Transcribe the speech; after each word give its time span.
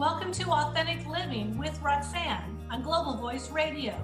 Welcome 0.00 0.32
to 0.32 0.50
Authentic 0.50 1.06
Living 1.06 1.58
with 1.58 1.78
Roxanne 1.82 2.58
on 2.70 2.80
Global 2.80 3.18
Voice 3.18 3.50
Radio. 3.50 3.94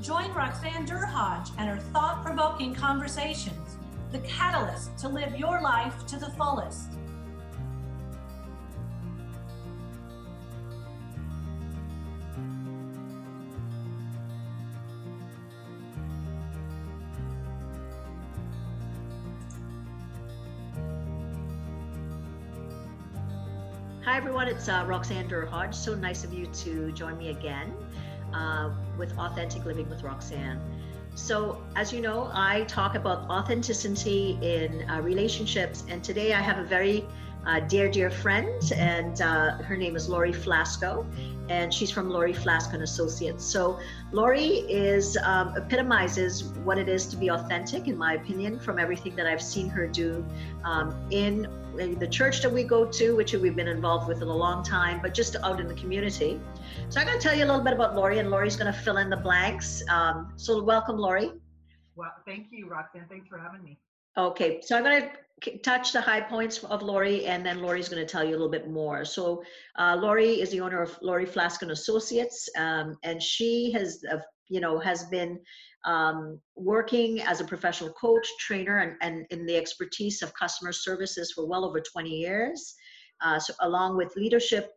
Join 0.00 0.32
Roxanne 0.32 0.86
Derhodge 0.86 1.50
and 1.58 1.68
her 1.68 1.76
thought 1.92 2.24
provoking 2.24 2.74
conversations, 2.74 3.76
the 4.12 4.20
catalyst 4.20 4.96
to 4.96 5.08
live 5.08 5.38
your 5.38 5.60
life 5.60 6.06
to 6.06 6.18
the 6.18 6.30
fullest. 6.30 6.92
It's 24.50 24.68
uh, 24.68 24.84
Roxanne 24.84 25.28
Derhodge. 25.28 25.72
So 25.74 25.94
nice 25.94 26.24
of 26.24 26.34
you 26.34 26.46
to 26.46 26.90
join 26.90 27.16
me 27.16 27.28
again 27.30 27.72
uh, 28.34 28.70
with 28.98 29.16
Authentic 29.16 29.64
Living 29.64 29.88
with 29.88 30.02
Roxanne. 30.02 30.60
So, 31.14 31.62
as 31.76 31.92
you 31.92 32.00
know, 32.00 32.32
I 32.34 32.64
talk 32.64 32.96
about 32.96 33.30
authenticity 33.30 34.36
in 34.42 34.90
uh, 34.90 35.02
relationships, 35.02 35.84
and 35.88 36.02
today 36.02 36.32
I 36.32 36.40
have 36.40 36.58
a 36.58 36.64
very 36.64 37.06
uh, 37.46 37.60
dear, 37.60 37.88
dear 37.88 38.10
friend, 38.10 38.72
and 38.74 39.22
uh, 39.22 39.58
her 39.58 39.76
name 39.76 39.94
is 39.94 40.08
Laurie 40.08 40.32
Flasco, 40.32 41.06
and 41.50 41.74
she's 41.74 41.90
from 41.90 42.08
Laurie 42.08 42.32
Flasco 42.32 42.74
and 42.74 42.82
Associates. 42.84 43.44
So, 43.44 43.78
Laurie 44.12 44.60
is 44.70 45.18
um, 45.24 45.56
epitomizes 45.56 46.44
what 46.64 46.78
it 46.78 46.88
is 46.88 47.06
to 47.06 47.16
be 47.16 47.28
authentic, 47.28 47.88
in 47.88 47.98
my 47.98 48.14
opinion, 48.14 48.58
from 48.60 48.78
everything 48.78 49.16
that 49.16 49.26
I've 49.26 49.42
seen 49.42 49.68
her 49.68 49.86
do 49.88 50.24
um, 50.64 50.94
in 51.10 51.48
the 51.74 52.06
church 52.06 52.40
that 52.42 52.52
we 52.52 52.62
go 52.62 52.84
to, 52.84 53.16
which 53.16 53.32
we've 53.32 53.56
been 53.56 53.68
involved 53.68 54.06
with 54.08 54.22
in 54.22 54.28
a 54.28 54.36
long 54.36 54.62
time, 54.62 55.00
but 55.02 55.12
just 55.12 55.34
out 55.42 55.60
in 55.60 55.66
the 55.66 55.74
community. 55.74 56.40
So 56.88 57.00
I'm 57.00 57.06
going 57.06 57.18
to 57.18 57.22
tell 57.22 57.36
you 57.36 57.44
a 57.44 57.48
little 57.50 57.64
bit 57.64 57.72
about 57.72 57.96
Laurie, 57.96 58.20
and 58.20 58.30
Laurie's 58.30 58.56
going 58.56 58.72
to 58.72 58.78
fill 58.78 58.98
in 58.98 59.10
the 59.10 59.16
blanks. 59.16 59.82
Um, 59.88 60.32
so 60.36 60.62
welcome, 60.62 60.98
Laurie. 60.98 61.32
Well, 61.96 62.12
thank 62.26 62.46
you, 62.50 62.68
Roxanne. 62.68 63.06
Thanks 63.08 63.28
for 63.28 63.38
having 63.38 63.62
me. 63.64 63.78
Okay, 64.16 64.60
so 64.62 64.76
I'm 64.76 64.84
going 64.84 65.02
to 65.02 65.10
touch 65.62 65.92
the 65.92 66.00
high 66.00 66.20
points 66.20 66.62
of 66.64 66.82
Laurie, 66.82 67.26
and 67.26 67.44
then 67.44 67.60
Laurie's 67.60 67.88
going 67.88 68.04
to 68.04 68.10
tell 68.10 68.24
you 68.24 68.30
a 68.30 68.38
little 68.38 68.50
bit 68.50 68.70
more. 68.70 69.04
So 69.04 69.42
uh, 69.78 69.96
Laurie 70.00 70.40
is 70.40 70.50
the 70.50 70.60
owner 70.60 70.82
of 70.82 70.98
Laurie 71.02 71.26
Flasco 71.26 71.64
and 71.64 71.72
Associates, 71.72 72.48
um, 72.56 72.96
and 73.02 73.22
she 73.22 73.72
has, 73.72 74.02
uh, 74.10 74.18
you 74.48 74.60
know, 74.60 74.78
has 74.78 75.04
been 75.04 75.40
um, 75.84 76.40
working 76.56 77.20
as 77.22 77.40
a 77.40 77.44
professional 77.44 77.92
coach, 77.92 78.26
trainer, 78.38 78.78
and, 78.78 78.96
and 79.00 79.26
in 79.30 79.46
the 79.46 79.56
expertise 79.56 80.22
of 80.22 80.34
customer 80.34 80.72
services 80.72 81.32
for 81.32 81.46
well 81.46 81.64
over 81.64 81.80
20 81.80 82.10
years, 82.10 82.74
uh, 83.22 83.38
so 83.38 83.54
along 83.60 83.96
with 83.96 84.14
leadership 84.16 84.72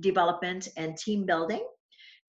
development 0.00 0.68
and 0.76 0.96
team 0.96 1.24
building. 1.24 1.64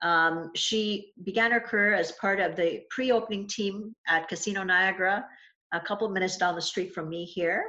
Um, 0.02 0.52
she 0.54 1.14
began 1.24 1.52
her 1.52 1.62
career 1.62 1.94
as 1.94 2.12
part 2.14 2.40
of 2.42 2.56
the 2.56 2.82
pre-opening 2.90 3.48
team 3.48 3.96
at 4.08 4.28
Casino 4.28 4.64
Niagara, 4.64 5.26
a 5.74 5.80
couple 5.80 6.08
minutes 6.10 6.38
down 6.38 6.56
the 6.56 6.62
street 6.62 6.94
from 6.94 7.10
me 7.10 7.26
here. 7.26 7.66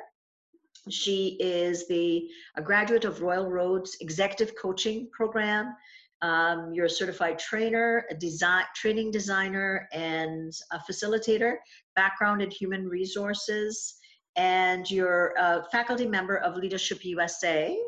She 0.91 1.39
is 1.41 1.89
the 1.89 2.29
a 2.57 2.63
graduate 2.63 3.05
of 3.05 3.23
Royal 3.23 3.51
Roads 3.51 3.97
Executive 4.01 4.55
Coaching 4.61 5.09
Program. 5.13 5.75
Um, 6.21 6.73
you're 6.73 6.87
a 6.87 6.91
certified 6.91 7.39
trainer, 7.39 8.07
a 8.11 8.15
design 8.15 8.65
training 8.77 9.11
designer, 9.11 9.89
and 9.93 10.53
a 10.73 10.79
facilitator. 10.91 11.57
Background 11.97 12.43
in 12.43 12.51
human 12.51 12.87
resources, 12.87 13.95
and 14.37 14.91
you're 14.91 15.33
a 15.39 15.65
faculty 15.73 16.07
member 16.07 16.37
of 16.39 16.57
Leadership 16.57 17.05
USA, 17.05 17.79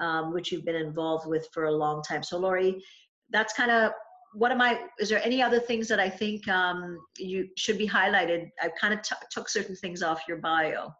um, 0.00 0.32
which 0.32 0.52
you've 0.52 0.64
been 0.64 0.76
involved 0.76 1.26
with 1.26 1.48
for 1.52 1.64
a 1.64 1.72
long 1.72 2.02
time. 2.02 2.22
So, 2.22 2.38
Laurie, 2.38 2.82
that's 3.30 3.54
kind 3.54 3.70
of 3.70 3.92
what 4.34 4.52
am 4.52 4.60
I? 4.60 4.80
Is 4.98 5.08
there 5.08 5.22
any 5.24 5.42
other 5.42 5.60
things 5.60 5.88
that 5.88 6.00
I 6.00 6.08
think 6.08 6.46
um, 6.48 6.98
you 7.18 7.48
should 7.56 7.78
be 7.78 7.88
highlighted? 7.88 8.50
I 8.60 8.70
kind 8.80 8.94
of 8.94 9.00
took 9.30 9.48
certain 9.48 9.76
things 9.76 10.02
off 10.02 10.22
your 10.28 10.38
bio. 10.38 10.94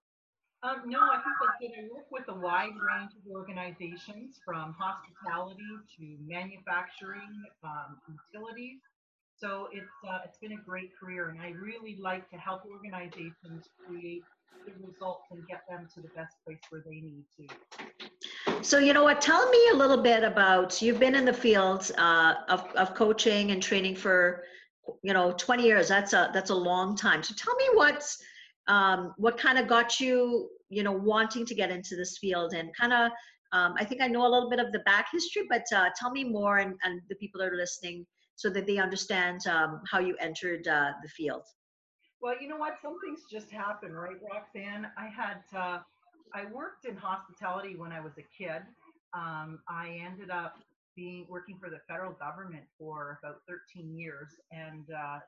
Um, 0.62 0.82
no, 0.86 0.98
I 0.98 1.20
think 1.22 1.36
that's 1.38 1.58
good. 1.60 1.70
I 1.78 1.94
work 1.94 2.06
with 2.10 2.24
a 2.28 2.34
wide 2.34 2.74
range 2.74 3.12
of 3.14 3.30
organizations 3.30 4.40
from 4.44 4.74
hospitality 4.78 5.60
to 5.98 6.16
manufacturing, 6.26 7.44
um, 7.62 7.98
utilities. 8.08 8.80
So 9.38 9.68
it's 9.72 9.86
uh, 10.08 10.18
it's 10.24 10.38
been 10.38 10.52
a 10.52 10.62
great 10.66 10.90
career, 10.98 11.28
and 11.28 11.40
I 11.40 11.50
really 11.50 11.98
like 12.00 12.28
to 12.30 12.36
help 12.36 12.62
organizations 12.64 13.68
create 13.86 14.22
the 14.66 14.72
results 14.86 15.24
and 15.30 15.46
get 15.46 15.62
them 15.68 15.86
to 15.94 16.00
the 16.00 16.08
best 16.08 16.36
place 16.44 16.58
where 16.70 16.82
they 16.86 17.00
need 17.00 17.24
to. 17.36 18.62
So 18.62 18.78
you 18.78 18.94
know 18.94 19.04
what? 19.04 19.20
Tell 19.20 19.48
me 19.50 19.68
a 19.72 19.76
little 19.76 20.02
bit 20.02 20.24
about. 20.24 20.80
You've 20.80 20.98
been 20.98 21.14
in 21.14 21.26
the 21.26 21.34
field 21.34 21.90
uh, 21.98 22.34
of 22.48 22.66
of 22.76 22.94
coaching 22.94 23.50
and 23.50 23.62
training 23.62 23.96
for 23.96 24.44
you 25.02 25.12
know 25.12 25.32
20 25.32 25.62
years. 25.62 25.88
That's 25.88 26.14
a 26.14 26.30
that's 26.32 26.50
a 26.50 26.54
long 26.54 26.96
time. 26.96 27.22
So 27.22 27.34
tell 27.36 27.54
me 27.56 27.66
what's 27.74 28.18
um, 28.68 29.12
what 29.18 29.36
kind 29.36 29.58
of 29.58 29.68
got 29.68 30.00
you 30.00 30.48
you 30.68 30.82
know 30.82 30.92
wanting 30.92 31.44
to 31.46 31.54
get 31.54 31.70
into 31.70 31.94
this 31.94 32.18
field 32.18 32.52
and 32.54 32.74
kind 32.74 32.92
of 32.92 33.12
um, 33.52 33.74
i 33.78 33.84
think 33.84 34.00
i 34.00 34.08
know 34.08 34.26
a 34.26 34.28
little 34.28 34.50
bit 34.50 34.58
of 34.58 34.72
the 34.72 34.80
back 34.80 35.06
history 35.12 35.44
but 35.48 35.64
uh, 35.74 35.88
tell 35.96 36.10
me 36.10 36.24
more 36.24 36.58
and, 36.58 36.74
and 36.84 37.00
the 37.08 37.14
people 37.16 37.40
that 37.40 37.48
are 37.48 37.56
listening 37.56 38.04
so 38.36 38.50
that 38.50 38.66
they 38.66 38.78
understand 38.78 39.46
um, 39.46 39.80
how 39.90 39.98
you 39.98 40.16
entered 40.20 40.68
uh, 40.68 40.92
the 41.02 41.08
field. 41.08 41.42
Well 42.22 42.34
you 42.40 42.48
know 42.48 42.56
what? 42.56 42.76
Some 42.80 42.98
things 43.04 43.22
just 43.30 43.50
happen 43.50 43.92
right 43.92 44.16
roxanne? 44.22 44.86
I 44.96 45.08
had 45.08 45.42
uh, 45.56 45.78
i 46.34 46.44
worked 46.52 46.84
in 46.86 46.96
hospitality 46.96 47.76
when 47.76 47.92
i 47.92 48.00
was 48.00 48.12
a 48.18 48.26
kid. 48.36 48.62
Um, 49.14 49.60
i 49.68 50.00
ended 50.04 50.30
up 50.30 50.56
being 50.96 51.26
working 51.28 51.58
for 51.60 51.68
the 51.68 51.78
federal 51.86 52.12
government 52.12 52.64
for 52.78 53.20
about 53.22 53.36
13 53.46 53.94
years 53.94 54.28
and 54.50 54.86
uh, 54.90 55.18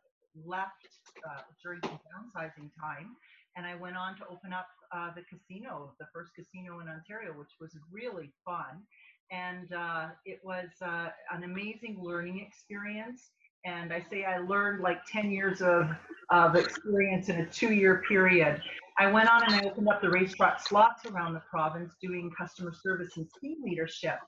left 0.45 0.89
uh, 1.29 1.43
during 1.63 1.81
some 1.85 2.01
downsizing 2.09 2.71
time. 2.81 3.15
And 3.57 3.67
I 3.67 3.75
went 3.75 3.97
on 3.97 4.17
to 4.17 4.25
open 4.31 4.53
up 4.53 4.69
uh, 4.95 5.11
the 5.15 5.23
casino, 5.29 5.93
the 6.01 6.07
first 6.13 6.33
casino 6.35 6.81
in 6.81 6.89
Ontario, 6.89 7.33
which 7.33 7.53
was 7.61 7.77
really 7.93 8.33
fun. 8.45 8.83
And 9.31 9.73
uh, 9.73 10.09
it 10.25 10.41
was 10.43 10.69
uh, 10.83 11.09
an 11.35 11.45
amazing 11.45 11.99
learning 12.01 12.45
experience. 12.47 13.31
And 13.65 13.93
I 13.93 14.05
say 14.11 14.25
I 14.25 14.39
learned 14.39 14.83
like 14.83 15.05
10 15.11 15.31
years 15.31 15.61
of, 15.61 15.91
of 16.31 16.55
experience 16.57 17.29
in 17.29 17.41
a 17.41 17.47
two 17.47 17.75
year 17.75 18.03
period. 18.09 18.63
I 18.99 19.11
went 19.11 19.29
on 19.29 19.45
and 19.45 19.55
I 19.55 19.69
opened 19.69 19.89
up 19.89 20.01
the 20.01 20.11
racetrack 20.11 20.67
slots 20.67 21.07
around 21.07 21.35
the 21.35 21.43
province 21.51 21.95
doing 22.01 22.31
customer 22.39 22.73
service 22.73 23.17
and 23.17 23.27
team 23.41 23.59
leadership. 23.63 24.19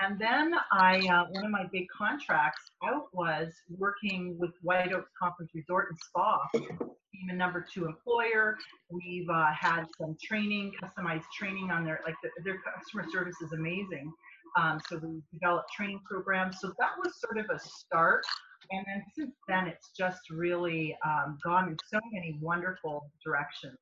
And 0.00 0.18
then 0.18 0.54
I, 0.72 0.98
uh, 1.08 1.26
one 1.30 1.44
of 1.44 1.50
my 1.50 1.66
big 1.70 1.86
contracts 1.96 2.70
out 2.84 3.08
was 3.12 3.52
working 3.76 4.36
with 4.38 4.52
White 4.62 4.92
Oaks 4.92 5.10
Conference 5.20 5.50
Resort 5.54 5.88
and 5.90 5.98
Spa. 5.98 6.38
Being 6.52 7.30
a 7.30 7.34
number 7.34 7.66
two 7.72 7.84
employer, 7.84 8.56
we've 8.88 9.28
uh, 9.28 9.52
had 9.52 9.84
some 9.98 10.16
training, 10.22 10.72
customized 10.82 11.24
training 11.36 11.70
on 11.70 11.84
their 11.84 12.00
like 12.06 12.14
the, 12.22 12.30
their 12.44 12.60
customer 12.74 13.04
service 13.12 13.36
is 13.42 13.52
amazing. 13.52 14.10
Um, 14.58 14.80
so 14.88 14.98
we 14.98 15.22
developed 15.32 15.70
training 15.76 16.00
programs. 16.08 16.58
So 16.60 16.72
that 16.78 16.90
was 17.02 17.20
sort 17.20 17.38
of 17.38 17.46
a 17.54 17.58
start. 17.58 18.24
And 18.70 18.84
then 18.86 19.02
since 19.16 19.34
then, 19.48 19.66
it's 19.66 19.90
just 19.96 20.20
really 20.30 20.96
um, 21.04 21.38
gone 21.44 21.68
in 21.68 21.76
so 21.92 21.98
many 22.12 22.38
wonderful 22.40 23.10
directions. 23.24 23.78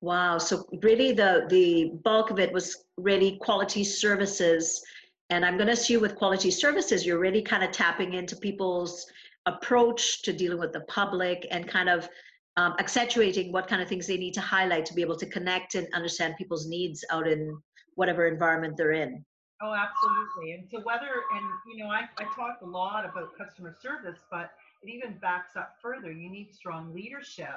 Wow. 0.00 0.36
So 0.38 0.66
really 0.82 1.12
the 1.12 1.46
the 1.48 1.92
bulk 2.04 2.30
of 2.30 2.38
it 2.38 2.52
was 2.52 2.84
really 2.98 3.38
quality 3.40 3.84
services 3.84 4.82
and 5.30 5.44
I'm 5.44 5.56
going 5.56 5.68
to 5.68 5.72
assume 5.72 6.02
with 6.02 6.16
quality 6.16 6.50
services, 6.50 7.06
you're 7.06 7.18
really 7.18 7.42
kind 7.42 7.64
of 7.64 7.70
tapping 7.70 8.14
into 8.14 8.36
people's 8.36 9.06
approach 9.46 10.22
to 10.22 10.32
dealing 10.32 10.58
with 10.58 10.72
the 10.72 10.80
public 10.82 11.46
and 11.50 11.66
kind 11.66 11.88
of 11.88 12.08
um, 12.56 12.74
accentuating 12.78 13.50
what 13.50 13.66
kind 13.66 13.82
of 13.82 13.88
things 13.88 14.06
they 14.06 14.16
need 14.16 14.34
to 14.34 14.40
highlight 14.40 14.86
to 14.86 14.94
be 14.94 15.02
able 15.02 15.16
to 15.16 15.26
connect 15.26 15.74
and 15.74 15.88
understand 15.94 16.34
people's 16.36 16.68
needs 16.68 17.04
out 17.10 17.26
in 17.26 17.56
whatever 17.94 18.26
environment 18.26 18.76
they're 18.76 18.92
in. 18.92 19.24
Oh, 19.64 19.72
absolutely. 19.72 20.52
And 20.52 20.68
so 20.70 20.80
whether, 20.80 21.24
and 21.34 21.46
you 21.66 21.82
know, 21.82 21.90
I, 21.90 22.02
I 22.18 22.24
talk 22.36 22.58
a 22.62 22.66
lot 22.66 23.06
about 23.06 23.30
customer 23.38 23.74
service, 23.80 24.18
but 24.30 24.50
it 24.82 24.90
even 24.90 25.16
backs 25.22 25.56
up 25.56 25.76
further. 25.80 26.12
You 26.12 26.30
need 26.30 26.52
strong 26.52 26.92
leadership 26.92 27.56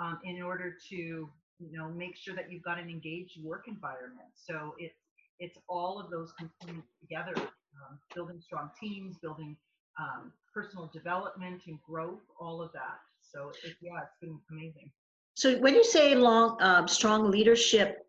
um, 0.00 0.18
in 0.24 0.40
order 0.40 0.74
to, 0.88 0.96
you 0.96 1.28
know, 1.60 1.90
make 1.90 2.16
sure 2.16 2.34
that 2.34 2.50
you've 2.50 2.62
got 2.62 2.78
an 2.78 2.88
engaged 2.88 3.42
work 3.44 3.64
environment. 3.68 4.30
So 4.34 4.74
it's 4.78 4.96
it's 5.40 5.58
all 5.68 6.00
of 6.00 6.10
those 6.10 6.32
components 6.38 6.88
together 7.00 7.34
um, 7.36 7.98
building 8.14 8.40
strong 8.40 8.70
teams 8.80 9.16
building 9.18 9.56
um, 9.98 10.32
personal 10.54 10.90
development 10.92 11.62
and 11.66 11.78
growth 11.82 12.20
all 12.38 12.62
of 12.62 12.70
that 12.72 13.00
so 13.20 13.50
it, 13.64 13.74
yeah 13.80 13.98
it's 14.02 14.16
been 14.20 14.38
amazing 14.50 14.90
so 15.34 15.58
when 15.58 15.74
you 15.74 15.82
say 15.84 16.14
long 16.14 16.56
um, 16.60 16.86
strong 16.86 17.30
leadership 17.30 18.06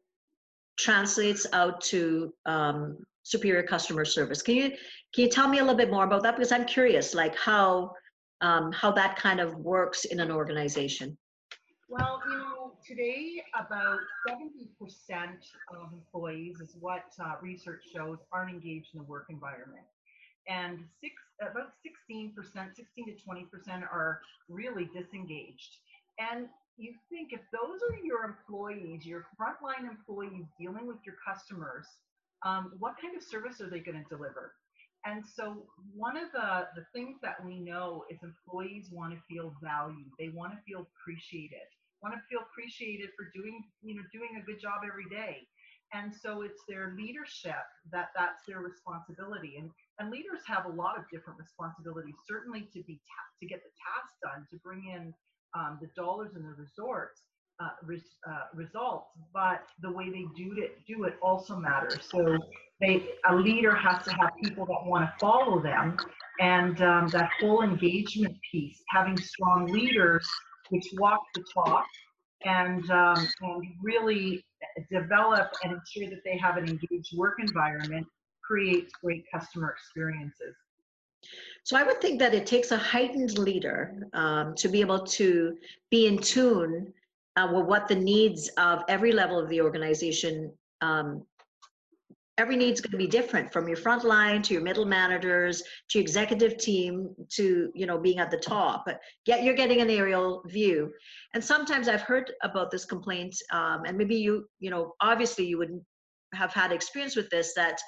translates 0.78 1.48
out 1.54 1.82
to 1.82 2.34
um, 2.46 2.98
superior 3.24 3.64
customer 3.64 4.06
service 4.06 4.42
can 4.42 4.56
you 4.56 4.70
can 4.70 5.26
you 5.26 5.30
tell 5.30 5.48
me 5.48 5.60
a 5.60 5.62
little 5.62 5.78
bit 5.78 5.90
more 5.90 6.04
about 6.04 6.24
that 6.24 6.36
because 6.36 6.52
i'm 6.52 6.66
curious 6.66 7.14
like 7.14 7.36
how 7.38 7.92
um, 8.42 8.74
how 8.74 8.92
that 8.92 9.16
kind 9.16 9.40
of 9.40 9.56
works 9.56 10.06
in 10.06 10.20
an 10.20 10.32
organization 10.32 11.18
well 11.90 12.22
you 12.30 12.38
know 12.38 12.54
today, 12.86 13.42
about 13.58 14.00
70% 14.28 14.68
of 15.72 15.94
employees, 15.94 16.60
is 16.60 16.76
what 16.80 17.04
uh, 17.20 17.34
research 17.42 17.84
shows, 17.94 18.18
aren't 18.32 18.52
engaged 18.52 18.90
in 18.94 19.00
the 19.00 19.06
work 19.06 19.26
environment. 19.30 19.86
And 20.48 20.80
six, 21.00 21.14
about 21.42 21.74
16%, 22.12 22.34
16 22.36 23.06
to 23.06 23.70
20% 23.70 23.84
are 23.84 24.22
really 24.50 24.90
disengaged. 24.94 25.78
And 26.20 26.48
you 26.78 26.94
think 27.10 27.32
if 27.32 27.42
those 27.52 27.80
are 27.90 27.98
your 28.04 28.24
employees, 28.26 29.06
your 29.06 29.26
frontline 29.40 29.90
employees 29.90 30.46
dealing 30.60 30.88
with 30.88 30.98
your 31.06 31.16
customers, 31.26 31.88
um, 32.46 32.74
what 32.80 32.96
kind 33.02 33.16
of 33.16 33.24
service 33.24 33.62
are 33.62 33.70
they 33.70 33.80
going 33.80 34.02
to 34.02 34.10
deliver? 34.10 34.54
And 35.06 35.24
so 35.26 35.68
one 35.94 36.16
of 36.16 36.32
the, 36.32 36.68
the 36.76 36.86
things 36.96 37.18
that 37.22 37.44
we 37.44 37.60
know 37.60 38.06
is 38.10 38.20
employees 38.24 38.88
want 38.92 39.12
to 39.14 39.20
feel 39.28 39.54
valued. 39.62 40.08
They 40.18 40.30
want 40.30 40.54
to 40.54 40.60
feel 40.66 40.88
appreciated, 40.88 41.68
want 42.02 42.16
to 42.16 42.22
feel 42.30 42.40
appreciated 42.40 43.10
for 43.18 43.28
doing, 43.36 43.64
you 43.84 43.96
know, 43.96 44.04
doing 44.14 44.40
a 44.40 44.46
good 44.46 44.62
job 44.62 44.88
every 44.88 45.08
day. 45.12 45.44
And 45.94 46.10
so 46.10 46.42
it's 46.42 46.64
their 46.68 46.96
leadership 46.98 47.68
that 47.92 48.10
that's 48.16 48.42
their 48.48 48.60
responsibility. 48.60 49.60
And, 49.60 49.70
and 50.00 50.10
leaders 50.10 50.42
have 50.48 50.66
a 50.66 50.74
lot 50.74 50.98
of 50.98 51.04
different 51.12 51.38
responsibilities, 51.38 52.16
certainly 52.26 52.68
to 52.74 52.82
be 52.88 52.96
ta- 52.96 53.34
to 53.42 53.46
get 53.46 53.62
the 53.62 53.76
task 53.78 54.12
done, 54.24 54.48
to 54.50 54.58
bring 54.64 54.90
in 54.90 55.14
um, 55.54 55.78
the 55.82 55.92
dollars 55.96 56.32
and 56.34 56.44
the 56.44 56.56
resorts, 56.58 57.22
uh, 57.64 57.70
res, 57.84 58.02
uh, 58.28 58.46
results, 58.54 59.08
but 59.34 59.64
the 59.82 59.92
way 59.92 60.10
they 60.10 60.26
do 60.36 60.56
it 60.58 60.78
do 60.88 61.04
it 61.06 61.16
also 61.22 61.56
matters. 61.56 62.00
So 62.10 62.38
they 62.82 63.08
a 63.30 63.36
leader 63.36 63.76
has 63.76 64.04
to 64.06 64.12
have 64.12 64.32
people 64.44 64.66
that 64.66 64.86
want 64.86 65.06
to 65.06 65.14
follow 65.20 65.62
them, 65.62 65.98
and 66.40 66.82
um, 66.82 67.08
that 67.10 67.30
whole 67.40 67.62
engagement 67.62 68.36
piece, 68.52 68.82
having 68.90 69.18
strong 69.18 69.68
leaders 69.68 70.28
which 70.70 70.88
walk 70.98 71.22
the 71.36 71.44
talk 71.54 71.86
and 72.46 72.90
um, 72.92 73.28
and 73.42 73.64
really 73.82 74.44
develop 74.92 75.52
and 75.64 75.74
ensure 75.74 76.10
that 76.10 76.24
they 76.26 76.38
have 76.38 76.58
an 76.58 76.68
engaged 76.68 77.16
work 77.16 77.36
environment 77.40 78.06
creates 78.44 78.92
great 79.02 79.24
customer 79.34 79.70
experiences. 79.70 80.56
So 81.64 81.78
I 81.78 81.84
would 81.84 82.02
think 82.02 82.20
that 82.20 82.34
it 82.34 82.46
takes 82.46 82.72
a 82.72 82.78
heightened 82.78 83.38
leader 83.38 83.94
um, 84.14 84.54
to 84.56 84.68
be 84.68 84.82
able 84.82 85.00
to 85.00 85.58
be 85.90 86.08
in 86.08 86.18
tune 86.18 86.94
uh, 87.36 87.48
what 87.48 87.88
the 87.88 87.96
needs 87.96 88.50
of 88.58 88.84
every 88.88 89.12
level 89.12 89.40
of 89.40 89.50
the 89.50 89.62
organization. 89.62 90.52
Um, 90.82 91.26
every 92.40 92.56
need's 92.56 92.82
going 92.82 92.92
to 92.92 92.98
be 92.98 93.08
different, 93.08 93.54
from 93.54 93.68
your 93.68 93.78
front 93.78 94.04
line 94.04 94.42
to 94.42 94.54
your 94.54 94.64
middle 94.64 94.86
managers 94.86 95.62
to 95.90 96.00
your 96.00 96.02
executive 96.02 96.58
team 96.58 97.14
to 97.30 97.72
you 97.76 97.86
know 97.86 97.98
being 97.98 98.20
at 98.20 98.32
the 98.32 98.38
top. 98.38 98.84
But 98.86 99.00
yet 99.26 99.44
you're 99.44 99.56
getting 99.56 99.82
an 99.82 99.90
aerial 99.90 100.44
view, 100.48 100.92
and 101.34 101.44
sometimes 101.44 101.88
I've 101.88 102.02
heard 102.02 102.32
about 102.44 102.72
this 102.72 102.86
complaint, 102.86 103.36
um, 103.52 103.84
and 103.86 103.98
maybe 103.98 104.16
you 104.16 104.48
you 104.60 104.70
know 104.70 104.94
obviously 105.02 105.46
you 105.46 105.58
would 105.58 105.80
have 106.34 106.54
had 106.54 106.72
experience 106.72 107.16
with 107.16 107.30
this 107.30 107.54
that 107.56 107.80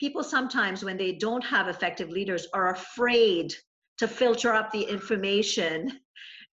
people 0.00 0.22
sometimes 0.22 0.84
when 0.84 0.96
they 0.96 1.12
don't 1.12 1.44
have 1.44 1.68
effective 1.68 2.10
leaders 2.10 2.46
are 2.52 2.72
afraid 2.72 3.54
to 3.98 4.08
filter 4.08 4.52
up 4.52 4.70
the 4.70 4.82
information 4.82 6.00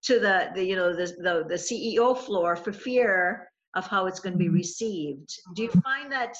to 0.03 0.19
the, 0.19 0.51
the 0.55 0.63
you 0.63 0.75
know 0.75 0.94
the, 0.95 1.05
the, 1.19 1.45
the 1.47 1.55
ceo 1.55 2.17
floor 2.17 2.55
for 2.55 2.71
fear 2.71 3.49
of 3.75 3.88
how 3.88 4.05
it's 4.07 4.19
going 4.19 4.33
to 4.33 4.39
be 4.39 4.49
Mm-hmm. 4.49 4.63
received 4.63 5.29
do 5.55 5.63
you 5.63 5.69
find 5.83 6.11
that 6.11 6.35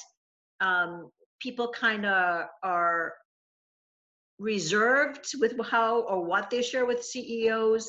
um, 0.60 1.10
people 1.40 1.68
kind 1.72 2.04
of 2.06 2.46
are 2.62 3.14
reserved 4.38 5.26
with 5.40 5.54
how 5.70 6.00
or 6.02 6.24
what 6.24 6.50
they 6.50 6.62
share 6.62 6.86
with 6.86 7.04
ceos 7.04 7.86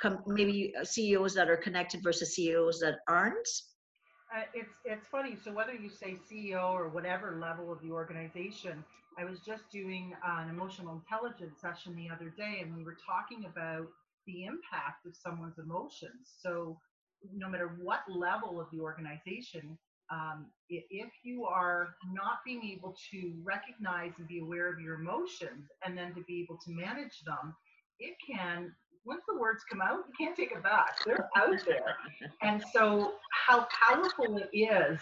com- 0.00 0.22
maybe 0.26 0.72
ceos 0.84 1.34
that 1.34 1.48
are 1.48 1.56
connected 1.56 2.02
versus 2.02 2.34
ceos 2.34 2.80
that 2.80 2.96
aren't 3.08 3.48
Uh, 4.34 4.42
it's 4.54 4.74
it's 4.84 5.06
funny. 5.06 5.36
So 5.36 5.52
whether 5.52 5.74
you 5.74 5.88
say 5.88 6.16
CEO 6.16 6.72
or 6.72 6.88
whatever 6.88 7.38
level 7.40 7.70
of 7.72 7.80
the 7.82 7.90
organization, 7.92 8.84
I 9.18 9.24
was 9.24 9.40
just 9.40 9.70
doing 9.70 10.14
an 10.24 10.48
emotional 10.48 10.94
intelligence 10.94 11.60
session 11.60 11.94
the 11.94 12.10
other 12.10 12.30
day, 12.30 12.60
and 12.62 12.76
we 12.76 12.84
were 12.84 12.96
talking 13.06 13.44
about 13.44 13.86
the 14.26 14.44
impact 14.44 15.06
of 15.06 15.14
someone's 15.16 15.58
emotions. 15.58 16.34
So 16.40 16.78
no 17.34 17.48
matter 17.48 17.76
what 17.82 18.00
level 18.08 18.60
of 18.60 18.66
the 18.72 18.80
organization, 18.80 19.78
um, 20.10 20.46
if 20.68 21.10
you 21.22 21.44
are 21.44 21.96
not 22.12 22.38
being 22.44 22.62
able 22.64 22.94
to 23.10 23.32
recognize 23.42 24.12
and 24.18 24.28
be 24.28 24.40
aware 24.40 24.70
of 24.72 24.80
your 24.80 25.00
emotions, 25.00 25.68
and 25.84 25.96
then 25.96 26.14
to 26.14 26.22
be 26.26 26.42
able 26.42 26.58
to 26.66 26.70
manage 26.72 27.22
them, 27.24 27.54
it 27.98 28.14
can. 28.24 28.72
Once 29.06 29.22
the 29.28 29.38
words 29.38 29.62
come 29.70 29.82
out, 29.82 29.98
you 30.08 30.26
can't 30.26 30.36
take 30.36 30.52
it 30.52 30.62
back. 30.62 30.96
They're 31.04 31.28
out 31.36 31.56
there. 31.66 31.96
And 32.42 32.62
so, 32.72 33.14
how 33.30 33.66
powerful 33.88 34.38
it 34.38 34.48
is 34.56 34.98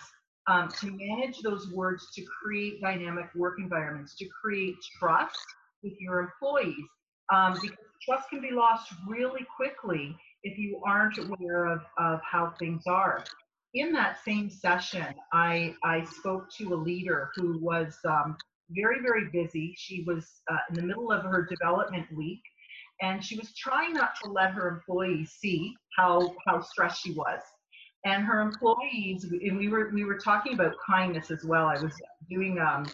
um, 0.48 0.68
to 0.80 0.90
manage 0.90 1.40
those 1.40 1.70
words 1.70 2.08
to 2.14 2.22
create 2.24 2.80
dynamic 2.80 3.26
work 3.34 3.58
environments, 3.58 4.16
to 4.16 4.28
create 4.28 4.74
trust 4.98 5.38
with 5.82 5.94
your 6.00 6.20
employees. 6.20 6.84
Um, 7.32 7.54
because 7.60 7.76
trust 8.04 8.28
can 8.30 8.40
be 8.40 8.50
lost 8.50 8.92
really 9.06 9.46
quickly 9.56 10.16
if 10.42 10.58
you 10.58 10.80
aren't 10.86 11.18
aware 11.18 11.66
of, 11.66 11.82
of 11.98 12.20
how 12.22 12.52
things 12.58 12.82
are. 12.86 13.24
In 13.74 13.92
that 13.92 14.22
same 14.24 14.50
session, 14.50 15.06
I, 15.32 15.74
I 15.84 16.04
spoke 16.04 16.46
to 16.58 16.74
a 16.74 16.76
leader 16.76 17.30
who 17.36 17.58
was 17.58 17.96
um, 18.04 18.36
very, 18.70 19.00
very 19.00 19.30
busy. 19.32 19.74
She 19.76 20.04
was 20.06 20.28
uh, 20.50 20.56
in 20.70 20.74
the 20.74 20.82
middle 20.82 21.10
of 21.10 21.22
her 21.24 21.46
development 21.46 22.06
week 22.14 22.42
and 23.02 23.22
she 23.22 23.36
was 23.36 23.52
trying 23.54 23.92
not 23.92 24.14
to 24.22 24.30
let 24.30 24.52
her 24.52 24.68
employees 24.68 25.32
see 25.38 25.74
how 25.96 26.34
how 26.46 26.60
stressed 26.60 27.02
she 27.02 27.12
was 27.12 27.40
and 28.04 28.24
her 28.24 28.40
employees 28.40 29.24
and 29.24 29.58
we 29.58 29.68
were 29.68 29.90
we 29.92 30.04
were 30.04 30.18
talking 30.18 30.54
about 30.54 30.74
kindness 30.86 31.30
as 31.30 31.44
well 31.44 31.66
i 31.66 31.80
was 31.80 31.92
doing 32.30 32.58
um, 32.58 32.86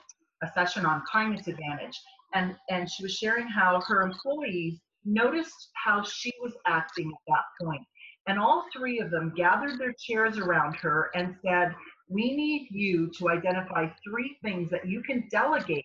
a 0.42 0.48
session 0.52 0.84
on 0.84 1.02
kindness 1.10 1.46
advantage 1.46 1.98
and 2.34 2.56
and 2.70 2.90
she 2.90 3.02
was 3.02 3.14
sharing 3.14 3.46
how 3.46 3.80
her 3.86 4.02
employees 4.02 4.80
noticed 5.04 5.70
how 5.74 6.02
she 6.02 6.32
was 6.40 6.54
acting 6.66 7.10
at 7.10 7.32
that 7.32 7.66
point 7.66 7.82
and 8.26 8.38
all 8.38 8.66
three 8.76 9.00
of 9.00 9.10
them 9.10 9.32
gathered 9.36 9.78
their 9.78 9.94
chairs 9.98 10.38
around 10.38 10.74
her 10.76 11.10
and 11.14 11.34
said 11.42 11.74
we 12.08 12.34
need 12.34 12.68
you 12.70 13.10
to 13.18 13.30
identify 13.30 13.88
three 14.04 14.36
things 14.42 14.70
that 14.70 14.86
you 14.86 15.02
can 15.02 15.26
delegate 15.30 15.84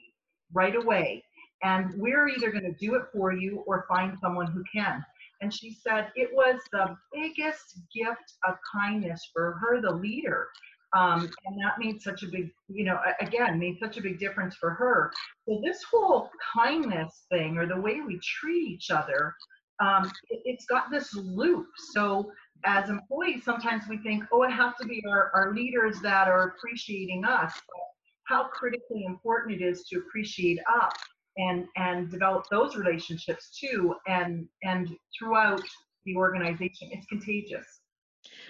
right 0.53 0.75
away 0.75 1.23
and 1.63 1.93
we're 1.95 2.27
either 2.27 2.51
going 2.51 2.63
to 2.63 2.73
do 2.73 2.95
it 2.95 3.03
for 3.13 3.33
you 3.33 3.63
or 3.65 3.85
find 3.87 4.17
someone 4.19 4.47
who 4.47 4.63
can. 4.73 5.03
And 5.41 5.53
she 5.53 5.73
said 5.73 6.09
it 6.15 6.29
was 6.33 6.59
the 6.71 6.95
biggest 7.13 7.79
gift 7.95 8.33
of 8.47 8.55
kindness 8.73 9.29
for 9.33 9.53
her, 9.61 9.81
the 9.81 9.91
leader. 9.91 10.47
Um, 10.95 11.21
and 11.45 11.57
that 11.59 11.79
made 11.79 12.01
such 12.01 12.23
a 12.23 12.27
big, 12.27 12.51
you 12.67 12.85
know, 12.85 12.99
again, 13.19 13.57
made 13.57 13.79
such 13.79 13.97
a 13.97 14.01
big 14.01 14.19
difference 14.19 14.55
for 14.55 14.71
her. 14.71 15.11
So 15.47 15.59
this 15.63 15.81
whole 15.89 16.29
kindness 16.55 17.25
thing 17.31 17.57
or 17.57 17.65
the 17.65 17.79
way 17.79 18.01
we 18.01 18.19
treat 18.19 18.67
each 18.67 18.91
other, 18.91 19.33
um, 19.79 20.11
it, 20.29 20.41
it's 20.45 20.65
got 20.65 20.91
this 20.91 21.15
loop. 21.15 21.65
So 21.93 22.31
as 22.63 22.89
employees, 22.89 23.43
sometimes 23.43 23.83
we 23.89 23.97
think, 23.97 24.23
oh, 24.31 24.43
it 24.43 24.51
has 24.51 24.73
to 24.81 24.87
be 24.87 25.03
our, 25.09 25.31
our 25.33 25.53
leaders 25.55 25.99
that 26.01 26.27
are 26.27 26.55
appreciating 26.55 27.25
us. 27.25 27.53
But 27.53 27.83
how 28.25 28.45
critically 28.45 29.05
important 29.05 29.61
it 29.61 29.65
is 29.65 29.83
to 29.85 29.97
appreciate 29.97 30.59
up 30.69 30.93
and 31.37 31.65
and 31.75 32.09
develop 32.11 32.45
those 32.49 32.75
relationships 32.75 33.57
too 33.59 33.95
and 34.07 34.47
and 34.63 34.89
throughout 35.17 35.63
the 36.05 36.15
organization 36.15 36.89
it's 36.91 37.05
contagious 37.07 37.81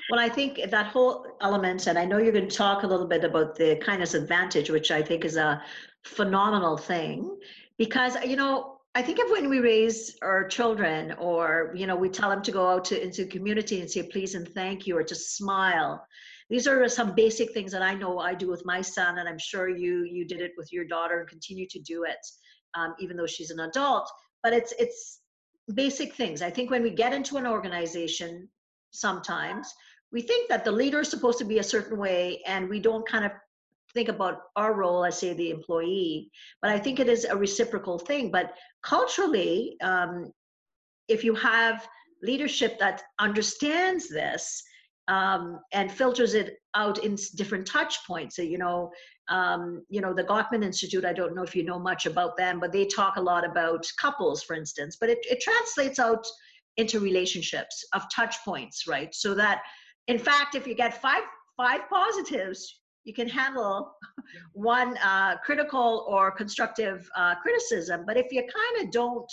Well, 0.10 0.20
I 0.20 0.30
think 0.30 0.60
that 0.70 0.88
whole 0.88 1.26
element, 1.42 1.88
and 1.88 1.98
I 1.98 2.06
know 2.06 2.18
you're 2.18 2.34
going 2.34 2.50
to 2.50 2.56
talk 2.56 2.84
a 2.84 2.88
little 2.88 3.08
bit 3.08 3.24
about 3.24 3.56
the 3.56 3.78
kindness 3.78 4.14
advantage, 4.14 4.70
which 4.70 4.92
I 4.92 5.02
think 5.02 5.24
is 5.24 5.38
a 5.38 5.62
phenomenal 6.04 6.78
thing, 6.78 7.38
because 7.78 8.18
you 8.26 8.36
know 8.36 8.80
I 8.96 9.02
think 9.02 9.20
of 9.20 9.32
when 9.32 9.50
we 9.50 9.60
raise 9.60 10.18
our 10.22 10.48
children, 10.48 11.14
or 11.14 11.74
you 11.76 11.88
know 11.88 11.96
we 11.96 12.10
tell 12.10 12.30
them 12.30 12.44
to 12.44 12.52
go 12.52 12.68
out 12.68 12.86
to 12.86 13.02
into 13.02 13.24
the 13.24 13.32
community 13.32 13.80
and 13.80 13.90
say 13.90 14.04
please 14.04 14.36
and 14.36 14.48
thank 14.50 14.86
you, 14.86 14.98
or 14.98 15.04
to 15.04 15.16
smile. 15.16 16.06
These 16.50 16.68
are 16.68 16.88
some 16.90 17.16
basic 17.16 17.54
things 17.54 17.72
that 17.72 17.82
I 17.82 17.96
know 17.96 18.20
I 18.20 18.34
do 18.34 18.50
with 18.50 18.66
my 18.66 18.82
son, 18.82 19.20
and 19.20 19.30
I'm 19.30 19.40
sure 19.40 19.70
you 19.70 20.04
you 20.04 20.26
did 20.26 20.42
it 20.42 20.52
with 20.58 20.74
your 20.74 20.86
daughter 20.86 21.22
and 21.22 21.30
continue 21.30 21.68
to 21.70 21.80
do 21.80 22.04
it, 22.04 22.20
um, 22.76 22.94
even 23.00 23.16
though 23.16 23.28
she's 23.28 23.52
an 23.52 23.62
adult. 23.62 24.12
But 24.44 24.52
it's 24.52 24.74
it's 24.78 25.22
basic 25.74 26.14
things. 26.14 26.42
I 26.42 26.50
think 26.50 26.70
when 26.70 26.84
we 26.84 26.90
get 26.90 27.14
into 27.14 27.38
an 27.38 27.48
organization, 27.48 28.50
sometimes 28.92 29.74
we 30.14 30.22
think 30.22 30.48
that 30.48 30.64
the 30.64 30.72
leader 30.72 31.02
is 31.02 31.10
supposed 31.10 31.40
to 31.40 31.46
be 31.46 31.58
a 31.58 31.64
certain 31.64 31.98
way 31.98 32.42
and 32.46 32.70
we 32.70 32.80
don't 32.80 33.08
kind 33.08 33.26
of 33.26 33.32
think 33.94 34.08
about 34.08 34.44
our 34.56 34.74
role 34.74 35.04
as 35.04 35.20
say 35.20 35.34
the 35.34 35.50
employee 35.50 36.30
but 36.62 36.72
i 36.72 36.80
think 36.80 37.00
it 37.00 37.10
is 37.10 37.26
a 37.26 37.36
reciprocal 37.36 38.00
thing. 38.00 38.32
But 38.32 38.54
culturally 38.84 39.76
um, 39.82 40.32
if 41.08 41.24
you 41.24 41.36
have 41.36 41.86
leadership 42.22 42.80
that 42.80 43.04
understands 43.20 44.08
this 44.08 44.64
um, 45.10 45.60
and 45.74 45.92
filters 45.92 46.34
it 46.34 46.58
out 46.76 47.04
in 47.04 47.18
different 47.36 47.68
touch 47.68 48.06
points 48.08 48.38
so, 48.38 48.42
you 48.42 48.58
know 48.58 48.92
um, 49.30 49.84
you 49.90 50.02
know 50.02 50.14
the 50.14 50.24
gottman 50.24 50.64
institute 50.64 51.06
i 51.06 51.14
don't 51.14 51.36
know 51.36 51.44
if 51.44 51.56
you 51.56 51.64
know 51.64 51.80
much 51.80 52.06
about 52.06 52.38
them 52.38 52.60
but 52.60 52.72
they 52.72 52.86
talk 52.86 53.16
a 53.18 53.22
lot 53.22 53.46
about 53.46 53.86
couples 54.00 54.44
for 54.44 54.56
instance 54.56 54.98
but 55.00 55.10
it, 55.10 55.20
it 55.30 55.42
translates 55.42 56.00
out 56.00 56.26
into 56.78 57.00
relationships 57.00 57.86
of 57.94 58.04
touch 58.14 58.36
points 58.44 58.88
right? 58.88 59.14
So 59.14 59.34
that 59.36 59.62
In 60.08 60.20
fact, 60.20 60.56
if 60.56 60.68
you 60.68 60.76
get 60.76 61.02
five 61.02 61.24
five 61.56 61.82
positives, 61.90 62.82
you 63.04 63.14
can 63.14 63.28
handle 63.28 63.94
one 64.54 64.98
uh, 64.98 65.38
critical 65.38 66.06
or 66.10 66.32
constructive 66.32 67.10
uh, 67.16 67.36
criticism. 67.36 68.04
But 68.06 68.18
if 68.18 68.32
you 68.32 68.42
kind 68.42 68.86
of 68.86 68.92
don't 68.92 69.32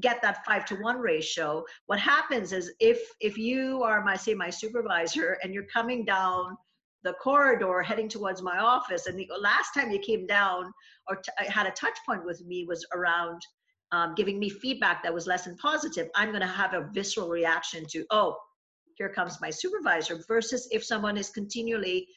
get 0.00 0.20
that 0.22 0.44
five 0.44 0.66
to 0.66 0.76
one 0.76 0.98
ratio, 0.98 1.64
what 1.86 1.98
happens 1.98 2.52
is 2.52 2.72
if 2.80 3.00
if 3.20 3.38
you 3.38 3.82
are 3.82 4.04
my 4.04 4.16
say 4.16 4.34
my 4.34 4.50
supervisor 4.50 5.38
and 5.42 5.52
you're 5.54 5.66
coming 5.72 6.04
down 6.04 6.56
the 7.02 7.14
corridor 7.14 7.82
heading 7.82 8.08
towards 8.08 8.42
my 8.42 8.58
office, 8.58 9.06
and 9.06 9.18
the 9.18 9.28
last 9.40 9.72
time 9.74 9.90
you 9.90 9.98
came 9.98 10.26
down 10.26 10.72
or 11.08 11.16
t- 11.16 11.30
had 11.46 11.66
a 11.66 11.70
touch 11.70 11.96
point 12.04 12.24
with 12.24 12.44
me 12.44 12.64
was 12.66 12.84
around 12.94 13.40
um, 13.92 14.14
giving 14.16 14.38
me 14.38 14.48
feedback 14.48 15.02
that 15.02 15.14
was 15.14 15.26
less 15.26 15.44
than 15.44 15.56
positive, 15.56 16.08
I'm 16.16 16.30
going 16.30 16.40
to 16.40 16.46
have 16.46 16.74
a 16.74 16.88
visceral 16.92 17.28
reaction 17.28 17.86
to 17.90 18.04
oh 18.10 18.36
here 18.96 19.08
comes 19.08 19.40
my 19.40 19.50
supervisor 19.50 20.18
versus 20.26 20.68
if 20.70 20.84
someone 20.84 21.16
is 21.16 21.30
continually 21.30 22.08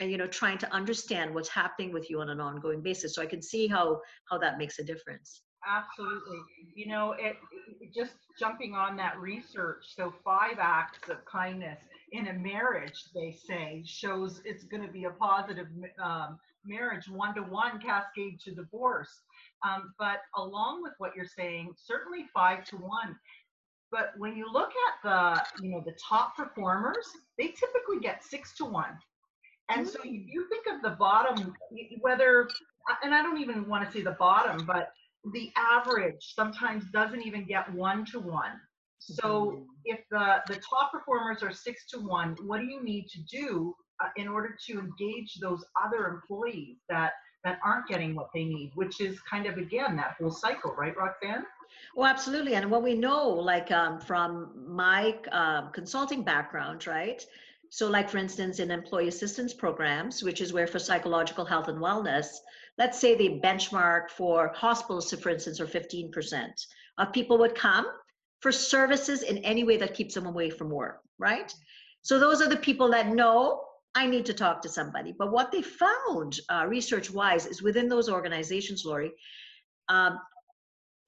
and 0.00 0.10
you 0.10 0.16
know 0.16 0.26
trying 0.26 0.58
to 0.58 0.72
understand 0.72 1.34
what's 1.34 1.48
happening 1.48 1.92
with 1.92 2.10
you 2.10 2.20
on 2.20 2.30
an 2.30 2.40
ongoing 2.40 2.80
basis. 2.80 3.14
So 3.14 3.22
i 3.22 3.26
can 3.26 3.42
see 3.42 3.66
how 3.66 4.00
how 4.30 4.38
that 4.38 4.58
makes 4.58 4.78
a 4.78 4.84
difference. 4.84 5.42
Absolutely. 5.66 6.38
You 6.74 6.88
know 6.88 7.12
it, 7.12 7.36
it 7.80 7.94
just 7.94 8.14
jumping 8.38 8.74
on 8.74 8.96
that 8.96 9.18
research 9.20 9.84
so 9.94 10.12
five 10.24 10.58
acts 10.58 11.10
of 11.10 11.24
kindness 11.26 11.80
in 12.12 12.28
a 12.28 12.32
marriage 12.32 13.04
they 13.14 13.36
say 13.46 13.82
shows 13.84 14.40
it's 14.44 14.64
going 14.64 14.84
to 14.84 14.92
be 14.92 15.04
a 15.04 15.10
positive 15.10 15.66
um, 16.02 16.38
marriage 16.64 17.08
one 17.08 17.34
to 17.34 17.42
one 17.42 17.78
cascade 17.80 18.40
to 18.40 18.54
divorce. 18.54 19.20
Um, 19.62 19.92
but 19.98 20.20
along 20.36 20.82
with 20.82 20.92
what 20.96 21.14
you're 21.14 21.26
saying 21.26 21.74
certainly 21.76 22.24
five 22.32 22.64
to 22.66 22.76
one 22.76 23.16
but 23.90 24.12
when 24.18 24.36
you 24.36 24.50
look 24.52 24.70
at 24.88 24.94
the, 25.02 25.62
you 25.62 25.70
know, 25.70 25.82
the 25.84 25.94
top 26.02 26.36
performers, 26.36 27.06
they 27.38 27.48
typically 27.48 28.00
get 28.00 28.22
six 28.24 28.54
to 28.56 28.64
one. 28.64 28.98
And 29.68 29.86
so 29.86 30.00
if 30.02 30.26
you 30.26 30.46
think 30.48 30.66
of 30.74 30.82
the 30.82 30.96
bottom, 30.96 31.54
whether, 32.00 32.48
uh, 32.90 32.94
and 33.04 33.14
I 33.14 33.22
don't 33.22 33.38
even 33.38 33.68
want 33.68 33.86
to 33.86 33.92
say 33.92 34.02
the 34.02 34.12
bottom, 34.12 34.66
but 34.66 34.92
the 35.32 35.52
average 35.56 36.34
sometimes 36.34 36.84
doesn't 36.92 37.22
even 37.22 37.44
get 37.44 37.72
one 37.72 38.04
to 38.06 38.18
one. 38.18 38.60
So 38.98 39.22
mm-hmm. 39.22 39.62
if 39.84 40.00
the, 40.10 40.42
the 40.46 40.60
top 40.68 40.92
performers 40.92 41.42
are 41.42 41.52
six 41.52 41.86
to 41.90 41.98
one, 41.98 42.36
what 42.44 42.60
do 42.60 42.66
you 42.66 42.82
need 42.82 43.06
to 43.08 43.20
do 43.30 43.74
uh, 44.02 44.08
in 44.16 44.28
order 44.28 44.56
to 44.66 44.78
engage 44.78 45.34
those 45.40 45.64
other 45.84 46.06
employees 46.08 46.78
that, 46.88 47.12
that 47.44 47.58
aren't 47.64 47.86
getting 47.86 48.14
what 48.14 48.28
they 48.34 48.44
need, 48.44 48.72
which 48.74 49.00
is 49.00 49.20
kind 49.20 49.46
of, 49.46 49.56
again, 49.56 49.96
that 49.96 50.16
whole 50.18 50.30
cycle, 50.30 50.74
right, 50.76 50.96
Roxanne? 50.96 51.44
Well, 51.94 52.08
absolutely. 52.08 52.54
And 52.54 52.70
what 52.70 52.82
we 52.82 52.94
know, 52.94 53.28
like 53.28 53.70
um, 53.70 54.00
from 54.00 54.52
my 54.66 55.16
uh, 55.32 55.68
consulting 55.70 56.22
background, 56.22 56.86
right? 56.86 57.24
So, 57.70 57.88
like 57.88 58.08
for 58.08 58.18
instance, 58.18 58.58
in 58.58 58.70
employee 58.70 59.08
assistance 59.08 59.54
programs, 59.54 60.22
which 60.22 60.40
is 60.40 60.52
where 60.52 60.66
for 60.66 60.78
psychological 60.78 61.44
health 61.44 61.68
and 61.68 61.78
wellness, 61.78 62.26
let's 62.78 62.98
say 62.98 63.14
the 63.14 63.40
benchmark 63.42 64.10
for 64.10 64.52
hospitals, 64.54 65.12
for 65.12 65.30
instance, 65.30 65.60
are 65.60 65.66
15% 65.66 66.66
of 66.98 67.12
people 67.12 67.38
would 67.38 67.54
come 67.54 67.86
for 68.40 68.50
services 68.50 69.22
in 69.22 69.38
any 69.38 69.64
way 69.64 69.76
that 69.76 69.94
keeps 69.94 70.14
them 70.14 70.26
away 70.26 70.50
from 70.50 70.70
work, 70.70 71.00
right? 71.18 71.54
So, 72.02 72.18
those 72.18 72.42
are 72.42 72.48
the 72.48 72.56
people 72.56 72.90
that 72.90 73.08
know 73.08 73.62
I 73.94 74.06
need 74.06 74.26
to 74.26 74.34
talk 74.34 74.62
to 74.62 74.68
somebody. 74.68 75.14
But 75.16 75.32
what 75.32 75.50
they 75.50 75.62
found 75.62 76.40
uh, 76.48 76.66
research 76.68 77.10
wise 77.10 77.46
is 77.46 77.62
within 77.62 77.88
those 77.88 78.08
organizations, 78.08 78.84
Laurie, 78.84 79.12
um, 79.88 80.20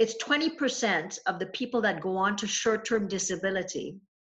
it's 0.03 0.23
20% 0.25 1.19
of 1.27 1.39
the 1.39 1.47
people 1.47 1.81
that 1.81 2.01
go 2.01 2.17
on 2.17 2.35
to 2.37 2.47
short-term 2.47 3.07
disability. 3.07 3.89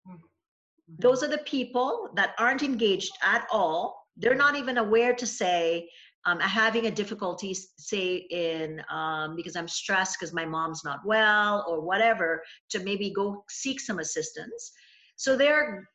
Mm-hmm. 0.07 0.95
those 0.99 1.21
are 1.23 1.27
the 1.27 1.43
people 1.55 2.09
that 2.15 2.33
aren't 2.39 2.63
engaged 2.63 3.11
at 3.21 3.45
all. 3.51 3.79
They're 4.15 4.43
not 4.45 4.55
even 4.55 4.77
aware 4.77 5.13
to 5.13 5.27
say 5.27 5.89
um, 6.25 6.39
having 6.39 6.85
a 6.87 6.91
difficulty 7.01 7.53
say 7.89 8.27
in 8.45 8.81
um, 8.89 9.35
because 9.35 9.55
i'm 9.55 9.67
stressed 9.67 10.17
because 10.17 10.33
my 10.33 10.45
mom's 10.45 10.83
not 10.83 10.99
well 11.05 11.65
or 11.69 11.79
whatever 11.79 12.43
to 12.71 12.79
maybe 12.79 13.09
go 13.11 13.43
seek 13.49 13.79
some 13.79 13.99
assistance. 13.99 14.71
So 15.15 15.35
they're 15.35 15.87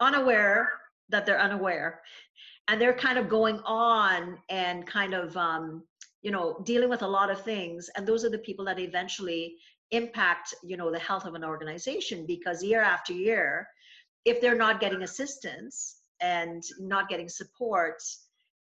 unaware 0.00 0.70
that 1.08 1.24
they're 1.24 1.40
unaware. 1.40 2.00
And 2.68 2.80
they're 2.80 3.00
kind 3.08 3.18
of 3.18 3.28
going 3.28 3.60
on 3.64 4.38
and 4.48 4.86
kind 4.86 5.14
of 5.14 5.36
um, 5.36 5.84
you 6.22 6.30
know 6.30 6.62
dealing 6.64 6.88
with 6.88 7.02
a 7.02 7.08
lot 7.08 7.30
of 7.30 7.42
things. 7.42 7.90
And 7.96 8.06
those 8.06 8.24
are 8.24 8.30
the 8.30 8.38
people 8.38 8.64
that 8.66 8.78
eventually 8.78 9.56
impact 9.92 10.54
you 10.64 10.76
know 10.76 10.90
the 10.90 10.98
health 10.98 11.26
of 11.26 11.34
an 11.34 11.44
organization 11.44 12.26
because 12.26 12.62
year 12.62 12.80
after 12.80 13.12
year 13.12 13.68
if 14.24 14.40
they're 14.40 14.56
not 14.56 14.80
getting 14.80 15.02
assistance 15.02 16.00
and 16.20 16.62
not 16.80 17.08
getting 17.08 17.28
support 17.28 18.02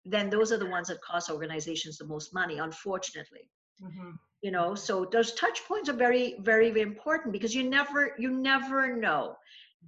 then 0.05 0.31
those 0.31 0.51
are 0.53 0.57
the 0.57 0.67
ones 0.67 0.89
that 0.89 1.01
cost 1.03 1.31
organizations 1.31 1.99
the 1.99 2.07
most 2.07 2.33
money 2.33 2.59
unfortunately. 2.59 3.51
Mm-hmm. 3.81 4.11
you 4.43 4.51
know 4.51 4.75
so 4.75 5.05
those 5.05 5.35
touch 5.35 5.61
points 5.69 5.89
are 5.89 5.93
very 6.07 6.35
very, 6.41 6.71
very 6.71 6.81
important 6.81 7.33
because 7.33 7.55
you 7.55 7.63
never 7.63 8.15
you 8.19 8.31
never 8.31 8.97
know 8.97 9.37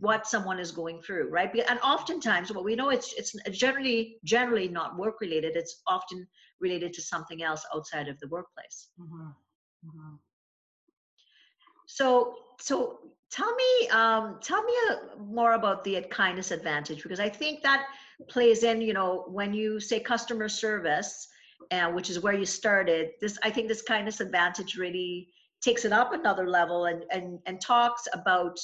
what 0.00 0.26
someone 0.26 0.58
is 0.58 0.72
going 0.72 1.00
through 1.02 1.28
right 1.28 1.54
and 1.68 1.78
oftentimes 1.80 2.52
what 2.52 2.64
we 2.64 2.74
know 2.74 2.88
it's 2.88 3.12
it's 3.14 3.36
generally 3.52 4.16
generally 4.24 4.66
not 4.66 4.98
work 4.98 5.20
related 5.20 5.56
it's 5.56 5.82
often 5.86 6.26
related 6.60 6.92
to 6.92 7.02
something 7.02 7.42
else 7.42 7.64
outside 7.74 8.08
of 8.08 8.18
the 8.20 8.28
workplace 8.28 8.88
mm-hmm. 8.98 9.28
Mm-hmm. 9.86 10.14
so 11.86 12.34
so 12.60 12.98
tell 13.30 13.54
me 13.54 13.88
um, 13.88 14.38
tell 14.42 14.62
me 14.62 14.72
a, 14.90 15.22
more 15.22 15.52
about 15.52 15.84
the 15.84 16.02
kindness 16.10 16.50
advantage 16.50 17.02
because 17.02 17.20
i 17.20 17.28
think 17.28 17.62
that 17.62 17.84
plays 18.28 18.64
in 18.64 18.80
you 18.80 18.94
know 18.94 19.26
when 19.28 19.52
you 19.52 19.80
say 19.80 20.00
customer 20.00 20.48
service 20.48 21.28
uh, 21.72 21.90
which 21.90 22.08
is 22.10 22.20
where 22.20 22.34
you 22.34 22.46
started 22.46 23.10
this 23.20 23.38
i 23.42 23.50
think 23.50 23.68
this 23.68 23.82
kindness 23.82 24.20
advantage 24.20 24.76
really 24.76 25.28
takes 25.62 25.84
it 25.84 25.92
up 25.92 26.14
another 26.14 26.48
level 26.48 26.86
and 26.86 27.04
and 27.10 27.38
and 27.44 27.60
talks 27.60 28.08
about 28.14 28.58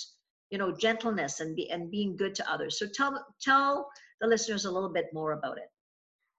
you 0.50 0.59
know 0.59 0.73
gentleness 0.76 1.41
and 1.41 1.57
be 1.57 1.71
and 1.71 1.91
being 1.91 2.17
good 2.17 2.35
to 2.37 2.50
others. 2.50 2.79
So 2.79 2.87
tell 2.87 3.25
tell 3.41 3.91
the 4.21 4.26
listeners 4.26 4.65
a 4.65 4.71
little 4.71 4.93
bit 4.93 5.07
more 5.12 5.33
about 5.33 5.59
it. 5.59 5.71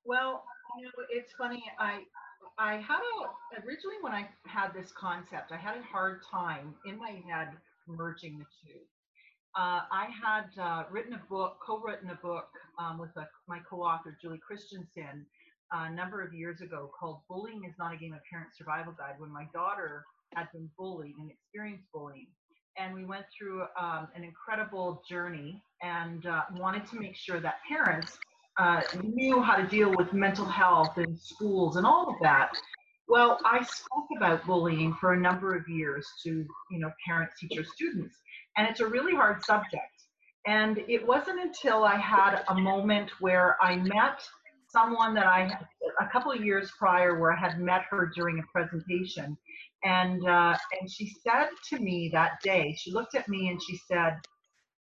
Well 0.06 0.44
you 0.78 0.86
know 0.86 0.92
it's 1.10 1.34
funny 1.34 1.64
i 1.80 2.02
i 2.58 2.76
had 2.76 3.00
a 3.00 3.66
originally 3.66 3.98
when 4.02 4.14
i 4.14 4.28
had 4.46 4.74
this 4.74 4.92
concept 4.92 5.52
i 5.52 5.58
had 5.58 5.78
a 5.78 5.84
hard 5.84 6.22
time 6.30 6.76
in 6.86 6.98
my 6.98 7.22
head 7.28 7.50
merging 7.88 8.38
the 8.38 8.46
two. 8.62 8.80
Uh, 9.56 9.82
i 9.92 10.08
had 10.24 10.50
uh, 10.62 10.84
written 10.92 11.14
a 11.14 11.22
book 11.30 11.58
co-written 11.66 12.10
a 12.10 12.16
book 12.16 12.50
um, 12.80 12.98
with 13.00 13.10
a, 13.18 13.28
my 13.48 13.60
co-author 13.70 14.18
julie 14.22 14.40
christensen 14.46 15.26
a 15.72 15.90
number 15.90 16.22
of 16.22 16.34
years 16.34 16.62
ago 16.62 16.90
called 16.98 17.20
bullying 17.28 17.64
is 17.64 17.74
not 17.80 17.94
a 17.94 17.98
game 17.98 18.14
of 18.14 18.20
parent 18.30 18.50
survival 18.56 18.94
guide 18.98 19.16
when 19.18 19.32
my 19.32 19.48
daughter 19.54 20.06
had 20.36 20.48
been 20.54 20.70
bullied 20.78 21.16
and 21.18 21.32
experienced 21.32 21.86
bullying 21.94 22.28
and 22.78 22.94
we 22.94 23.06
went 23.06 23.26
through 23.38 23.64
um, 23.80 24.08
an 24.16 24.24
incredible 24.24 25.04
journey 25.10 25.62
and 25.82 26.26
uh, 26.26 26.42
wanted 26.56 26.86
to 26.88 27.00
make 27.00 27.16
sure 27.16 27.40
that 27.40 27.56
parents 27.68 28.18
uh, 28.60 28.82
knew 29.04 29.42
how 29.42 29.56
to 29.56 29.68
deal 29.68 29.94
with 29.96 30.14
mental 30.14 30.46
health 30.46 30.98
in 30.98 31.18
schools 31.18 31.76
and 31.76 31.86
all 31.86 32.10
of 32.10 32.16
that. 32.22 32.52
Well, 33.08 33.40
I 33.46 33.64
spoke 33.64 34.08
about 34.18 34.46
bullying 34.46 34.94
for 35.00 35.14
a 35.14 35.20
number 35.20 35.56
of 35.56 35.68
years 35.68 36.06
to 36.24 36.30
you 36.72 36.80
know 36.80 36.92
parents, 37.08 37.36
teachers, 37.40 37.70
students, 37.74 38.16
and 38.58 38.68
it's 38.68 38.80
a 38.80 38.88
really 38.88 39.16
hard 39.16 39.44
subject. 39.46 39.82
And 40.46 40.80
it 40.88 41.06
wasn't 41.06 41.42
until 41.42 41.84
I 41.84 41.98
had 41.98 42.44
a 42.48 42.56
moment 42.56 43.12
where 43.20 43.58
I 43.62 43.76
met 43.76 44.22
someone 44.70 45.14
that 45.14 45.26
I 45.26 45.58
a 46.02 46.08
couple 46.12 46.32
of 46.32 46.44
years 46.44 46.72
prior 46.78 47.20
where 47.20 47.32
I 47.32 47.40
had 47.40 47.60
met 47.60 47.84
her 47.90 48.12
during 48.14 48.40
a 48.40 48.44
presentation 48.52 49.38
and 49.84 50.28
uh, 50.28 50.56
and 50.80 50.92
she 50.92 51.14
said 51.24 51.50
to 51.70 51.80
me 51.80 52.10
that 52.14 52.34
day, 52.44 52.76
she 52.80 52.92
looked 52.92 53.16
at 53.16 53.28
me 53.28 53.50
and 53.50 53.62
she 53.62 53.80
said, 53.90 54.18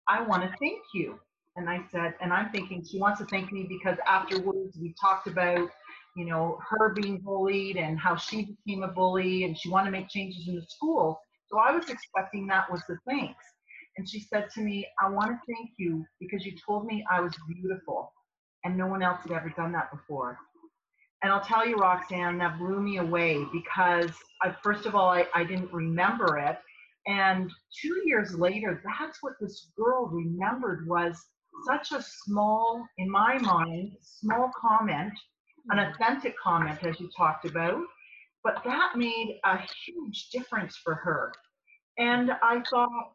"I 0.08 0.22
want 0.22 0.42
to 0.42 0.54
thank 0.58 0.80
you." 0.94 1.18
And 1.56 1.70
I 1.70 1.80
said, 1.90 2.14
and 2.20 2.34
I'm 2.34 2.50
thinking 2.50 2.84
she 2.84 2.98
wants 2.98 3.18
to 3.20 3.24
thank 3.26 3.50
me 3.50 3.66
because 3.66 3.96
afterwards 4.06 4.76
we 4.78 4.94
talked 5.00 5.26
about, 5.26 5.70
you 6.14 6.26
know, 6.26 6.58
her 6.68 6.92
being 6.92 7.18
bullied 7.18 7.78
and 7.78 7.98
how 7.98 8.14
she 8.14 8.54
became 8.66 8.82
a 8.82 8.88
bully, 8.88 9.44
and 9.44 9.56
she 9.56 9.70
wanted 9.70 9.86
to 9.86 9.90
make 9.92 10.08
changes 10.10 10.48
in 10.48 10.56
the 10.56 10.66
school. 10.68 11.18
So 11.50 11.58
I 11.58 11.72
was 11.72 11.88
expecting 11.88 12.46
that 12.48 12.70
was 12.70 12.82
the 12.88 12.98
thanks. 13.08 13.42
And 13.96 14.06
she 14.08 14.20
said 14.20 14.50
to 14.54 14.60
me, 14.60 14.86
"I 15.02 15.08
want 15.08 15.30
to 15.30 15.38
thank 15.46 15.70
you 15.78 16.04
because 16.20 16.44
you 16.44 16.54
told 16.66 16.86
me 16.86 17.04
I 17.10 17.20
was 17.20 17.34
beautiful, 17.48 18.12
and 18.64 18.76
no 18.76 18.86
one 18.86 19.02
else 19.02 19.22
had 19.22 19.32
ever 19.32 19.50
done 19.50 19.72
that 19.72 19.90
before." 19.90 20.38
And 21.26 21.34
I'll 21.34 21.40
tell 21.40 21.66
you, 21.66 21.74
Roxanne, 21.74 22.38
that 22.38 22.56
blew 22.56 22.80
me 22.80 22.98
away 22.98 23.44
because 23.52 24.12
I, 24.42 24.54
first 24.62 24.86
of 24.86 24.94
all, 24.94 25.10
I, 25.10 25.26
I 25.34 25.42
didn't 25.42 25.72
remember 25.72 26.38
it. 26.38 26.56
And 27.08 27.50
two 27.82 28.00
years 28.06 28.36
later, 28.36 28.80
that's 28.84 29.20
what 29.24 29.32
this 29.40 29.72
girl 29.76 30.06
remembered 30.06 30.86
was 30.86 31.20
such 31.66 31.90
a 31.90 32.00
small, 32.00 32.86
in 32.98 33.10
my 33.10 33.38
mind, 33.38 33.96
small 34.00 34.52
comment, 34.56 35.14
an 35.70 35.78
mm-hmm. 35.78 35.90
authentic 35.90 36.38
comment, 36.38 36.84
as 36.84 37.00
you 37.00 37.10
talked 37.16 37.44
about. 37.44 37.82
But 38.44 38.62
that 38.64 38.92
made 38.94 39.40
a 39.44 39.58
huge 39.84 40.28
difference 40.30 40.76
for 40.76 40.94
her. 40.94 41.32
And 41.98 42.30
I 42.40 42.62
thought, 42.70 43.14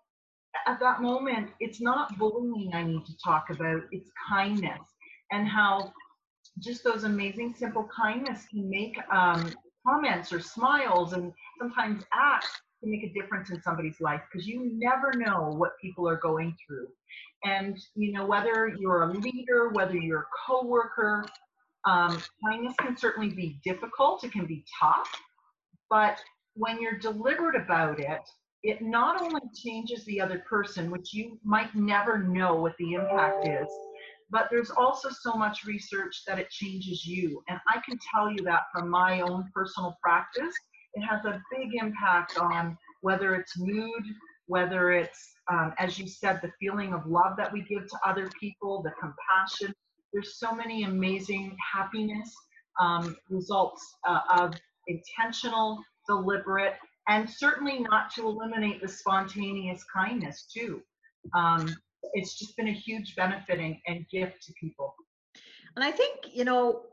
at 0.67 0.81
that 0.81 1.01
moment, 1.01 1.51
it's 1.61 1.79
not 1.79 2.17
bullying 2.17 2.71
I 2.73 2.83
need 2.83 3.05
to 3.05 3.13
talk 3.23 3.45
about, 3.51 3.83
it's 3.93 4.11
kindness 4.27 4.81
and 5.31 5.47
how 5.47 5.93
just 6.59 6.83
those 6.83 7.03
amazing 7.03 7.55
simple 7.57 7.89
kindness 7.95 8.45
can 8.49 8.69
make 8.69 8.97
um, 9.11 9.51
comments 9.87 10.31
or 10.31 10.39
smiles 10.39 11.13
and 11.13 11.33
sometimes 11.59 12.03
acts 12.13 12.61
can 12.81 12.91
make 12.91 13.03
a 13.03 13.13
difference 13.13 13.49
in 13.49 13.61
somebody's 13.61 13.99
life 14.01 14.21
because 14.31 14.47
you 14.47 14.71
never 14.73 15.13
know 15.15 15.53
what 15.55 15.71
people 15.81 16.07
are 16.07 16.17
going 16.17 16.55
through. 16.65 16.87
And 17.43 17.79
you 17.95 18.11
know 18.11 18.25
whether 18.25 18.67
you're 18.67 19.03
a 19.03 19.13
leader, 19.13 19.69
whether 19.69 19.95
you're 19.95 20.21
a 20.21 20.25
coworker, 20.47 21.25
um, 21.85 22.21
kindness 22.45 22.75
can 22.79 22.95
certainly 22.95 23.29
be 23.29 23.59
difficult. 23.63 24.23
It 24.23 24.31
can 24.31 24.45
be 24.45 24.63
tough, 24.79 25.09
but 25.89 26.19
when 26.53 26.81
you're 26.81 26.99
deliberate 26.99 27.55
about 27.55 27.99
it, 27.99 28.21
it 28.63 28.81
not 28.81 29.21
only 29.21 29.41
changes 29.55 30.05
the 30.05 30.21
other 30.21 30.43
person, 30.47 30.91
which 30.91 31.13
you 31.13 31.39
might 31.43 31.73
never 31.73 32.19
know 32.19 32.53
what 32.53 32.75
the 32.77 32.93
impact 32.93 33.47
is, 33.47 33.67
but 34.31 34.47
there's 34.49 34.71
also 34.71 35.09
so 35.09 35.33
much 35.33 35.65
research 35.65 36.23
that 36.25 36.39
it 36.39 36.49
changes 36.49 37.05
you. 37.05 37.43
And 37.49 37.59
I 37.67 37.81
can 37.81 37.99
tell 38.13 38.31
you 38.31 38.43
that 38.43 38.63
from 38.73 38.89
my 38.89 39.21
own 39.21 39.49
personal 39.53 39.97
practice, 40.01 40.53
it 40.93 41.01
has 41.01 41.25
a 41.25 41.41
big 41.51 41.69
impact 41.79 42.37
on 42.37 42.77
whether 43.01 43.35
it's 43.35 43.57
mood, 43.57 44.03
whether 44.47 44.91
it's, 44.91 45.33
um, 45.51 45.73
as 45.77 45.99
you 45.99 46.07
said, 46.07 46.39
the 46.41 46.51
feeling 46.59 46.93
of 46.93 47.05
love 47.05 47.35
that 47.37 47.51
we 47.51 47.61
give 47.63 47.87
to 47.87 47.97
other 48.05 48.29
people, 48.39 48.81
the 48.81 48.91
compassion. 48.99 49.73
There's 50.13 50.39
so 50.39 50.53
many 50.53 50.83
amazing 50.83 51.55
happiness 51.73 52.33
um, 52.79 53.15
results 53.29 53.95
uh, 54.07 54.21
of 54.37 54.53
intentional, 54.87 55.81
deliberate, 56.07 56.75
and 57.07 57.29
certainly 57.29 57.79
not 57.79 58.13
to 58.15 58.27
eliminate 58.27 58.81
the 58.81 58.87
spontaneous 58.87 59.83
kindness 59.93 60.47
too. 60.53 60.81
Um, 61.33 61.73
it's 62.13 62.37
just 62.37 62.55
been 62.57 62.67
a 62.67 62.73
huge 62.73 63.15
benefit 63.15 63.59
and, 63.59 64.05
gift 64.09 64.41
to 64.43 64.53
people. 64.59 64.95
And 65.75 65.83
I 65.85 65.91
think, 65.91 66.19
you 66.33 66.43
know, 66.43 66.83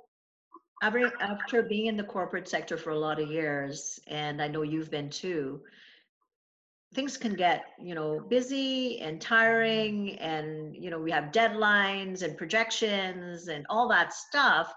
after 0.82 1.62
being 1.62 1.86
in 1.86 1.96
the 1.96 2.04
corporate 2.04 2.48
sector 2.48 2.76
for 2.76 2.90
a 2.90 2.98
lot 2.98 3.20
of 3.20 3.30
years, 3.30 3.98
and 4.06 4.40
I 4.40 4.48
know 4.48 4.62
you've 4.62 4.90
been 4.90 5.10
too, 5.10 5.60
things 6.94 7.16
can 7.16 7.34
get, 7.34 7.64
you 7.80 7.94
know, 7.94 8.20
busy 8.20 9.00
and 9.00 9.20
tiring, 9.20 10.18
and, 10.18 10.76
you 10.76 10.90
know, 10.90 10.98
we 10.98 11.10
have 11.10 11.32
deadlines 11.32 12.22
and 12.22 12.36
projections 12.36 13.48
and 13.48 13.66
all 13.68 13.88
that 13.88 14.12
stuff. 14.12 14.72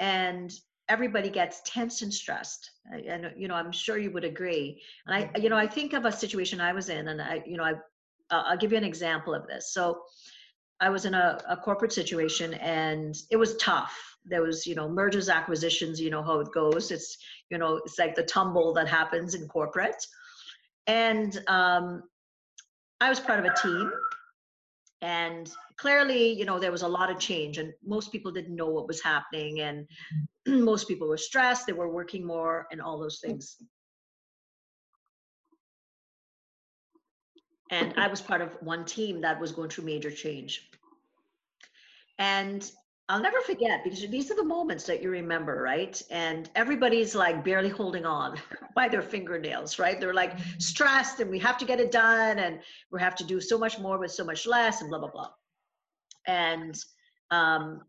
And 0.00 0.52
everybody 0.90 1.30
gets 1.30 1.62
tense 1.64 2.02
and 2.02 2.12
stressed 2.12 2.72
and 3.06 3.30
you 3.36 3.46
know 3.46 3.54
i'm 3.54 3.70
sure 3.70 3.96
you 3.96 4.10
would 4.10 4.24
agree 4.24 4.82
and 5.06 5.14
i 5.14 5.38
you 5.38 5.48
know 5.48 5.56
i 5.56 5.66
think 5.66 5.92
of 5.92 6.04
a 6.04 6.10
situation 6.10 6.60
i 6.60 6.72
was 6.72 6.88
in 6.88 7.06
and 7.08 7.22
i 7.22 7.40
you 7.46 7.56
know 7.56 7.62
i 7.62 7.72
i'll 8.30 8.56
give 8.56 8.72
you 8.72 8.78
an 8.78 8.84
example 8.84 9.34
of 9.34 9.46
this. 9.46 9.72
So 9.72 10.02
i 10.80 10.88
was 10.88 11.04
in 11.04 11.14
a, 11.14 11.38
a 11.48 11.56
corporate 11.56 11.92
situation 11.92 12.54
and 12.54 13.14
it 13.30 13.36
was 13.36 13.56
tough. 13.56 13.96
There 14.24 14.42
was 14.42 14.66
you 14.66 14.74
know 14.74 14.88
mergers 14.88 15.28
acquisitions 15.28 16.00
you 16.00 16.10
know 16.10 16.22
how 16.22 16.40
it 16.40 16.52
goes. 16.52 16.90
It's 16.90 17.16
you 17.50 17.58
know 17.58 17.80
it's 17.84 17.98
like 17.98 18.14
the 18.14 18.22
tumble 18.22 18.72
that 18.74 18.88
happens 18.88 19.34
in 19.34 19.46
corporate. 19.48 20.04
And 20.86 21.42
um, 21.46 22.02
i 23.02 23.08
was 23.08 23.20
part 23.20 23.38
of 23.38 23.46
a 23.46 23.54
team 23.62 23.90
and 25.02 25.50
clearly 25.78 26.32
you 26.32 26.44
know 26.44 26.58
there 26.58 26.72
was 26.72 26.82
a 26.82 26.88
lot 26.88 27.10
of 27.10 27.18
change 27.18 27.56
and 27.58 27.72
most 27.82 28.12
people 28.12 28.30
didn't 28.30 28.54
know 28.54 28.68
what 28.68 28.86
was 28.86 29.02
happening 29.02 29.60
and 29.60 29.86
most 30.46 30.88
people 30.88 31.08
were 31.08 31.16
stressed. 31.16 31.66
They 31.66 31.72
were 31.72 31.90
working 31.90 32.26
more 32.26 32.66
and 32.70 32.80
all 32.80 32.98
those 32.98 33.20
things 33.20 33.56
and 37.70 37.94
i 37.96 38.06
was 38.06 38.20
part 38.20 38.40
of 38.40 38.56
one 38.60 38.84
team 38.84 39.20
that 39.20 39.40
was 39.40 39.52
going 39.52 39.68
through 39.70 39.84
major 39.84 40.10
change. 40.10 40.70
And 42.18 42.70
i'll 43.08 43.22
never 43.22 43.40
forget 43.40 43.82
because 43.82 44.06
these 44.08 44.30
are 44.30 44.36
the 44.36 44.44
moments 44.44 44.84
that 44.84 45.02
you 45.02 45.10
remember 45.10 45.62
right? 45.62 46.00
And 46.10 46.50
everybody's 46.54 47.14
like 47.14 47.44
barely 47.44 47.70
holding 47.70 48.06
on 48.06 48.38
by 48.74 48.88
their 48.88 49.02
fingernails 49.02 49.78
right? 49.78 50.00
They're 50.00 50.14
like 50.14 50.38
stressed 50.58 51.20
and 51.20 51.30
we 51.30 51.38
have 51.38 51.58
to 51.58 51.64
get 51.64 51.80
it 51.80 51.90
done 51.90 52.38
and 52.38 52.60
we 52.92 53.00
have 53.00 53.16
to 53.16 53.24
do 53.24 53.40
so 53.40 53.58
much 53.58 53.78
more 53.78 53.98
with 53.98 54.12
so 54.12 54.24
much 54.24 54.46
less 54.46 54.80
and 54.80 54.90
blah 54.90 55.00
blah 55.00 55.10
blah. 55.10 55.30
And 56.26 56.78
um, 57.30 57.82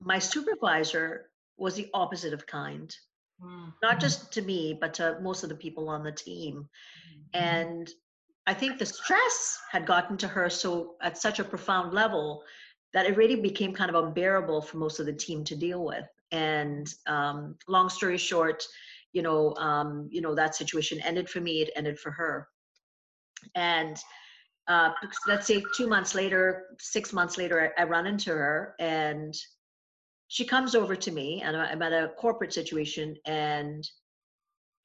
my 0.00 0.18
supervisor 0.18 1.30
was 1.56 1.74
the 1.74 1.88
opposite 1.94 2.32
of 2.32 2.46
kind 2.46 2.94
mm-hmm. 3.42 3.70
not 3.82 4.00
just 4.00 4.32
to 4.32 4.42
me 4.42 4.76
but 4.80 4.94
to 4.94 5.18
most 5.22 5.42
of 5.42 5.48
the 5.48 5.54
people 5.54 5.88
on 5.88 6.02
the 6.02 6.12
team 6.12 6.68
mm-hmm. 7.34 7.44
and 7.44 7.90
i 8.46 8.54
think 8.54 8.78
the 8.78 8.86
stress 8.86 9.58
had 9.70 9.86
gotten 9.86 10.16
to 10.16 10.28
her 10.28 10.48
so 10.48 10.94
at 11.02 11.18
such 11.18 11.38
a 11.38 11.44
profound 11.44 11.92
level 11.92 12.42
that 12.92 13.06
it 13.06 13.16
really 13.16 13.36
became 13.36 13.72
kind 13.72 13.90
of 13.90 14.04
unbearable 14.04 14.62
for 14.62 14.76
most 14.76 15.00
of 15.00 15.06
the 15.06 15.12
team 15.12 15.42
to 15.42 15.56
deal 15.56 15.84
with 15.84 16.06
and 16.30 16.94
um, 17.06 17.56
long 17.68 17.88
story 17.88 18.18
short 18.18 18.64
you 19.12 19.22
know 19.22 19.54
um, 19.56 20.08
you 20.10 20.20
know 20.20 20.34
that 20.34 20.54
situation 20.54 21.00
ended 21.02 21.28
for 21.28 21.40
me 21.40 21.62
it 21.62 21.70
ended 21.76 21.98
for 21.98 22.10
her 22.10 22.48
and 23.54 23.98
uh, 24.68 24.90
let's 25.26 25.46
say 25.46 25.62
two 25.76 25.86
months 25.86 26.14
later, 26.14 26.76
six 26.78 27.12
months 27.12 27.36
later, 27.36 27.72
I, 27.76 27.82
I, 27.82 27.84
run 27.84 28.06
into 28.06 28.30
her 28.30 28.74
and 28.78 29.34
she 30.28 30.44
comes 30.44 30.74
over 30.74 30.96
to 30.96 31.10
me 31.10 31.42
and 31.42 31.56
I'm 31.56 31.82
at 31.82 31.92
a 31.92 32.12
corporate 32.16 32.52
situation 32.52 33.16
and 33.26 33.88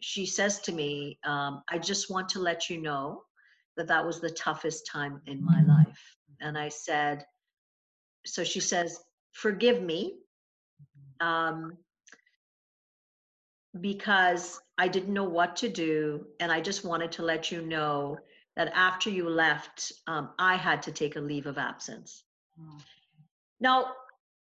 she 0.01 0.25
says 0.25 0.59
to 0.61 0.71
me, 0.71 1.19
um, 1.23 1.63
I 1.69 1.77
just 1.77 2.09
want 2.09 2.29
to 2.29 2.39
let 2.39 2.69
you 2.69 2.81
know 2.81 3.23
that 3.77 3.87
that 3.87 4.05
was 4.05 4.19
the 4.19 4.29
toughest 4.29 4.87
time 4.87 5.21
in 5.25 5.43
my 5.43 5.61
life. 5.63 6.15
And 6.41 6.57
I 6.57 6.69
said, 6.69 7.25
so 8.25 8.43
she 8.43 8.59
says, 8.59 8.99
forgive 9.31 9.81
me 9.81 10.17
um, 11.19 11.77
because 13.79 14.59
I 14.77 14.87
didn't 14.87 15.13
know 15.13 15.25
what 15.25 15.55
to 15.57 15.69
do. 15.69 16.27
And 16.39 16.51
I 16.51 16.61
just 16.61 16.85
wanted 16.85 17.11
to 17.13 17.23
let 17.23 17.51
you 17.51 17.61
know 17.61 18.17
that 18.55 18.71
after 18.73 19.09
you 19.09 19.29
left, 19.29 19.93
um, 20.07 20.29
I 20.39 20.55
had 20.55 20.81
to 20.83 20.91
take 20.91 21.15
a 21.15 21.21
leave 21.21 21.45
of 21.45 21.57
absence. 21.57 22.23
Mm. 22.59 22.81
Now, 23.61 23.93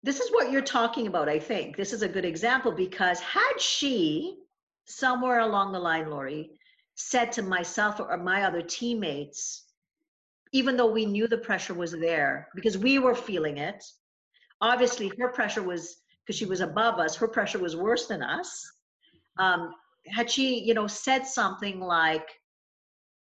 this 0.02 0.20
is 0.20 0.30
what 0.30 0.50
you're 0.50 0.62
talking 0.62 1.06
about, 1.06 1.28
I 1.28 1.38
think. 1.38 1.76
This 1.76 1.92
is 1.92 2.02
a 2.02 2.08
good 2.08 2.24
example 2.24 2.72
because 2.72 3.20
had 3.20 3.58
she, 3.58 4.38
somewhere 4.86 5.40
along 5.40 5.72
the 5.72 5.78
line, 5.78 6.08
Laurie, 6.08 6.50
said 6.94 7.32
to 7.32 7.42
myself 7.42 8.00
or 8.00 8.16
my 8.16 8.42
other 8.42 8.62
teammates, 8.62 9.64
even 10.52 10.76
though 10.76 10.90
we 10.90 11.06
knew 11.06 11.28
the 11.28 11.38
pressure 11.38 11.74
was 11.74 11.92
there 11.92 12.48
because 12.54 12.76
we 12.76 12.98
were 12.98 13.14
feeling 13.14 13.58
it, 13.58 13.84
obviously 14.60 15.12
her 15.18 15.28
pressure 15.28 15.62
was 15.62 15.98
because 16.24 16.36
she 16.36 16.46
was 16.46 16.60
above 16.60 16.98
us, 16.98 17.16
her 17.16 17.28
pressure 17.28 17.58
was 17.58 17.76
worse 17.76 18.06
than 18.06 18.22
us. 18.22 18.70
Um, 19.38 19.72
had 20.06 20.30
she, 20.30 20.60
you 20.60 20.74
know, 20.74 20.86
said 20.86 21.26
something 21.26 21.80
like, 21.80 22.26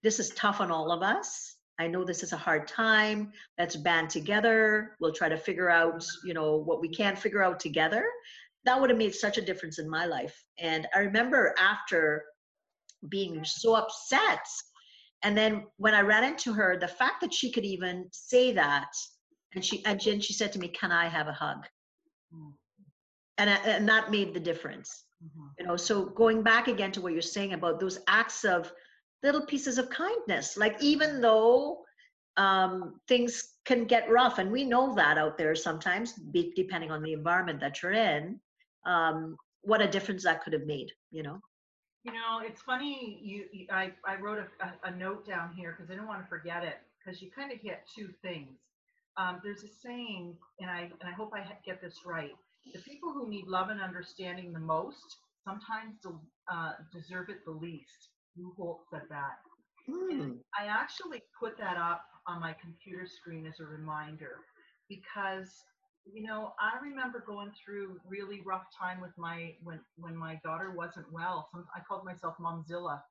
this 0.02 0.18
is 0.18 0.30
tough 0.30 0.60
on 0.60 0.70
all 0.70 0.92
of 0.92 1.02
us. 1.02 1.56
I 1.80 1.86
know 1.86 2.04
this 2.04 2.22
is 2.22 2.34
a 2.34 2.36
hard 2.36 2.68
time. 2.68 3.32
Let's 3.58 3.74
band 3.74 4.10
together. 4.10 4.96
We'll 5.00 5.14
try 5.14 5.30
to 5.30 5.36
figure 5.38 5.70
out, 5.70 6.04
you 6.22 6.34
know, 6.34 6.56
what 6.56 6.82
we 6.82 6.90
can't 6.90 7.18
figure 7.18 7.42
out 7.42 7.58
together. 7.58 8.04
That 8.66 8.78
would 8.78 8.90
have 8.90 8.98
made 8.98 9.14
such 9.14 9.38
a 9.38 9.42
difference 9.42 9.78
in 9.78 9.88
my 9.88 10.04
life. 10.04 10.44
And 10.58 10.86
I 10.94 10.98
remember 10.98 11.54
after 11.58 12.26
being 13.08 13.42
so 13.44 13.76
upset, 13.76 14.46
and 15.22 15.34
then 15.34 15.64
when 15.78 15.94
I 15.94 16.02
ran 16.02 16.22
into 16.22 16.52
her, 16.52 16.76
the 16.76 16.86
fact 16.86 17.22
that 17.22 17.32
she 17.32 17.50
could 17.50 17.64
even 17.64 18.08
say 18.12 18.52
that, 18.52 18.92
and 19.54 19.64
she 19.64 19.82
and 19.86 19.98
then 19.98 20.20
she 20.20 20.34
said 20.34 20.52
to 20.52 20.58
me, 20.58 20.68
"Can 20.68 20.92
I 20.92 21.08
have 21.08 21.28
a 21.28 21.32
hug?" 21.32 21.66
Mm. 22.34 22.52
And 23.38 23.48
and 23.48 23.88
that 23.88 24.10
made 24.10 24.34
the 24.34 24.40
difference. 24.40 25.04
Mm-hmm. 25.24 25.46
You 25.58 25.66
know, 25.66 25.76
so 25.76 26.04
going 26.04 26.42
back 26.42 26.68
again 26.68 26.92
to 26.92 27.00
what 27.00 27.14
you're 27.14 27.22
saying 27.22 27.54
about 27.54 27.80
those 27.80 28.00
acts 28.06 28.44
of 28.44 28.70
little 29.22 29.44
pieces 29.46 29.78
of 29.78 29.90
kindness. 29.90 30.56
Like 30.56 30.76
even 30.82 31.20
though 31.20 31.84
um, 32.36 33.00
things 33.08 33.54
can 33.64 33.84
get 33.84 34.10
rough, 34.10 34.38
and 34.38 34.50
we 34.50 34.64
know 34.64 34.94
that 34.94 35.18
out 35.18 35.36
there 35.36 35.54
sometimes, 35.54 36.14
depending 36.32 36.90
on 36.90 37.02
the 37.02 37.12
environment 37.12 37.60
that 37.60 37.82
you're 37.82 37.92
in, 37.92 38.40
um, 38.86 39.36
what 39.62 39.82
a 39.82 39.88
difference 39.88 40.24
that 40.24 40.42
could 40.42 40.52
have 40.52 40.66
made. 40.66 40.90
You 41.10 41.22
know. 41.22 41.40
You 42.04 42.12
know, 42.12 42.40
it's 42.42 42.62
funny. 42.62 43.20
You, 43.22 43.66
I, 43.70 43.92
I 44.06 44.16
wrote 44.16 44.38
a, 44.38 44.88
a 44.88 44.90
note 44.96 45.26
down 45.26 45.52
here 45.52 45.72
because 45.76 45.90
I 45.90 45.94
didn't 45.94 46.08
want 46.08 46.22
to 46.22 46.28
forget 46.28 46.64
it 46.64 46.78
because 46.98 47.20
you 47.20 47.30
kind 47.30 47.52
of 47.52 47.58
hit 47.58 47.80
two 47.94 48.08
things. 48.22 48.58
Um, 49.18 49.40
there's 49.44 49.64
a 49.64 49.68
saying, 49.68 50.34
and 50.60 50.70
I 50.70 50.90
and 51.00 51.08
I 51.08 51.12
hope 51.12 51.32
I 51.34 51.44
get 51.64 51.82
this 51.82 51.98
right. 52.06 52.32
The 52.72 52.80
people 52.80 53.12
who 53.12 53.28
need 53.28 53.46
love 53.46 53.68
and 53.68 53.80
understanding 53.82 54.52
the 54.52 54.60
most 54.60 55.18
sometimes 55.44 55.96
uh, 56.50 56.72
deserve 56.92 57.28
it 57.28 57.44
the 57.44 57.50
least. 57.50 58.08
Holt 58.56 58.82
said 58.90 59.02
that. 59.10 59.38
Mm. 59.88 60.38
I 60.58 60.66
actually 60.66 61.22
put 61.38 61.58
that 61.58 61.76
up 61.76 62.04
on 62.26 62.40
my 62.40 62.54
computer 62.60 63.06
screen 63.06 63.46
as 63.46 63.60
a 63.60 63.64
reminder 63.64 64.36
because 64.88 65.50
you 66.12 66.22
know 66.22 66.52
I 66.60 66.82
remember 66.84 67.24
going 67.26 67.52
through 67.64 68.00
really 68.08 68.40
rough 68.46 68.66
time 68.78 69.00
with 69.00 69.12
my 69.18 69.54
when 69.62 69.80
when 69.96 70.16
my 70.16 70.40
daughter 70.44 70.72
wasn't 70.76 71.12
well. 71.12 71.48
Some, 71.52 71.66
I 71.76 71.80
called 71.80 72.04
myself 72.04 72.36
Momzilla 72.40 73.02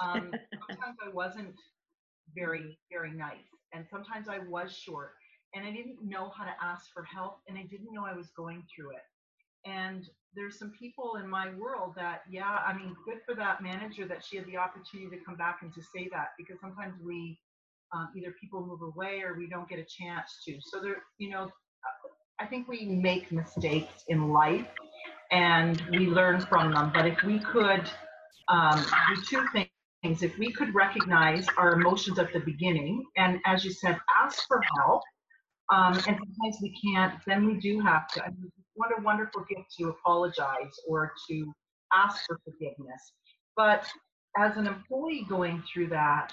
Um, 0.00 0.32
sometimes 0.68 0.98
I 1.04 1.10
wasn't 1.12 1.54
very, 2.34 2.78
very 2.90 3.12
nice. 3.12 3.46
And 3.72 3.86
sometimes 3.90 4.28
I 4.28 4.38
was 4.38 4.72
short 4.76 5.12
and 5.54 5.66
I 5.66 5.72
didn't 5.72 5.98
know 6.02 6.30
how 6.30 6.44
to 6.44 6.54
ask 6.62 6.86
for 6.94 7.04
help 7.04 7.40
and 7.48 7.58
I 7.58 7.64
didn't 7.64 7.92
know 7.92 8.04
I 8.04 8.14
was 8.14 8.30
going 8.36 8.64
through 8.74 8.92
it. 8.92 9.04
And 9.64 10.08
there's 10.34 10.58
some 10.58 10.72
people 10.78 11.16
in 11.22 11.28
my 11.28 11.50
world 11.54 11.94
that, 11.96 12.22
yeah, 12.28 12.58
I 12.66 12.72
mean, 12.72 12.96
good 13.04 13.18
for 13.26 13.34
that 13.36 13.62
manager 13.62 14.06
that 14.08 14.24
she 14.24 14.36
had 14.36 14.46
the 14.46 14.56
opportunity 14.56 15.16
to 15.16 15.24
come 15.24 15.36
back 15.36 15.58
and 15.62 15.72
to 15.74 15.82
say 15.94 16.08
that 16.12 16.28
because 16.38 16.60
sometimes 16.60 16.94
we 17.02 17.38
um, 17.94 18.08
either 18.16 18.34
people 18.40 18.64
move 18.66 18.80
away 18.82 19.20
or 19.22 19.34
we 19.36 19.48
don't 19.48 19.68
get 19.68 19.78
a 19.78 19.84
chance 19.84 20.42
to. 20.46 20.58
So 20.62 20.80
there, 20.80 20.96
you 21.18 21.30
know, 21.30 21.50
I 22.40 22.46
think 22.46 22.66
we 22.68 22.86
make 22.86 23.30
mistakes 23.30 24.04
in 24.08 24.30
life 24.32 24.66
and 25.30 25.82
we 25.90 26.06
learn 26.06 26.40
from 26.40 26.72
them. 26.72 26.90
But 26.94 27.06
if 27.06 27.22
we 27.22 27.38
could 27.38 27.88
um, 28.48 28.84
do 29.14 29.22
two 29.28 29.46
things, 29.52 30.22
if 30.22 30.36
we 30.38 30.50
could 30.50 30.74
recognize 30.74 31.46
our 31.56 31.74
emotions 31.74 32.18
at 32.18 32.32
the 32.32 32.40
beginning, 32.40 33.04
and 33.16 33.38
as 33.46 33.64
you 33.64 33.70
said, 33.70 33.98
ask 34.22 34.46
for 34.48 34.60
help, 34.78 35.02
um, 35.72 35.94
and 35.94 36.04
sometimes 36.04 36.58
we 36.60 36.74
can't, 36.84 37.14
then 37.26 37.46
we 37.46 37.54
do 37.60 37.80
have 37.80 38.08
to. 38.08 38.24
I 38.24 38.28
mean, 38.28 38.50
what 38.74 38.90
a 38.98 39.02
wonderful 39.02 39.44
gift 39.48 39.74
to 39.78 39.88
apologize 39.88 40.74
or 40.88 41.12
to 41.28 41.52
ask 41.92 42.24
for 42.26 42.40
forgiveness. 42.44 43.12
But 43.56 43.86
as 44.38 44.56
an 44.56 44.66
employee 44.66 45.26
going 45.28 45.62
through 45.72 45.88
that, 45.88 46.32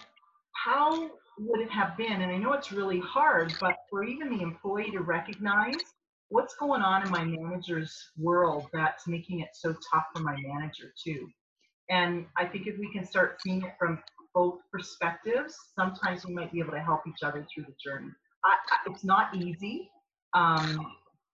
how 0.53 1.09
would 1.39 1.61
it 1.61 1.71
have 1.71 1.97
been? 1.97 2.21
And 2.21 2.31
I 2.31 2.37
know 2.37 2.53
it's 2.53 2.71
really 2.71 2.99
hard, 2.99 3.53
but 3.59 3.75
for 3.89 4.03
even 4.03 4.29
the 4.29 4.41
employee 4.41 4.91
to 4.91 4.99
recognize 5.01 5.75
what's 6.29 6.55
going 6.55 6.81
on 6.81 7.03
in 7.03 7.09
my 7.09 7.23
manager's 7.23 8.11
world 8.17 8.67
that's 8.71 9.07
making 9.07 9.39
it 9.39 9.49
so 9.53 9.75
tough 9.91 10.05
for 10.13 10.21
my 10.21 10.35
manager 10.41 10.93
too. 11.03 11.27
And 11.89 12.25
I 12.37 12.45
think 12.45 12.67
if 12.67 12.77
we 12.77 12.91
can 12.93 13.05
start 13.05 13.39
seeing 13.41 13.63
it 13.63 13.73
from 13.79 13.99
both 14.35 14.59
perspectives, 14.71 15.55
sometimes 15.75 16.25
we 16.25 16.33
might 16.33 16.51
be 16.51 16.59
able 16.59 16.71
to 16.73 16.79
help 16.79 17.01
each 17.07 17.23
other 17.23 17.45
through 17.53 17.63
the 17.63 17.75
journey. 17.83 18.11
I, 18.45 18.49
I, 18.49 18.91
it's 18.91 19.03
not 19.03 19.35
easy, 19.35 19.89
um, 20.33 20.85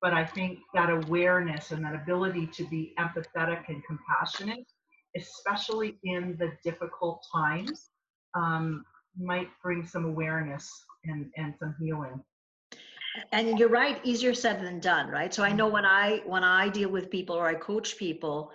but 0.01 0.13
I 0.13 0.25
think 0.25 0.59
that 0.73 0.89
awareness 0.89 1.71
and 1.71 1.83
that 1.85 1.95
ability 1.95 2.47
to 2.47 2.63
be 2.65 2.93
empathetic 2.99 3.63
and 3.69 3.83
compassionate, 3.85 4.65
especially 5.17 5.97
in 6.03 6.35
the 6.37 6.51
difficult 6.63 7.25
times, 7.33 7.89
um, 8.35 8.85
might 9.17 9.47
bring 9.63 9.85
some 9.85 10.05
awareness 10.05 10.69
and, 11.05 11.31
and 11.37 11.53
some 11.59 11.75
healing. 11.79 12.21
And 13.31 13.57
you're 13.57 13.69
right 13.69 13.99
easier 14.03 14.33
said 14.33 14.61
than 14.61 14.81
done 14.81 15.07
right? 15.07 15.33
So 15.33 15.41
i 15.43 15.53
know 15.53 15.67
when 15.67 15.85
i 15.85 16.21
when 16.25 16.43
i 16.43 16.67
deal 16.67 16.89
with 16.89 17.09
people 17.09 17.37
or 17.37 17.47
i 17.47 17.53
coach 17.53 17.97
people 17.97 18.51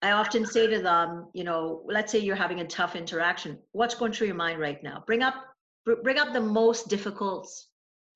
i 0.00 0.12
often 0.12 0.46
say 0.46 0.66
to 0.66 0.80
them 0.80 1.28
you 1.34 1.44
know 1.44 1.82
let's 1.86 2.10
say 2.10 2.18
you're 2.18 2.34
having 2.34 2.60
a 2.60 2.66
tough 2.66 2.96
interaction 2.96 3.58
what's 3.72 3.94
going 3.94 4.12
through 4.12 4.28
your 4.28 4.36
mind 4.36 4.58
right 4.58 4.82
now? 4.82 5.04
Bring 5.06 5.22
up 5.22 5.34
bring 6.02 6.18
up 6.18 6.32
the 6.32 6.40
most 6.40 6.88
difficult 6.88 7.46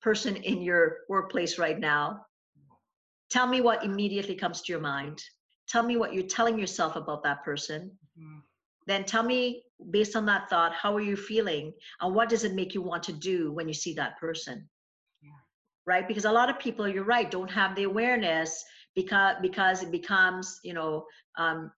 person 0.01 0.35
in 0.37 0.61
your 0.61 0.97
workplace 1.07 1.59
right 1.59 1.79
now 1.79 2.25
tell 3.29 3.47
me 3.47 3.61
what 3.61 3.83
immediately 3.83 4.35
comes 4.35 4.61
to 4.61 4.71
your 4.71 4.81
mind. 4.81 5.21
Tell 5.67 5.83
me 5.83 5.97
what 5.97 6.13
you're 6.13 6.23
telling 6.23 6.59
yourself 6.59 6.95
about 6.95 7.23
that 7.23 7.43
person. 7.43 7.91
Mm-hmm. 8.17 8.39
then 8.87 9.03
tell 9.03 9.23
me 9.23 9.63
based 9.91 10.15
on 10.15 10.25
that 10.25 10.49
thought 10.49 10.73
how 10.73 10.95
are 10.95 11.01
you 11.01 11.17
feeling 11.17 11.73
and 11.99 12.15
what 12.15 12.29
does 12.29 12.45
it 12.45 12.53
make 12.53 12.73
you 12.73 12.81
want 12.81 13.03
to 13.03 13.11
do 13.11 13.51
when 13.51 13.67
you 13.67 13.73
see 13.73 13.93
that 13.93 14.17
person? 14.17 14.69
Right? 15.85 16.07
Because 16.07 16.25
a 16.25 16.31
lot 16.31 16.49
of 16.49 16.59
people 16.59 16.87
you're 16.87 17.03
right 17.03 17.29
don't 17.29 17.51
have 17.51 17.75
the 17.75 17.83
awareness 17.83 18.63
because 18.95 19.35
because 19.41 19.83
it 19.83 19.91
becomes 19.91 20.59
you 20.63 20.73
know 20.73 21.05
um, 21.37 21.71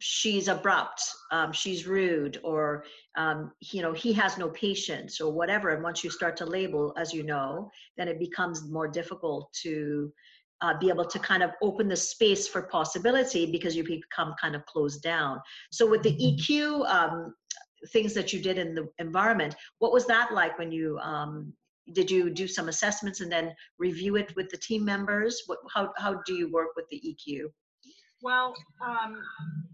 she's 0.00 0.48
abrupt 0.48 1.02
um, 1.30 1.52
she's 1.52 1.86
rude 1.86 2.38
or 2.44 2.84
um, 3.16 3.52
you 3.72 3.80
know 3.82 3.92
he 3.92 4.12
has 4.12 4.36
no 4.36 4.48
patience 4.50 5.20
or 5.20 5.32
whatever. 5.32 5.70
And 5.70 5.82
once 5.82 6.04
you 6.04 6.10
start 6.10 6.36
to 6.38 6.44
label 6.44 6.92
as 6.98 7.14
you 7.14 7.22
know 7.22 7.70
then 7.96 8.08
it 8.08 8.18
becomes 8.18 8.68
more 8.68 8.88
difficult 8.88 9.50
to 9.62 10.12
uh, 10.62 10.78
be 10.78 10.88
able 10.88 11.04
to 11.04 11.18
kind 11.18 11.42
of 11.42 11.50
open 11.62 11.88
the 11.88 11.96
space 11.96 12.48
for 12.48 12.62
possibility 12.62 13.50
because 13.50 13.76
you 13.76 13.84
become 13.84 14.34
kind 14.40 14.54
of 14.54 14.64
closed 14.66 15.02
down 15.02 15.40
so 15.70 15.88
with 15.88 16.02
the 16.02 16.12
mm-hmm. 16.12 16.54
eq 16.54 16.88
um, 16.88 17.34
things 17.92 18.14
that 18.14 18.32
you 18.32 18.40
did 18.40 18.58
in 18.58 18.74
the 18.74 18.88
environment 18.98 19.54
what 19.78 19.92
was 19.92 20.06
that 20.06 20.32
like 20.32 20.58
when 20.58 20.70
you 20.70 20.98
um, 21.00 21.52
did 21.92 22.10
you 22.10 22.30
do 22.30 22.46
some 22.46 22.68
assessments 22.68 23.20
and 23.20 23.30
then 23.30 23.54
review 23.78 24.16
it 24.16 24.34
with 24.36 24.48
the 24.50 24.56
team 24.56 24.84
members? 24.84 25.42
What, 25.46 25.58
how, 25.74 25.92
how 25.96 26.20
do 26.26 26.34
you 26.34 26.50
work 26.50 26.68
with 26.76 26.86
the 26.90 27.00
EQ? 27.00 27.46
Well, 28.22 28.54
um, 28.80 29.20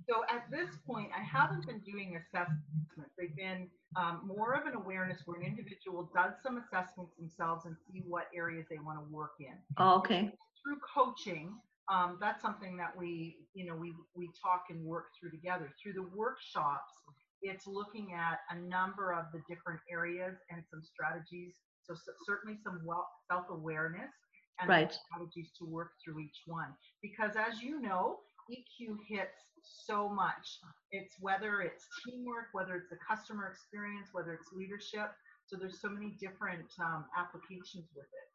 so 0.09 0.23
at 0.35 0.51
this 0.51 0.75
point, 0.87 1.11
I 1.15 1.23
haven't 1.23 1.67
been 1.67 1.81
doing 1.81 2.17
assessments. 2.17 3.13
They've 3.19 3.37
been 3.37 3.69
um, 3.97 4.23
more 4.27 4.55
of 4.55 4.67
an 4.67 4.75
awareness 4.75 5.23
where 5.25 5.41
an 5.41 5.47
individual 5.47 6.11
does 6.15 6.35
some 6.43 6.59
assessments 6.59 7.13
themselves 7.19 7.65
and 7.67 7.77
see 7.91 8.03
what 8.07 8.27
areas 8.35 8.67
they 8.71 8.79
want 8.79 8.99
to 8.99 9.15
work 9.15 9.33
in. 9.41 9.55
Oh, 9.79 9.97
okay. 9.99 10.31
Through 10.63 10.79
coaching, 10.95 11.55
um, 11.91 12.19
that's 12.21 12.43
something 12.43 12.77
that 12.77 12.97
we, 12.97 13.37
you 13.55 13.65
know, 13.65 13.75
we 13.75 13.95
we 14.15 14.29
talk 14.43 14.65
and 14.69 14.85
work 14.85 15.07
through 15.19 15.31
together. 15.31 15.73
Through 15.83 15.95
the 15.95 16.09
workshops, 16.15 16.93
it's 17.41 17.67
looking 17.67 18.13
at 18.13 18.41
a 18.51 18.59
number 18.59 19.13
of 19.13 19.27
the 19.33 19.41
different 19.49 19.81
areas 19.91 20.37
and 20.51 20.63
some 20.71 20.83
strategies 20.83 21.55
so, 21.89 21.95
so 21.95 22.13
certainly 22.27 22.59
some 22.63 22.81
well, 22.85 23.09
self-awareness 23.31 24.13
and 24.61 24.69
right. 24.69 24.93
strategies 24.93 25.51
to 25.59 25.65
work 25.65 25.93
through 26.05 26.21
each 26.21 26.43
one. 26.47 26.69
Because 27.03 27.33
as 27.37 27.63
you 27.63 27.81
know, 27.81 28.19
EQ 28.51 28.97
hits 29.07 29.45
so 29.63 30.09
much. 30.09 30.61
It's 30.91 31.15
whether 31.21 31.61
it's 31.61 31.87
teamwork, 32.05 32.49
whether 32.53 32.75
it's 32.75 32.89
the 32.91 32.99
customer 33.07 33.49
experience, 33.49 34.09
whether 34.13 34.33
it's 34.33 34.53
leadership. 34.53 35.13
So 35.47 35.57
there's 35.57 35.81
so 35.81 35.89
many 35.89 36.17
different 36.21 36.69
um, 36.81 37.05
applications 37.17 37.89
with 37.95 38.07
it. 38.07 38.29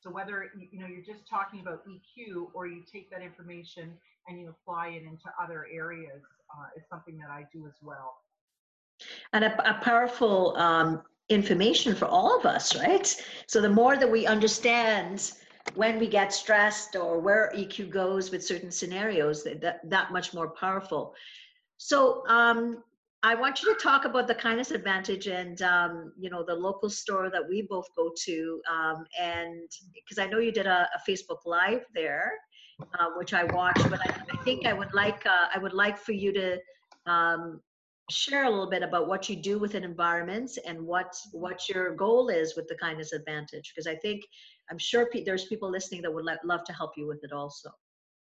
So 0.00 0.10
whether 0.10 0.50
you 0.70 0.78
know 0.78 0.86
you're 0.86 1.02
just 1.02 1.28
talking 1.28 1.60
about 1.60 1.82
EQ 1.86 2.48
or 2.54 2.66
you 2.66 2.82
take 2.90 3.10
that 3.10 3.22
information 3.22 3.92
and 4.28 4.38
you 4.38 4.48
apply 4.48 4.88
it 4.88 5.02
into 5.02 5.24
other 5.42 5.66
areas 5.72 6.22
uh, 6.54 6.66
is 6.76 6.84
something 6.88 7.18
that 7.18 7.30
I 7.30 7.46
do 7.52 7.66
as 7.66 7.74
well. 7.82 8.14
And 9.32 9.44
a, 9.44 9.70
a 9.70 9.80
powerful 9.82 10.56
um, 10.56 11.02
information 11.28 11.94
for 11.94 12.06
all 12.06 12.38
of 12.38 12.46
us, 12.46 12.76
right? 12.76 13.14
So 13.46 13.60
the 13.60 13.68
more 13.68 13.96
that 13.96 14.10
we 14.10 14.26
understand 14.26 15.32
when 15.74 15.98
we 15.98 16.06
get 16.06 16.32
stressed 16.32 16.96
or 16.96 17.18
where 17.18 17.52
EQ 17.54 17.90
goes 17.90 18.30
with 18.30 18.44
certain 18.44 18.70
scenarios, 18.70 19.44
that, 19.44 19.80
that 19.84 20.12
much 20.12 20.34
more 20.34 20.50
powerful. 20.50 21.14
So 21.76 22.26
um, 22.28 22.82
I 23.22 23.34
want 23.34 23.62
you 23.62 23.74
to 23.74 23.80
talk 23.80 24.04
about 24.04 24.26
the 24.26 24.34
kindness 24.34 24.70
advantage 24.70 25.26
and 25.26 25.60
um, 25.62 26.12
you 26.18 26.30
know 26.30 26.44
the 26.44 26.54
local 26.54 26.88
store 26.88 27.30
that 27.30 27.48
we 27.48 27.62
both 27.62 27.86
go 27.96 28.12
to, 28.24 28.60
um, 28.70 29.04
and 29.20 29.68
because 29.94 30.18
I 30.18 30.26
know 30.26 30.38
you 30.38 30.52
did 30.52 30.66
a, 30.66 30.88
a 30.94 31.10
Facebook 31.10 31.38
Live 31.44 31.84
there, 31.94 32.32
uh, 32.98 33.06
which 33.16 33.34
I 33.34 33.44
watched, 33.44 33.88
but 33.90 34.00
I, 34.08 34.14
I 34.32 34.36
think 34.44 34.66
I 34.66 34.72
would 34.72 34.94
like 34.94 35.26
uh, 35.26 35.46
I 35.54 35.58
would 35.58 35.72
like 35.72 35.98
for 35.98 36.12
you 36.12 36.32
to 36.32 36.58
um, 37.06 37.60
share 38.10 38.44
a 38.44 38.50
little 38.50 38.70
bit 38.70 38.82
about 38.82 39.08
what 39.08 39.28
you 39.28 39.36
do 39.36 39.58
within 39.58 39.84
environments 39.84 40.56
and 40.58 40.80
what 40.80 41.14
what 41.32 41.68
your 41.68 41.94
goal 41.94 42.28
is 42.28 42.56
with 42.56 42.66
the 42.68 42.74
kindness 42.76 43.12
advantage 43.12 43.70
because 43.74 43.86
i 43.86 43.94
think 43.96 44.24
i'm 44.70 44.78
sure 44.78 45.06
pe- 45.06 45.24
there's 45.24 45.46
people 45.46 45.70
listening 45.70 46.02
that 46.02 46.12
would 46.12 46.26
love 46.44 46.64
to 46.64 46.72
help 46.72 46.92
you 46.96 47.06
with 47.06 47.22
it 47.24 47.32
also. 47.32 47.70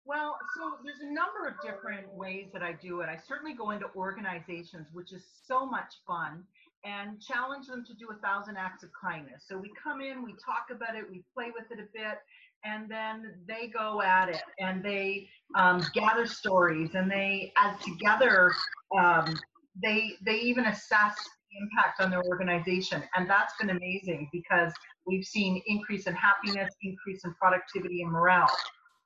Well 0.05 0.37
so 0.55 0.73
there's 0.83 0.99
a 0.99 1.13
number 1.13 1.47
of 1.47 1.55
different 1.63 2.13
ways 2.13 2.47
that 2.53 2.63
i 2.63 2.73
do 2.73 3.01
it. 3.01 3.09
I 3.09 3.17
certainly 3.27 3.53
go 3.53 3.71
into 3.71 3.87
organizations 3.95 4.87
which 4.91 5.13
is 5.13 5.23
so 5.47 5.65
much 5.65 5.93
fun 6.05 6.43
and 6.85 7.21
challenge 7.21 7.67
them 7.67 7.85
to 7.85 7.93
do 7.93 8.09
a 8.11 8.15
thousand 8.15 8.57
acts 8.57 8.83
of 8.83 8.89
kindness. 9.01 9.45
So 9.47 9.57
we 9.57 9.71
come 9.81 10.01
in 10.01 10.23
we 10.23 10.33
talk 10.33 10.67
about 10.71 10.95
it 10.95 11.09
we 11.09 11.23
play 11.33 11.51
with 11.57 11.71
it 11.71 11.79
a 11.79 11.87
bit 11.93 12.19
and 12.65 12.89
then 12.89 13.35
they 13.47 13.67
go 13.67 14.01
at 14.01 14.29
it 14.29 14.41
and 14.59 14.83
they 14.83 15.27
um, 15.55 15.83
gather 15.93 16.25
stories 16.25 16.91
and 16.95 17.09
they 17.09 17.51
as 17.57 17.77
together 17.83 18.53
um, 18.97 19.37
they 19.81 20.13
they 20.25 20.35
even 20.35 20.65
assess 20.65 21.15
impact 21.61 22.01
on 22.01 22.09
their 22.09 22.23
organization. 22.23 23.03
And 23.15 23.29
that's 23.29 23.53
been 23.59 23.69
amazing 23.69 24.29
because 24.31 24.73
we've 25.05 25.25
seen 25.25 25.61
increase 25.67 26.07
in 26.07 26.15
happiness 26.15 26.73
increase 26.81 27.23
in 27.25 27.33
productivity 27.35 28.01
and 28.01 28.11
morale. 28.11 28.51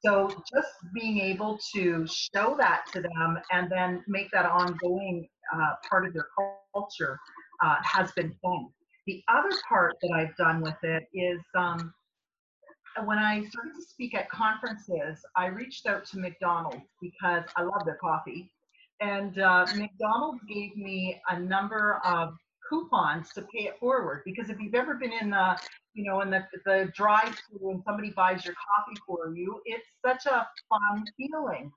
So 0.06 0.28
just 0.28 0.70
being 0.94 1.20
able 1.20 1.60
to 1.76 2.08
show 2.08 2.56
that 2.58 2.84
to 2.94 3.02
them 3.02 3.40
and 3.52 3.72
then 3.72 4.04
make 4.08 4.30
that 4.32 4.46
ongoing 4.46 5.28
uh, 5.54 5.74
part 5.90 6.06
of 6.06 6.14
their 6.14 6.28
culture 6.74 7.20
uh, 7.64 7.76
has 7.84 8.12
been 8.12 8.34
fun. 8.42 8.68
The 9.08 9.24
other 9.30 9.56
part 9.68 9.96
that 10.02 10.12
i've 10.14 10.36
done 10.36 10.62
with 10.62 10.76
it 10.84 11.08
is 11.14 11.40
um, 11.58 11.94
when 13.06 13.18
I 13.18 13.44
started 13.46 13.76
to 13.76 13.82
speak 13.82 14.16
at 14.16 14.30
conferences, 14.30 15.24
I 15.36 15.48
reached 15.48 15.86
out 15.86 16.06
to 16.08 16.20
McDonald's 16.20 16.86
because 17.02 17.44
I 17.56 17.62
love 17.62 17.86
their 17.86 17.98
coffee 18.02 18.52
and 19.02 19.40
uh, 19.40 19.66
McDonald's 19.76 20.42
gave 20.50 20.76
me 20.78 21.22
a 21.30 21.40
number 21.40 22.00
of 22.06 22.36
coupons 22.70 23.32
to 23.34 23.42
pay 23.44 23.66
it 23.66 23.80
forward 23.80 24.22
because 24.26 24.50
if 24.50 24.60
you've 24.60 24.76
ever 24.76 24.96
been 24.96 25.14
in 25.14 25.30
the 25.30 25.58
you 25.94 26.04
know 26.04 26.22
in 26.22 26.30
the 26.30 26.44
the 26.66 26.92
drive-through 26.96 27.60
when 27.60 27.82
somebody 27.84 28.12
buys 28.12 28.44
your 28.46 28.56
coffee 28.56 29.00
for 29.08 29.34
you 29.36 29.62
it's 29.66 29.88
such 30.06 30.26
a 30.26 30.48
fun 30.70 31.06
feeling 31.18 31.72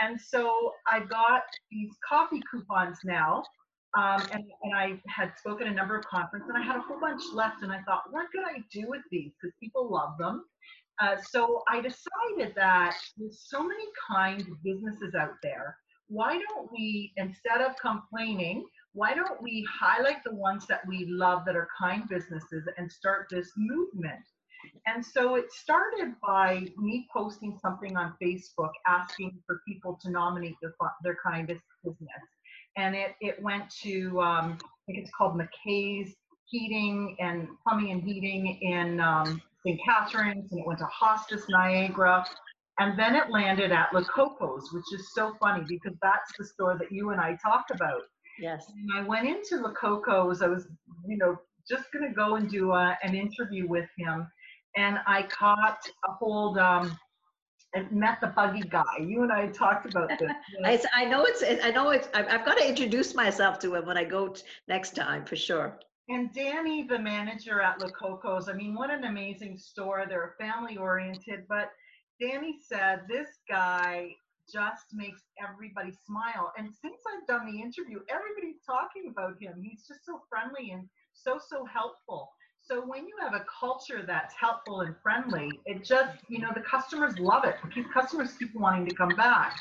and 0.00 0.20
so 0.20 0.72
i 0.86 1.00
got 1.00 1.42
these 1.70 1.90
coffee 2.08 2.42
coupons 2.50 2.98
now 3.04 3.42
Um, 3.96 4.22
and, 4.32 4.44
and 4.64 4.74
I 4.74 5.00
had 5.08 5.32
spoken 5.38 5.68
a 5.68 5.74
number 5.74 5.96
of 5.96 6.04
conferences 6.06 6.48
and 6.48 6.58
I 6.58 6.66
had 6.66 6.76
a 6.76 6.80
whole 6.80 7.00
bunch 7.00 7.22
left 7.32 7.62
and 7.62 7.72
I 7.72 7.80
thought, 7.86 8.02
what 8.10 8.26
could 8.32 8.44
I 8.44 8.58
do 8.72 8.86
with 8.88 9.02
these? 9.10 9.32
Because 9.40 9.54
people 9.60 9.90
love 9.90 10.18
them. 10.18 10.44
Uh, 11.00 11.16
so 11.30 11.62
I 11.70 11.80
decided 11.80 12.54
that 12.56 12.96
there's 13.16 13.40
so 13.48 13.62
many 13.62 13.84
kind 14.10 14.44
businesses 14.64 15.14
out 15.14 15.36
there. 15.42 15.76
Why 16.08 16.38
don't 16.38 16.70
we, 16.72 17.12
instead 17.16 17.60
of 17.60 17.76
complaining, 17.76 18.64
why 18.92 19.14
don't 19.14 19.42
we 19.42 19.66
highlight 19.80 20.22
the 20.24 20.34
ones 20.34 20.66
that 20.68 20.86
we 20.86 21.06
love 21.08 21.44
that 21.46 21.56
are 21.56 21.68
kind 21.78 22.08
businesses 22.08 22.68
and 22.76 22.90
start 22.90 23.26
this 23.30 23.52
movement? 23.56 24.24
And 24.86 25.04
so 25.04 25.34
it 25.34 25.52
started 25.52 26.14
by 26.26 26.66
me 26.78 27.06
posting 27.12 27.58
something 27.60 27.96
on 27.96 28.14
Facebook 28.22 28.70
asking 28.86 29.38
for 29.46 29.60
people 29.66 29.98
to 30.02 30.10
nominate 30.10 30.54
their, 30.62 30.74
their 31.02 31.18
kind 31.24 31.46
business. 31.46 32.08
And 32.76 32.94
it, 32.94 33.14
it 33.20 33.42
went 33.42 33.70
to, 33.82 34.20
um, 34.20 34.58
I 34.62 34.78
think 34.86 34.98
it's 34.98 35.10
called 35.16 35.38
McKay's 35.38 36.14
Heating 36.46 37.16
and 37.20 37.48
Plumbing 37.62 37.92
and 37.92 38.02
Heating 38.02 38.58
in 38.62 39.00
um, 39.00 39.40
St. 39.64 39.80
Catharines, 39.84 40.50
and 40.52 40.60
it 40.60 40.66
went 40.66 40.78
to 40.80 40.86
Hospice 40.86 41.44
Niagara. 41.48 42.24
And 42.78 42.98
then 42.98 43.14
it 43.14 43.30
landed 43.30 43.70
at 43.70 43.92
Lococo's, 43.92 44.72
which 44.72 44.92
is 44.92 45.12
so 45.14 45.34
funny 45.40 45.64
because 45.68 45.96
that's 46.02 46.32
the 46.38 46.44
store 46.44 46.76
that 46.78 46.90
you 46.90 47.10
and 47.10 47.20
I 47.20 47.36
talk 47.42 47.66
about. 47.72 48.02
Yes. 48.38 48.66
And 48.68 48.90
I 48.98 49.06
went 49.06 49.28
into 49.28 49.62
Lococo's. 49.62 50.42
I 50.42 50.48
was, 50.48 50.66
you 51.06 51.16
know, 51.16 51.36
just 51.68 51.84
going 51.92 52.08
to 52.08 52.14
go 52.14 52.34
and 52.34 52.50
do 52.50 52.72
a, 52.72 52.98
an 53.02 53.14
interview 53.14 53.68
with 53.68 53.88
him. 53.96 54.26
And 54.76 54.98
I 55.06 55.22
caught 55.22 55.78
a 56.08 56.12
hold, 56.12 56.58
um, 56.58 56.98
and 57.74 57.90
met 57.90 58.20
the 58.20 58.28
buggy 58.28 58.62
guy. 58.62 58.98
You 59.00 59.22
and 59.22 59.32
I 59.32 59.48
talked 59.48 59.86
about 59.86 60.10
this. 60.18 60.30
I, 60.64 60.80
I 60.94 61.04
know 61.04 61.24
it's, 61.24 61.42
I 61.42 61.70
know 61.70 61.90
it's, 61.90 62.08
I've, 62.14 62.28
I've 62.28 62.46
got 62.46 62.56
to 62.58 62.68
introduce 62.68 63.14
myself 63.14 63.58
to 63.60 63.74
him 63.74 63.86
when 63.86 63.98
I 63.98 64.04
go 64.04 64.34
next 64.68 64.94
time 64.94 65.24
for 65.24 65.36
sure. 65.36 65.78
And 66.08 66.32
Danny, 66.32 66.84
the 66.84 66.98
manager 66.98 67.60
at 67.60 67.80
Lococo's, 67.80 68.48
I 68.48 68.52
mean, 68.52 68.74
what 68.74 68.90
an 68.90 69.04
amazing 69.04 69.58
store. 69.58 70.04
They're 70.08 70.34
family 70.38 70.76
oriented, 70.76 71.46
but 71.48 71.70
Danny 72.20 72.56
said 72.66 73.02
this 73.08 73.28
guy 73.48 74.14
just 74.52 74.86
makes 74.92 75.22
everybody 75.42 75.92
smile. 76.06 76.52
And 76.58 76.68
since 76.68 77.00
I've 77.08 77.26
done 77.26 77.46
the 77.46 77.60
interview, 77.60 78.00
everybody's 78.08 78.60
talking 78.64 79.10
about 79.10 79.40
him. 79.40 79.62
He's 79.62 79.86
just 79.86 80.04
so 80.04 80.20
friendly 80.28 80.70
and 80.72 80.88
so, 81.14 81.38
so 81.38 81.64
helpful. 81.64 82.30
So 82.60 82.80
when 82.86 83.06
you 83.06 83.14
have 83.20 83.34
a 83.34 83.44
culture 83.60 84.04
that's 84.06 84.34
helpful 84.34 84.80
and 84.82 84.94
friendly, 85.02 85.50
it 85.66 85.84
just, 85.84 86.16
you 86.28 86.38
know, 86.38 86.50
the 86.54 86.62
customers 86.62 87.18
love 87.18 87.44
it. 87.44 87.56
Keep, 87.74 87.92
customers 87.92 88.32
keep 88.38 88.54
wanting 88.54 88.86
to 88.86 88.94
come 88.94 89.14
back. 89.16 89.58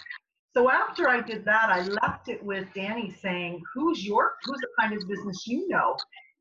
So 0.56 0.70
after 0.70 1.10
I 1.10 1.20
did 1.20 1.44
that, 1.46 1.70
I 1.70 1.82
left 1.82 2.30
it 2.30 2.44
with 2.44 2.68
Danny 2.76 3.14
saying, 3.22 3.62
who's 3.74 4.06
your, 4.06 4.34
who's 4.46 4.60
the 4.60 4.68
kind 4.80 4.94
of 4.94 5.08
business 5.08 5.48
you 5.48 5.68
know? 5.68 5.98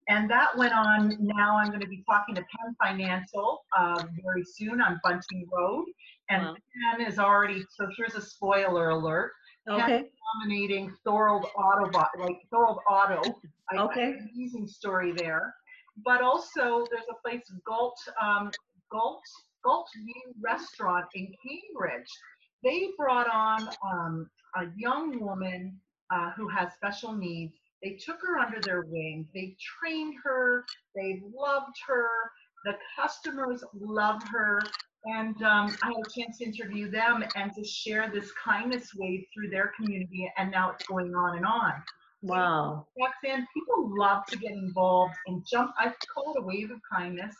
And 0.08 0.28
that 0.30 0.56
went 0.56 0.72
on. 0.72 1.16
Now 1.20 1.56
I'm 1.56 1.68
going 1.68 1.80
to 1.80 1.86
be 1.86 2.02
talking 2.10 2.34
to 2.34 2.42
Penn 2.42 2.76
Financial 2.82 3.64
uh, 3.76 4.04
very 4.22 4.44
soon 4.44 4.80
on 4.80 5.00
Bunting 5.04 5.46
Road. 5.52 5.86
And 6.28 6.42
wow. 6.42 6.56
Penn 6.96 7.06
is 7.06 7.18
already, 7.18 7.62
so 7.70 7.86
here's 7.96 8.14
a 8.14 8.20
spoiler 8.20 8.90
alert. 8.90 9.32
Okay. 9.68 10.06
nominating 10.34 10.92
Thorold 11.04 11.46
Auto, 11.56 11.96
like 12.18 12.38
Thorold 12.50 12.80
Auto. 12.90 13.20
okay. 13.76 14.14
Amazing 14.34 14.66
story 14.66 15.12
there. 15.12 15.54
But 16.04 16.20
also 16.20 16.84
there's 16.90 17.06
a 17.10 17.14
place, 17.22 17.42
Galt, 17.64 17.96
um, 18.20 18.50
Galt, 18.90 19.22
Galt 19.64 19.88
View 20.04 20.34
Restaurant 20.42 21.06
in 21.14 21.32
Cambridge. 21.46 22.08
They 22.64 22.88
brought 22.98 23.28
on 23.32 23.68
um, 23.88 24.30
a 24.56 24.64
young 24.76 25.20
woman 25.20 25.78
uh, 26.12 26.30
who 26.36 26.48
has 26.48 26.72
special 26.74 27.12
needs 27.12 27.54
they 27.82 27.98
took 28.04 28.20
her 28.22 28.38
under 28.38 28.60
their 28.60 28.82
wing. 28.82 29.26
They 29.34 29.56
trained 29.60 30.14
her. 30.24 30.64
They 30.94 31.20
loved 31.34 31.76
her. 31.88 32.08
The 32.64 32.74
customers 32.96 33.64
love 33.74 34.22
her. 34.30 34.60
And 35.04 35.34
um, 35.42 35.76
I 35.82 35.88
had 35.88 36.06
a 36.06 36.20
chance 36.20 36.38
to 36.38 36.44
interview 36.44 36.88
them 36.88 37.24
and 37.34 37.52
to 37.54 37.64
share 37.64 38.08
this 38.08 38.30
kindness 38.32 38.90
wave 38.96 39.24
through 39.34 39.50
their 39.50 39.72
community. 39.76 40.30
And 40.38 40.50
now 40.50 40.70
it's 40.70 40.86
going 40.86 41.12
on 41.14 41.36
and 41.36 41.46
on. 41.46 41.72
Wow. 42.22 42.86
Roxanne, 42.96 43.48
people 43.52 43.98
love 43.98 44.24
to 44.26 44.38
get 44.38 44.52
involved 44.52 45.14
and 45.26 45.44
jump. 45.50 45.72
I 45.76 45.92
call 46.14 46.34
it 46.34 46.40
a 46.40 46.46
wave 46.46 46.70
of 46.70 46.78
kindness. 46.90 47.34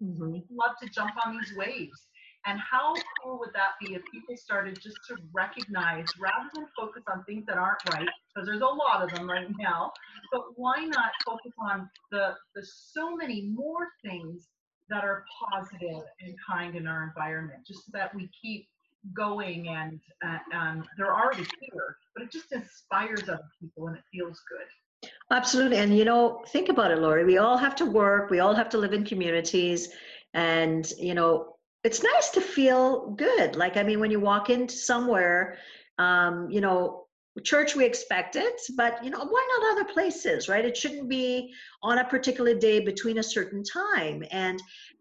Mm-hmm. 0.00 0.38
Love 0.54 0.76
to 0.82 0.88
jump 0.88 1.10
on 1.26 1.36
these 1.36 1.52
waves. 1.56 2.06
And 2.46 2.58
how 2.58 2.94
cool 3.22 3.38
would 3.38 3.52
that 3.52 3.72
be 3.80 3.94
if 3.94 4.02
people 4.10 4.36
started 4.36 4.78
just 4.80 4.96
to 5.08 5.16
recognize 5.32 6.06
rather 6.18 6.48
than 6.54 6.66
focus 6.78 7.02
on 7.12 7.22
things 7.24 7.44
that 7.46 7.58
aren't 7.58 7.80
right, 7.92 8.08
because 8.34 8.46
there's 8.46 8.62
a 8.62 8.64
lot 8.64 9.02
of 9.02 9.10
them 9.10 9.28
right 9.28 9.46
now, 9.58 9.92
but 10.32 10.42
why 10.56 10.84
not 10.84 11.10
focus 11.24 11.52
on 11.58 11.88
the, 12.10 12.34
the 12.54 12.64
so 12.64 13.14
many 13.14 13.42
more 13.42 13.88
things 14.02 14.48
that 14.88 15.04
are 15.04 15.24
positive 15.50 16.02
and 16.20 16.34
kind 16.48 16.76
in 16.76 16.86
our 16.86 17.04
environment, 17.04 17.60
just 17.66 17.84
so 17.86 17.90
that 17.92 18.14
we 18.14 18.30
keep 18.40 18.66
going 19.14 19.68
and 19.68 20.00
uh, 20.24 20.56
um, 20.56 20.84
they're 20.96 21.14
already 21.14 21.46
here, 21.60 21.96
but 22.14 22.22
it 22.24 22.32
just 22.32 22.52
inspires 22.52 23.22
other 23.24 23.48
people 23.60 23.88
and 23.88 23.96
it 23.96 24.02
feels 24.12 24.40
good. 24.48 25.10
Absolutely. 25.30 25.78
And 25.78 25.96
you 25.96 26.04
know, 26.04 26.42
think 26.48 26.68
about 26.68 26.90
it, 26.90 26.98
Laurie. 26.98 27.24
We 27.24 27.38
all 27.38 27.56
have 27.56 27.74
to 27.76 27.86
work, 27.86 28.30
we 28.30 28.40
all 28.40 28.54
have 28.54 28.68
to 28.70 28.78
live 28.78 28.92
in 28.92 29.04
communities. 29.04 29.90
And, 30.34 30.88
you 30.98 31.14
know, 31.14 31.56
it's 31.82 32.02
nice 32.02 32.30
to 32.30 32.40
feel 32.40 33.10
good. 33.10 33.56
Like, 33.56 33.76
I 33.76 33.82
mean, 33.82 34.00
when 34.00 34.10
you 34.10 34.20
walk 34.20 34.50
into 34.50 34.74
somewhere, 34.74 35.58
um, 35.98 36.50
you 36.50 36.60
know, 36.60 37.06
church 37.44 37.74
we 37.74 37.84
expect 37.84 38.36
it, 38.36 38.60
but 38.76 39.02
you 39.04 39.10
know, 39.10 39.18
why 39.18 39.48
not 39.58 39.72
other 39.72 39.92
places, 39.92 40.48
right? 40.48 40.64
It 40.64 40.76
shouldn't 40.76 41.08
be 41.08 41.54
on 41.82 41.98
a 41.98 42.04
particular 42.04 42.54
day 42.54 42.80
between 42.80 43.18
a 43.18 43.22
certain 43.22 43.62
time. 43.62 44.24
And 44.30 44.60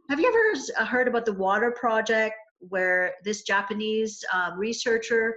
have 0.10 0.20
you 0.20 0.28
ever 0.28 0.82
uh, 0.82 0.86
heard 0.86 1.08
about 1.08 1.26
the 1.26 1.34
water 1.34 1.72
project 1.72 2.36
where 2.60 3.14
this 3.24 3.42
Japanese 3.42 4.24
um, 4.34 4.58
researcher 4.58 5.36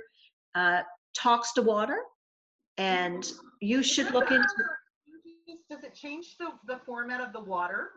uh, 0.54 0.82
talks 1.14 1.52
to 1.54 1.62
water? 1.62 1.98
And 2.78 3.30
you 3.60 3.82
should 3.82 4.12
look 4.12 4.30
into. 4.30 4.46
Does 5.70 5.84
it 5.84 5.94
change 5.94 6.36
the, 6.38 6.50
the 6.66 6.80
format 6.84 7.20
of 7.20 7.32
the 7.32 7.40
water? 7.40 7.90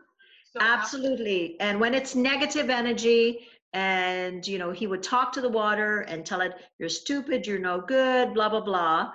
So 0.56 0.62
Absolutely. 0.64 1.60
And 1.60 1.78
when 1.78 1.92
it's 1.92 2.14
negative 2.14 2.70
energy, 2.70 3.46
and 3.72 4.46
you 4.46 4.58
know, 4.58 4.70
he 4.70 4.86
would 4.86 5.02
talk 5.02 5.32
to 5.32 5.42
the 5.42 5.48
water 5.48 6.00
and 6.02 6.24
tell 6.24 6.40
it, 6.40 6.54
"You're 6.78 6.88
stupid. 6.88 7.46
You're 7.46 7.58
no 7.58 7.80
good." 7.80 8.32
Blah 8.32 8.48
blah 8.48 8.62
blah. 8.62 9.12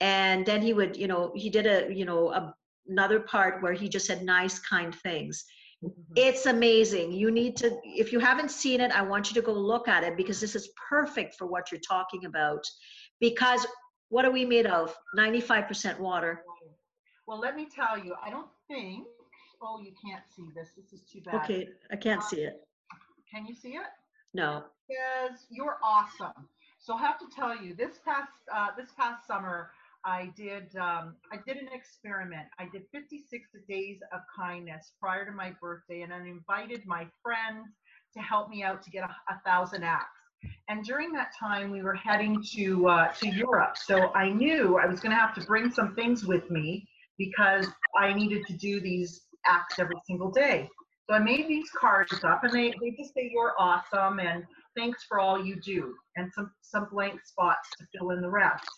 And 0.00 0.44
then 0.44 0.60
he 0.60 0.74
would, 0.74 0.96
you 0.96 1.06
know, 1.06 1.32
he 1.34 1.48
did 1.48 1.66
a, 1.66 1.94
you 1.94 2.04
know, 2.04 2.32
a, 2.32 2.54
another 2.88 3.20
part 3.20 3.62
where 3.62 3.72
he 3.72 3.88
just 3.88 4.04
said 4.04 4.24
nice, 4.24 4.58
kind 4.58 4.92
things. 4.92 5.44
Mm-hmm. 5.82 6.14
It's 6.16 6.46
amazing. 6.46 7.12
You 7.12 7.30
need 7.30 7.56
to, 7.58 7.78
if 7.84 8.12
you 8.12 8.18
haven't 8.18 8.50
seen 8.50 8.80
it, 8.80 8.90
I 8.90 9.02
want 9.02 9.30
you 9.30 9.40
to 9.40 9.46
go 9.46 9.52
look 9.52 9.86
at 9.86 10.02
it 10.02 10.16
because 10.16 10.40
this 10.40 10.56
is 10.56 10.70
perfect 10.90 11.36
for 11.36 11.46
what 11.46 11.70
you're 11.70 11.80
talking 11.80 12.24
about. 12.24 12.64
Because 13.20 13.64
what 14.08 14.24
are 14.24 14.32
we 14.32 14.44
made 14.44 14.66
of? 14.66 14.94
95% 15.16 16.00
water. 16.00 16.42
Well, 17.28 17.38
let 17.38 17.54
me 17.54 17.68
tell 17.72 17.96
you, 17.96 18.14
I 18.20 18.28
don't 18.28 18.48
think 18.68 19.06
Oh, 19.62 19.78
you 19.78 19.92
can't 20.04 20.24
see 20.34 20.48
this. 20.54 20.70
This 20.76 20.92
is 20.92 21.06
too 21.06 21.20
bad. 21.20 21.36
Okay, 21.44 21.68
I 21.90 21.96
can't 21.96 22.22
see 22.22 22.40
it. 22.40 22.66
Can 23.30 23.46
you 23.46 23.54
see 23.54 23.70
it? 23.70 23.86
No. 24.34 24.64
Says 24.88 25.46
you're 25.50 25.78
awesome. 25.82 26.48
So 26.80 26.94
I 26.94 26.98
have 26.98 27.18
to 27.20 27.26
tell 27.34 27.56
you, 27.56 27.74
this 27.74 27.98
past 28.04 28.32
uh, 28.52 28.68
this 28.76 28.88
past 28.98 29.24
summer, 29.26 29.70
I 30.04 30.32
did 30.36 30.74
um, 30.76 31.14
I 31.30 31.36
did 31.46 31.58
an 31.58 31.68
experiment. 31.72 32.48
I 32.58 32.66
did 32.72 32.82
56 32.90 33.48
days 33.68 34.00
of 34.12 34.20
kindness 34.34 34.92
prior 35.00 35.24
to 35.24 35.32
my 35.32 35.54
birthday, 35.60 36.02
and 36.02 36.12
I 36.12 36.18
invited 36.26 36.84
my 36.84 37.06
friends 37.22 37.68
to 38.14 38.20
help 38.20 38.48
me 38.50 38.64
out 38.64 38.82
to 38.82 38.90
get 38.90 39.04
a, 39.04 39.14
a 39.32 39.40
thousand 39.46 39.84
acts. 39.84 40.18
And 40.68 40.84
during 40.84 41.12
that 41.12 41.30
time, 41.38 41.70
we 41.70 41.82
were 41.82 41.94
heading 41.94 42.42
to 42.54 42.88
uh, 42.88 43.08
to 43.12 43.28
Europe, 43.28 43.76
so 43.76 44.12
I 44.14 44.30
knew 44.30 44.76
I 44.76 44.86
was 44.86 44.98
going 44.98 45.12
to 45.12 45.20
have 45.20 45.34
to 45.36 45.40
bring 45.42 45.70
some 45.70 45.94
things 45.94 46.24
with 46.24 46.50
me 46.50 46.88
because 47.16 47.68
I 47.96 48.12
needed 48.12 48.44
to 48.46 48.54
do 48.54 48.80
these 48.80 49.20
acts 49.46 49.78
every 49.78 49.96
single 50.06 50.30
day. 50.30 50.68
So 51.08 51.16
I 51.16 51.18
made 51.18 51.48
these 51.48 51.68
cards 51.78 52.22
up 52.24 52.44
and 52.44 52.52
they, 52.52 52.72
they 52.80 52.90
just 52.96 53.14
say 53.14 53.30
you're 53.32 53.54
awesome 53.58 54.20
and 54.20 54.44
thanks 54.76 55.04
for 55.08 55.18
all 55.18 55.44
you 55.44 55.60
do 55.60 55.94
and 56.16 56.32
some, 56.32 56.50
some 56.62 56.88
blank 56.90 57.20
spots 57.24 57.68
to 57.78 57.86
fill 57.92 58.10
in 58.10 58.20
the 58.20 58.30
rest. 58.30 58.68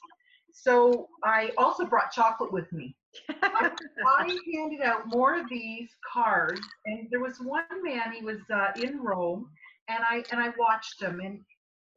So 0.52 1.08
I 1.22 1.50
also 1.58 1.84
brought 1.84 2.12
chocolate 2.12 2.52
with 2.52 2.72
me. 2.72 2.96
I, 3.28 3.70
I, 4.06 4.38
handed 4.54 4.80
out 4.82 5.06
more 5.06 5.38
of 5.38 5.48
these 5.50 5.90
cards 6.12 6.60
and 6.86 7.08
there 7.10 7.20
was 7.20 7.38
one 7.38 7.64
man, 7.82 8.12
he 8.12 8.24
was 8.24 8.38
uh, 8.52 8.68
in 8.80 9.00
Rome 9.00 9.48
and 9.88 10.02
I, 10.08 10.24
and 10.30 10.40
I 10.40 10.52
watched 10.58 11.02
him 11.02 11.20
and 11.20 11.40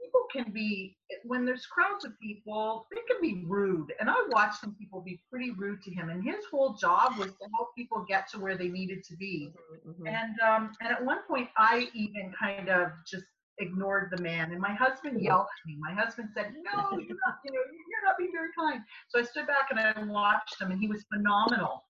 people 0.01 0.21
can 0.31 0.51
be 0.51 0.95
when 1.23 1.45
there's 1.45 1.65
crowds 1.65 2.05
of 2.05 2.11
people 2.19 2.85
they 2.91 3.01
can 3.07 3.21
be 3.21 3.43
rude 3.47 3.93
and 3.99 4.09
i 4.09 4.15
watched 4.29 4.59
some 4.59 4.75
people 4.75 5.01
be 5.01 5.21
pretty 5.29 5.51
rude 5.51 5.81
to 5.81 5.91
him 5.91 6.09
and 6.09 6.23
his 6.23 6.45
whole 6.51 6.73
job 6.73 7.17
was 7.17 7.31
to 7.31 7.47
help 7.55 7.69
people 7.77 8.05
get 8.07 8.29
to 8.29 8.39
where 8.39 8.57
they 8.57 8.67
needed 8.67 9.03
to 9.03 9.15
be 9.15 9.51
mm-hmm. 9.87 10.07
and 10.07 10.39
um 10.41 10.71
and 10.81 10.91
at 10.91 11.03
one 11.03 11.19
point 11.27 11.47
i 11.57 11.87
even 11.93 12.31
kind 12.39 12.69
of 12.69 12.91
just 13.09 13.25
ignored 13.59 14.11
the 14.15 14.21
man. 14.21 14.51
And 14.51 14.61
my 14.61 14.73
husband 14.73 15.21
yelled 15.21 15.45
at 15.45 15.67
me. 15.67 15.77
My 15.79 15.93
husband 15.93 16.29
said, 16.33 16.53
"No, 16.63 16.91
you're 16.91 17.17
not. 17.25 17.39
You 17.43 17.51
know, 17.51 17.61
you're 17.69 18.05
not 18.05 18.17
being 18.17 18.31
very 18.31 18.49
kind." 18.57 18.83
So 19.09 19.19
I 19.19 19.23
stood 19.23 19.47
back 19.47 19.69
and 19.71 19.79
I 19.79 19.93
watched 20.03 20.59
him, 20.61 20.71
and 20.71 20.79
he 20.79 20.87
was 20.87 21.05
phenomenal. 21.13 21.85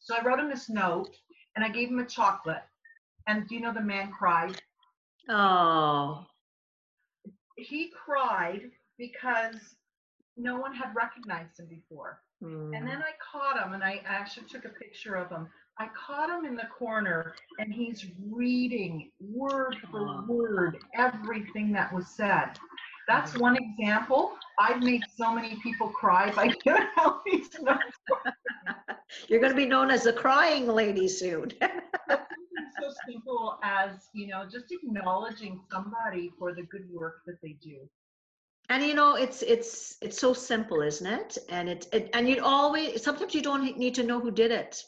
So 0.00 0.16
I 0.16 0.24
wrote 0.24 0.38
him 0.38 0.48
this 0.48 0.68
note, 0.68 1.14
and 1.56 1.64
I 1.64 1.68
gave 1.68 1.88
him 1.88 1.98
a 1.98 2.04
chocolate. 2.04 2.62
And 3.26 3.48
do 3.48 3.54
you 3.54 3.60
know 3.60 3.72
the 3.72 3.80
man 3.80 4.12
cried? 4.12 4.60
Oh. 5.28 6.26
He 7.56 7.92
cried 8.04 8.70
because 8.98 9.56
no 10.36 10.58
one 10.58 10.74
had 10.74 10.94
recognized 10.94 11.58
him 11.58 11.66
before. 11.66 12.20
Mm. 12.42 12.76
And 12.76 12.86
then 12.86 12.98
I 12.98 13.12
caught 13.32 13.64
him, 13.64 13.72
and 13.72 13.82
I 13.82 14.02
actually 14.04 14.46
took 14.48 14.64
a 14.64 14.70
picture 14.70 15.14
of 15.14 15.30
him. 15.30 15.48
I 15.78 15.88
caught 15.88 16.30
him 16.30 16.44
in 16.44 16.56
the 16.56 16.68
corner, 16.76 17.34
and 17.58 17.72
he's 17.72 18.06
reading 18.30 19.10
word 19.20 19.76
for 19.90 20.24
word 20.26 20.78
everything 20.94 21.72
that 21.72 21.92
was 21.92 22.08
said. 22.08 22.58
That's 23.08 23.36
one 23.38 23.56
example. 23.56 24.36
I've 24.58 24.82
made 24.82 25.02
so 25.16 25.34
many 25.34 25.56
people 25.62 25.88
cry 25.88 26.30
by 26.30 26.48
giving 26.64 26.88
out 26.98 27.22
these 27.24 27.50
notes. 27.60 27.98
You're 29.28 29.40
going 29.40 29.52
to 29.52 29.56
be 29.56 29.66
known 29.66 29.90
as 29.90 30.04
the 30.04 30.12
crying 30.12 30.66
lady 30.68 31.08
soon. 31.08 31.52
So 32.80 32.90
simple 33.06 33.58
as 33.62 34.08
you 34.12 34.26
know, 34.26 34.44
just 34.50 34.70
acknowledging 34.72 35.60
somebody 35.70 36.32
for 36.38 36.54
the 36.54 36.62
good 36.64 36.88
work 36.90 37.22
that 37.26 37.40
they 37.42 37.52
do. 37.62 37.88
and 38.70 38.82
you 38.82 38.94
know, 38.94 39.16
it's 39.16 39.42
it's 39.42 39.96
it's 40.00 40.18
so 40.18 40.32
simple, 40.32 40.80
isn't 40.82 41.06
it? 41.06 41.38
And 41.48 41.68
it, 41.68 41.86
it 41.92 42.10
and 42.14 42.28
you 42.28 42.42
always 42.42 43.02
sometimes 43.02 43.34
you 43.34 43.42
don't 43.42 43.76
need 43.78 43.94
to 43.96 44.02
know 44.02 44.20
who 44.20 44.30
did 44.30 44.50
it. 44.50 44.82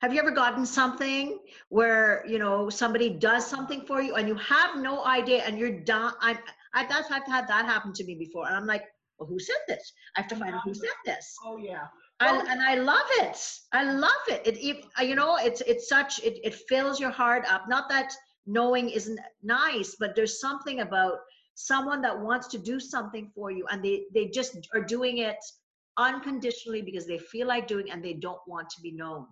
Have 0.00 0.12
you 0.12 0.20
ever 0.20 0.30
gotten 0.30 0.64
something 0.66 1.38
where 1.70 2.24
you 2.26 2.38
know 2.38 2.70
somebody 2.70 3.10
does 3.10 3.46
something 3.46 3.82
for 3.86 4.00
you 4.02 4.14
and 4.16 4.28
you 4.28 4.34
have 4.36 4.76
no 4.76 5.04
idea 5.04 5.42
and 5.44 5.58
you're 5.58 5.80
done? 5.80 6.14
I 6.20 6.38
I 6.74 6.86
that's 6.86 7.10
I've 7.10 7.26
had 7.26 7.48
that 7.48 7.66
happen 7.66 7.92
to 7.94 8.04
me 8.04 8.14
before, 8.14 8.46
and 8.46 8.56
I'm 8.56 8.66
like, 8.66 8.84
well, 9.18 9.28
who 9.28 9.38
said 9.38 9.56
this? 9.66 9.92
I 10.16 10.20
have 10.20 10.28
to 10.30 10.36
find 10.36 10.54
out 10.54 10.62
who 10.64 10.74
said 10.74 10.88
this. 11.04 11.36
Oh 11.44 11.56
yeah. 11.56 11.86
I, 12.20 12.36
and 12.36 12.60
I 12.60 12.74
love 12.74 13.06
it. 13.20 13.38
I 13.72 13.92
love 13.92 14.10
it. 14.28 14.44
It, 14.44 14.56
it 14.58 14.84
uh, 14.98 15.02
you 15.02 15.14
know, 15.14 15.36
it's 15.36 15.60
it's 15.62 15.88
such 15.88 16.18
it, 16.20 16.38
it 16.44 16.54
fills 16.68 16.98
your 16.98 17.10
heart 17.10 17.44
up. 17.48 17.68
Not 17.68 17.88
that 17.90 18.12
knowing 18.46 18.90
isn't 18.90 19.20
nice, 19.42 19.96
but 20.00 20.16
there's 20.16 20.40
something 20.40 20.80
about 20.80 21.18
someone 21.54 22.00
that 22.02 22.18
wants 22.18 22.48
to 22.48 22.58
do 22.58 22.78
something 22.78 23.30
for 23.34 23.50
you 23.50 23.66
and 23.70 23.84
they 23.84 24.04
they 24.14 24.26
just 24.26 24.56
are 24.74 24.82
doing 24.82 25.18
it 25.18 25.38
unconditionally 25.96 26.82
because 26.82 27.06
they 27.06 27.18
feel 27.18 27.46
like 27.48 27.66
doing 27.66 27.90
and 27.90 28.04
they 28.04 28.14
don't 28.14 28.40
want 28.46 28.68
to 28.70 28.80
be 28.80 28.92
known. 28.92 29.26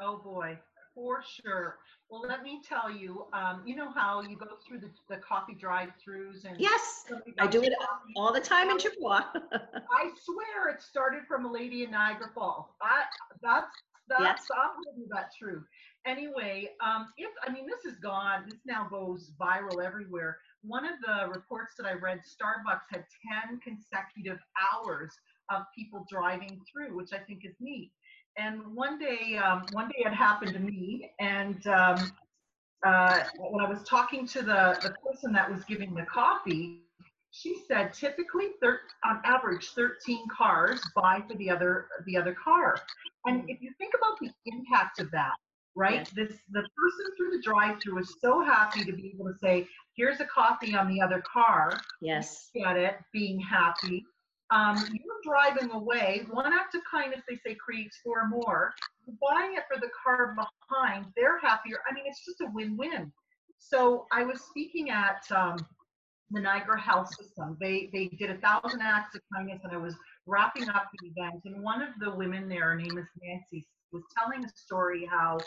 Oh 0.00 0.18
boy, 0.22 0.58
for 0.94 1.22
sure. 1.22 1.76
Well, 2.08 2.22
let 2.28 2.42
me 2.42 2.60
tell 2.66 2.90
you. 2.90 3.26
Um, 3.32 3.62
you 3.66 3.74
know 3.74 3.90
how 3.90 4.22
you 4.22 4.36
go 4.36 4.46
through 4.66 4.78
the, 4.80 4.90
the 5.08 5.16
coffee 5.16 5.54
drive-throughs 5.54 6.44
and 6.44 6.60
Yes, 6.60 7.04
I 7.38 7.46
do 7.48 7.62
it 7.62 7.72
coffee? 7.80 8.12
all 8.16 8.32
the 8.32 8.40
time 8.40 8.70
in 8.70 8.78
Chippawa. 8.78 9.24
I 9.32 10.10
swear 10.22 10.68
it 10.72 10.82
started 10.82 11.22
from 11.26 11.44
a 11.44 11.52
lady 11.52 11.82
in 11.82 11.90
Niagara 11.90 12.30
Falls. 12.34 12.66
I 12.80 13.04
that's 13.42 13.72
that's 14.08 14.22
Yes. 14.22 14.46
I'm 14.56 14.76
living 14.86 15.08
that 15.12 15.30
true. 15.36 15.64
Anyway, 16.06 16.70
um, 16.84 17.08
if 17.16 17.30
I 17.44 17.50
mean 17.50 17.66
this 17.66 17.92
is 17.92 17.98
gone, 17.98 18.44
this 18.48 18.60
now 18.64 18.86
goes 18.88 19.32
viral 19.40 19.84
everywhere. 19.84 20.38
One 20.62 20.84
of 20.84 20.94
the 21.04 21.28
reports 21.32 21.72
that 21.78 21.86
I 21.86 21.94
read, 21.94 22.20
Starbucks 22.20 22.86
had 22.92 23.04
10 23.48 23.58
consecutive 23.60 24.38
hours 24.72 25.12
of 25.50 25.62
people 25.76 26.06
driving 26.10 26.60
through, 26.70 26.96
which 26.96 27.12
I 27.12 27.18
think 27.18 27.44
is 27.44 27.54
neat. 27.60 27.90
And 28.36 28.74
one 28.74 28.98
day, 28.98 29.36
um, 29.36 29.66
one 29.72 29.88
day 29.88 30.04
it 30.04 30.12
happened 30.14 30.52
to 30.54 30.60
me, 30.60 31.12
and 31.20 31.66
um, 31.66 32.12
uh, 32.86 33.24
when 33.36 33.64
I 33.64 33.68
was 33.68 33.82
talking 33.84 34.26
to 34.28 34.42
the 34.42 34.78
the 34.82 34.94
person 35.04 35.32
that 35.32 35.50
was 35.50 35.64
giving 35.64 35.94
the 35.94 36.04
coffee, 36.04 36.82
she 37.30 37.56
said 37.68 37.92
typically 37.92 38.48
thir- 38.62 38.80
on 39.04 39.20
average 39.24 39.70
13 39.74 40.26
cars 40.28 40.90
buy 40.94 41.22
for 41.28 41.36
the 41.36 41.50
other 41.50 41.88
the 42.06 42.16
other 42.16 42.34
car 42.34 42.82
and 43.26 43.44
if 43.48 43.60
you 43.60 43.70
think 43.78 43.92
about 43.96 44.18
the 44.20 44.30
impact 44.46 44.98
of 45.00 45.10
that 45.10 45.34
right 45.74 46.06
Yes. 46.06 46.10
this 46.14 46.32
the 46.52 46.62
person 46.62 47.06
through 47.16 47.30
the 47.30 47.42
drive 47.42 47.80
through 47.82 47.98
is 47.98 48.14
so 48.20 48.42
happy 48.42 48.84
to 48.84 48.92
be 48.92 49.12
able 49.14 49.26
to 49.26 49.38
say 49.38 49.66
here's 49.96 50.20
a 50.20 50.26
coffee 50.26 50.74
on 50.74 50.88
the 50.88 51.00
other 51.00 51.22
car 51.30 51.84
yes. 52.00 52.50
get 52.54 52.76
it 52.76 52.96
being 53.12 53.38
happy 53.40 54.04
um, 54.50 54.76
you're 54.92 55.20
driving 55.24 55.70
away 55.72 56.24
one 56.30 56.52
act 56.52 56.74
of 56.74 56.82
kindness 56.88 57.22
they 57.28 57.36
say 57.36 57.54
creates 57.54 57.98
four 58.02 58.28
more 58.28 58.74
You're 59.06 59.16
buying 59.20 59.54
it 59.54 59.64
for 59.72 59.80
the 59.80 59.90
car 60.04 60.34
behind 60.34 61.06
they're 61.16 61.38
happier 61.40 61.78
i 61.88 61.94
mean 61.94 62.04
it's 62.06 62.24
just 62.24 62.40
a 62.40 62.46
win-win 62.52 63.12
so 63.58 64.06
i 64.12 64.22
was 64.22 64.40
speaking 64.42 64.90
at 64.90 65.22
um, 65.34 65.56
the 66.30 66.40
Niagara 66.40 66.80
Health 66.80 67.14
System. 67.14 67.56
They 67.60 67.88
they 67.92 68.08
did 68.18 68.30
a 68.30 68.38
thousand 68.38 68.80
acts 68.82 69.14
of 69.14 69.22
kindness, 69.34 69.60
and 69.64 69.72
I 69.72 69.76
was 69.76 69.94
wrapping 70.26 70.68
up 70.68 70.88
the 71.00 71.08
event. 71.08 71.42
And 71.44 71.62
one 71.62 71.82
of 71.82 71.90
the 72.00 72.14
women 72.14 72.48
there, 72.48 72.70
her 72.70 72.76
name 72.76 72.98
is 72.98 73.06
Nancy, 73.22 73.66
was 73.92 74.02
telling 74.18 74.44
a 74.44 74.48
story 74.54 75.08
how 75.10 75.38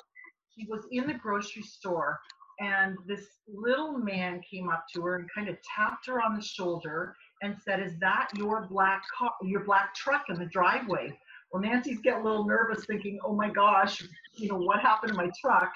she 0.55 0.65
was 0.69 0.85
in 0.91 1.07
the 1.07 1.13
grocery 1.13 1.63
store, 1.63 2.19
and 2.59 2.95
this 3.07 3.25
little 3.47 3.97
man 3.97 4.41
came 4.49 4.69
up 4.69 4.85
to 4.93 5.01
her 5.01 5.15
and 5.17 5.29
kind 5.35 5.49
of 5.49 5.57
tapped 5.75 6.07
her 6.07 6.21
on 6.21 6.35
the 6.35 6.41
shoulder 6.41 7.13
and 7.41 7.57
said, 7.61 7.79
"Is 7.81 7.97
that 7.99 8.29
your 8.35 8.67
black 8.67 9.03
car, 9.17 9.33
your 9.41 9.63
black 9.63 9.93
truck 9.95 10.25
in 10.29 10.35
the 10.35 10.45
driveway?" 10.45 11.17
Well, 11.51 11.61
Nancy's 11.61 11.99
getting 11.99 12.21
a 12.21 12.23
little 12.23 12.45
nervous, 12.45 12.85
thinking, 12.85 13.19
"Oh 13.23 13.35
my 13.35 13.49
gosh, 13.49 14.03
you 14.33 14.49
know 14.49 14.57
what 14.57 14.79
happened 14.81 15.13
to 15.13 15.17
my 15.17 15.31
truck?" 15.41 15.73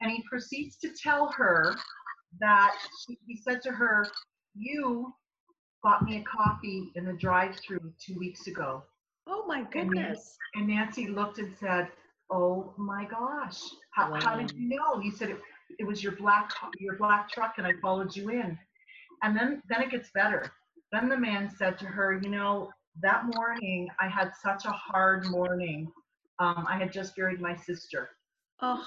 And 0.00 0.10
he 0.10 0.22
proceeds 0.28 0.76
to 0.78 0.90
tell 0.90 1.28
her 1.32 1.74
that 2.40 2.76
he 3.26 3.36
said 3.36 3.62
to 3.62 3.70
her, 3.70 4.06
you 4.54 5.14
bought 5.82 6.02
me 6.02 6.18
a 6.18 6.22
coffee 6.22 6.90
in 6.94 7.04
the 7.04 7.12
drive-through 7.12 7.92
two 7.98 8.18
weeks 8.18 8.46
ago. 8.46 8.82
Oh 9.26 9.44
my 9.46 9.62
goodness. 9.64 10.36
And 10.54 10.68
Nancy 10.68 11.08
looked 11.08 11.38
and 11.38 11.54
said, 11.58 11.90
"Oh 12.30 12.72
my 12.76 13.04
gosh, 13.04 13.60
how, 13.90 14.12
how 14.14 14.36
did 14.36 14.50
you 14.52 14.68
know?" 14.68 14.98
He 14.98 15.10
said, 15.10 15.30
it, 15.30 15.40
"It 15.78 15.84
was 15.84 16.02
your 16.02 16.12
black 16.12 16.52
your 16.78 16.96
black 16.96 17.30
truck, 17.30 17.54
and 17.58 17.66
I 17.66 17.72
followed 17.82 18.14
you 18.14 18.30
in." 18.30 18.58
And 19.22 19.36
then 19.36 19.62
then 19.68 19.82
it 19.82 19.90
gets 19.90 20.10
better. 20.10 20.52
Then 20.94 21.08
the 21.08 21.16
man 21.16 21.50
said 21.50 21.76
to 21.78 21.86
her, 21.86 22.12
"You 22.22 22.28
know, 22.30 22.70
that 23.00 23.24
morning 23.34 23.88
I 24.00 24.06
had 24.08 24.32
such 24.40 24.64
a 24.64 24.70
hard 24.70 25.26
morning. 25.26 25.90
Um, 26.38 26.64
I 26.68 26.76
had 26.78 26.92
just 26.92 27.16
buried 27.16 27.40
my 27.40 27.56
sister, 27.56 28.10
Oh, 28.60 28.86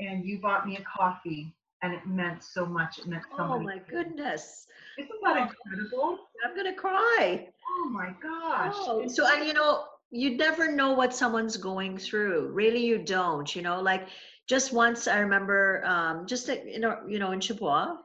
and 0.00 0.24
you 0.24 0.40
bought 0.40 0.66
me 0.66 0.76
a 0.76 0.82
coffee, 0.82 1.54
and 1.82 1.94
it 1.94 2.04
meant 2.06 2.42
so 2.42 2.66
much. 2.66 2.98
It 2.98 3.06
meant 3.06 3.22
so 3.36 3.46
much. 3.46 3.60
oh 3.60 3.60
my 3.60 3.78
goodness. 3.88 4.66
Isn't 4.98 5.20
that 5.22 5.36
incredible? 5.36 6.18
I'm 6.44 6.54
going 6.56 6.66
to 6.74 6.80
cry. 6.80 7.48
Oh 7.68 7.88
my 7.88 8.14
gosh. 8.20 8.74
Oh, 8.76 9.06
so 9.06 9.26
and 9.32 9.46
you 9.46 9.52
know, 9.52 9.84
you 10.10 10.36
never 10.36 10.72
know 10.72 10.92
what 10.92 11.14
someone's 11.14 11.56
going 11.56 11.98
through. 11.98 12.48
Really, 12.52 12.84
you 12.84 12.98
don't. 12.98 13.54
You 13.54 13.62
know, 13.62 13.80
like 13.80 14.08
just 14.48 14.72
once 14.72 15.06
I 15.06 15.18
remember, 15.20 15.84
um, 15.86 16.26
just 16.26 16.48
you 16.48 16.80
know, 16.80 16.98
you 17.08 17.20
know, 17.20 17.30
in 17.30 17.38
Chippawa, 17.38 17.98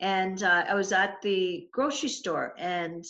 and 0.00 0.42
uh, 0.42 0.64
I 0.68 0.74
was 0.74 0.92
at 0.92 1.20
the 1.22 1.68
grocery 1.72 2.08
store, 2.08 2.54
and 2.58 3.04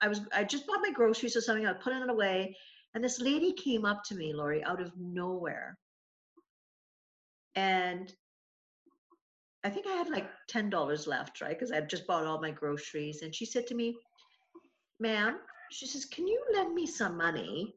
I 0.00 0.08
was 0.08 0.20
I 0.32 0.44
just 0.44 0.66
bought 0.66 0.80
my 0.82 0.92
groceries 0.92 1.36
or 1.36 1.40
something. 1.40 1.66
I 1.66 1.72
put 1.72 1.92
it 1.92 2.08
away, 2.08 2.56
and 2.94 3.02
this 3.02 3.20
lady 3.20 3.52
came 3.52 3.84
up 3.84 4.02
to 4.04 4.14
me, 4.14 4.32
Laurie, 4.32 4.64
out 4.64 4.80
of 4.80 4.92
nowhere, 4.96 5.76
and 7.54 8.12
I 9.64 9.70
think 9.70 9.86
I 9.86 9.92
had 9.92 10.08
like 10.08 10.28
ten 10.48 10.70
dollars 10.70 11.06
left, 11.06 11.40
right? 11.40 11.58
Because 11.58 11.72
I'd 11.72 11.90
just 11.90 12.06
bought 12.06 12.26
all 12.26 12.40
my 12.40 12.50
groceries, 12.50 13.22
and 13.22 13.34
she 13.34 13.44
said 13.44 13.66
to 13.68 13.74
me, 13.74 13.96
ma'am, 15.00 15.38
she 15.70 15.86
says, 15.86 16.04
can 16.04 16.26
you 16.26 16.42
lend 16.54 16.74
me 16.74 16.86
some 16.86 17.16
money? 17.16 17.74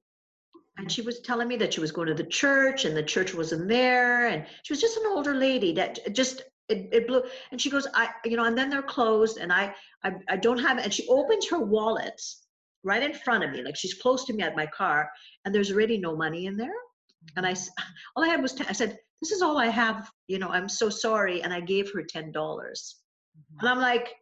And 0.77 0.91
she 0.91 1.01
was 1.01 1.19
telling 1.19 1.47
me 1.47 1.57
that 1.57 1.73
she 1.73 1.81
was 1.81 1.91
going 1.91 2.07
to 2.07 2.13
the 2.13 2.23
church 2.23 2.85
and 2.85 2.95
the 2.95 3.03
church 3.03 3.33
wasn't 3.33 3.67
there. 3.67 4.27
And 4.27 4.45
she 4.63 4.73
was 4.73 4.81
just 4.81 4.97
an 4.97 5.03
older 5.07 5.35
lady 5.35 5.73
that 5.73 6.15
just, 6.15 6.43
it, 6.71 6.89
it 6.91 7.07
blew. 7.07 7.23
And 7.51 7.59
she 7.59 7.69
goes, 7.69 7.87
I, 7.93 8.09
you 8.25 8.37
know, 8.37 8.45
and 8.45 8.57
then 8.57 8.69
they're 8.69 8.81
closed 8.81 9.37
and 9.37 9.51
I, 9.51 9.73
I, 10.03 10.13
I 10.29 10.37
don't 10.37 10.59
have. 10.59 10.77
And 10.77 10.93
she 10.93 11.07
opens 11.07 11.47
her 11.49 11.59
wallet 11.59 12.19
right 12.83 13.03
in 13.03 13.13
front 13.13 13.43
of 13.43 13.51
me. 13.51 13.63
Like 13.63 13.75
she's 13.75 13.93
close 13.93 14.25
to 14.25 14.33
me 14.33 14.43
at 14.43 14.55
my 14.55 14.65
car 14.67 15.09
and 15.45 15.53
there's 15.53 15.71
already 15.71 15.97
no 15.97 16.15
money 16.15 16.45
in 16.45 16.57
there. 16.57 16.73
And 17.35 17.45
i 17.45 17.53
mm-hmm. 17.53 17.83
all 18.15 18.23
I 18.23 18.27
had 18.27 18.41
was, 18.41 18.53
10, 18.53 18.67
I 18.67 18.73
said, 18.73 18.97
this 19.21 19.31
is 19.31 19.41
all 19.41 19.57
I 19.57 19.67
have. 19.67 20.09
You 20.27 20.39
know, 20.39 20.49
I'm 20.49 20.69
so 20.69 20.89
sorry. 20.89 21.43
And 21.43 21.53
I 21.53 21.59
gave 21.59 21.91
her 21.93 22.01
$10. 22.01 22.33
Mm-hmm. 22.33 23.59
And 23.59 23.69
I'm 23.69 23.79
like, 23.79 24.15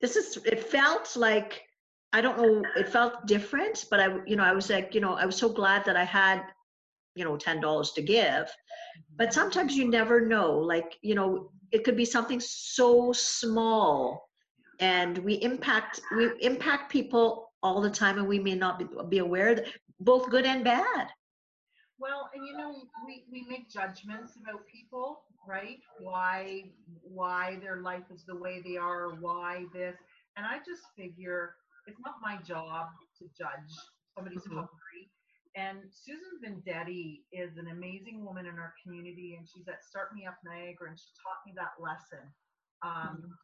this 0.00 0.16
is, 0.16 0.38
it 0.44 0.64
felt 0.64 1.16
like, 1.16 1.62
I 2.12 2.20
don't 2.20 2.38
know, 2.38 2.62
it 2.76 2.88
felt 2.88 3.26
different, 3.26 3.84
but 3.90 4.00
I, 4.00 4.16
you 4.26 4.34
know, 4.34 4.42
I 4.42 4.52
was 4.52 4.68
like, 4.68 4.94
you 4.94 5.00
know, 5.00 5.14
I 5.14 5.26
was 5.26 5.36
so 5.36 5.48
glad 5.48 5.84
that 5.84 5.96
I 5.96 6.04
had, 6.04 6.42
you 7.14 7.24
know, 7.24 7.36
$10 7.36 7.92
to 7.92 8.02
give. 8.02 8.50
But 9.16 9.32
sometimes 9.32 9.76
you 9.76 9.88
never 9.88 10.20
know, 10.26 10.52
like, 10.58 10.98
you 11.02 11.14
know, 11.14 11.50
it 11.72 11.84
could 11.84 11.96
be 11.96 12.04
something 12.04 12.40
so 12.40 13.12
small 13.12 14.28
and 14.80 15.18
we 15.18 15.34
impact, 15.34 16.00
we 16.16 16.30
impact 16.40 16.90
people 16.90 17.52
all 17.62 17.80
the 17.80 17.90
time 17.90 18.18
and 18.18 18.26
we 18.26 18.38
may 18.38 18.54
not 18.54 18.78
be, 18.78 18.86
be 19.08 19.18
aware 19.18 19.54
that 19.54 19.66
both 20.00 20.28
good 20.30 20.46
and 20.46 20.64
bad. 20.64 21.08
Well, 21.98 22.30
and 22.34 22.46
you 22.46 22.56
know, 22.56 22.74
we, 23.06 23.24
we 23.30 23.46
make 23.48 23.68
judgments 23.70 24.36
about 24.36 24.66
people, 24.66 25.22
right? 25.46 25.78
Why 25.98 26.72
why 27.02 27.58
their 27.60 27.76
life 27.82 28.04
is 28.10 28.24
the 28.24 28.36
way 28.36 28.62
they 28.64 28.76
are, 28.76 29.10
why 29.20 29.66
this. 29.72 29.96
And 30.36 30.46
I 30.46 30.58
just 30.58 30.82
figure 30.96 31.56
it's 31.86 32.00
not 32.00 32.14
my 32.22 32.36
job 32.38 32.88
to 33.18 33.24
judge 33.36 33.72
somebody's 34.14 34.44
Mhm. 34.46 34.54
hungry. 34.54 35.09
And 35.56 35.80
Susan 35.90 36.38
Venditti 36.44 37.24
is 37.32 37.56
an 37.56 37.68
amazing 37.68 38.24
woman 38.24 38.46
in 38.46 38.58
our 38.58 38.74
community, 38.82 39.34
and 39.36 39.46
she's 39.48 39.66
at 39.68 39.82
Start 39.84 40.14
Me 40.14 40.26
Up 40.26 40.38
Niagara, 40.44 40.88
and 40.90 40.98
she 40.98 41.10
taught 41.22 41.42
me 41.46 41.52
that 41.56 41.74
lesson. 41.82 42.32
Um, 42.82 43.36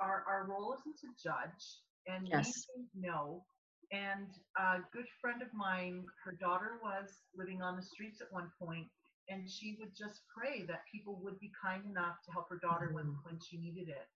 our, 0.00 0.24
our 0.26 0.46
role 0.48 0.74
isn't 0.74 0.98
to 1.00 1.08
judge, 1.22 1.80
and 2.06 2.26
Yes. 2.28 2.66
no. 2.94 3.44
And 3.92 4.28
a 4.58 4.80
good 4.92 5.06
friend 5.20 5.42
of 5.42 5.52
mine, 5.54 6.06
her 6.24 6.32
daughter 6.32 6.78
was 6.82 7.22
living 7.36 7.62
on 7.62 7.76
the 7.76 7.82
streets 7.82 8.20
at 8.20 8.32
one 8.32 8.50
point, 8.58 8.88
and 9.28 9.48
she 9.48 9.76
would 9.78 9.94
just 9.96 10.22
pray 10.34 10.64
that 10.66 10.84
people 10.92 11.20
would 11.22 11.38
be 11.38 11.52
kind 11.62 11.84
enough 11.86 12.16
to 12.24 12.32
help 12.32 12.48
her 12.48 12.58
daughter 12.58 12.90
when, 12.92 13.06
Mhm. 13.06 13.24
when 13.24 13.38
she 13.40 13.58
needed 13.58 13.88
it. 13.88 14.08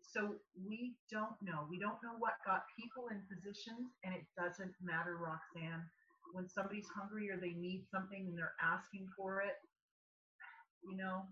So 0.00 0.38
we 0.54 0.96
don't 1.10 1.40
know. 1.42 1.66
We 1.68 1.78
don't 1.78 2.00
know 2.02 2.14
what 2.18 2.34
got 2.46 2.66
people 2.78 3.08
in 3.08 3.26
positions, 3.26 3.96
and 4.04 4.14
it 4.14 4.26
doesn't 4.36 4.74
matter, 4.80 5.16
Roxanne. 5.16 5.90
When 6.32 6.48
somebody's 6.48 6.88
hungry 6.96 7.30
or 7.30 7.36
they 7.36 7.54
need 7.56 7.84
something 7.90 8.26
and 8.28 8.36
they're 8.36 8.54
asking 8.62 9.06
for 9.16 9.40
it, 9.40 9.54
you 10.88 10.96
know. 10.96 11.22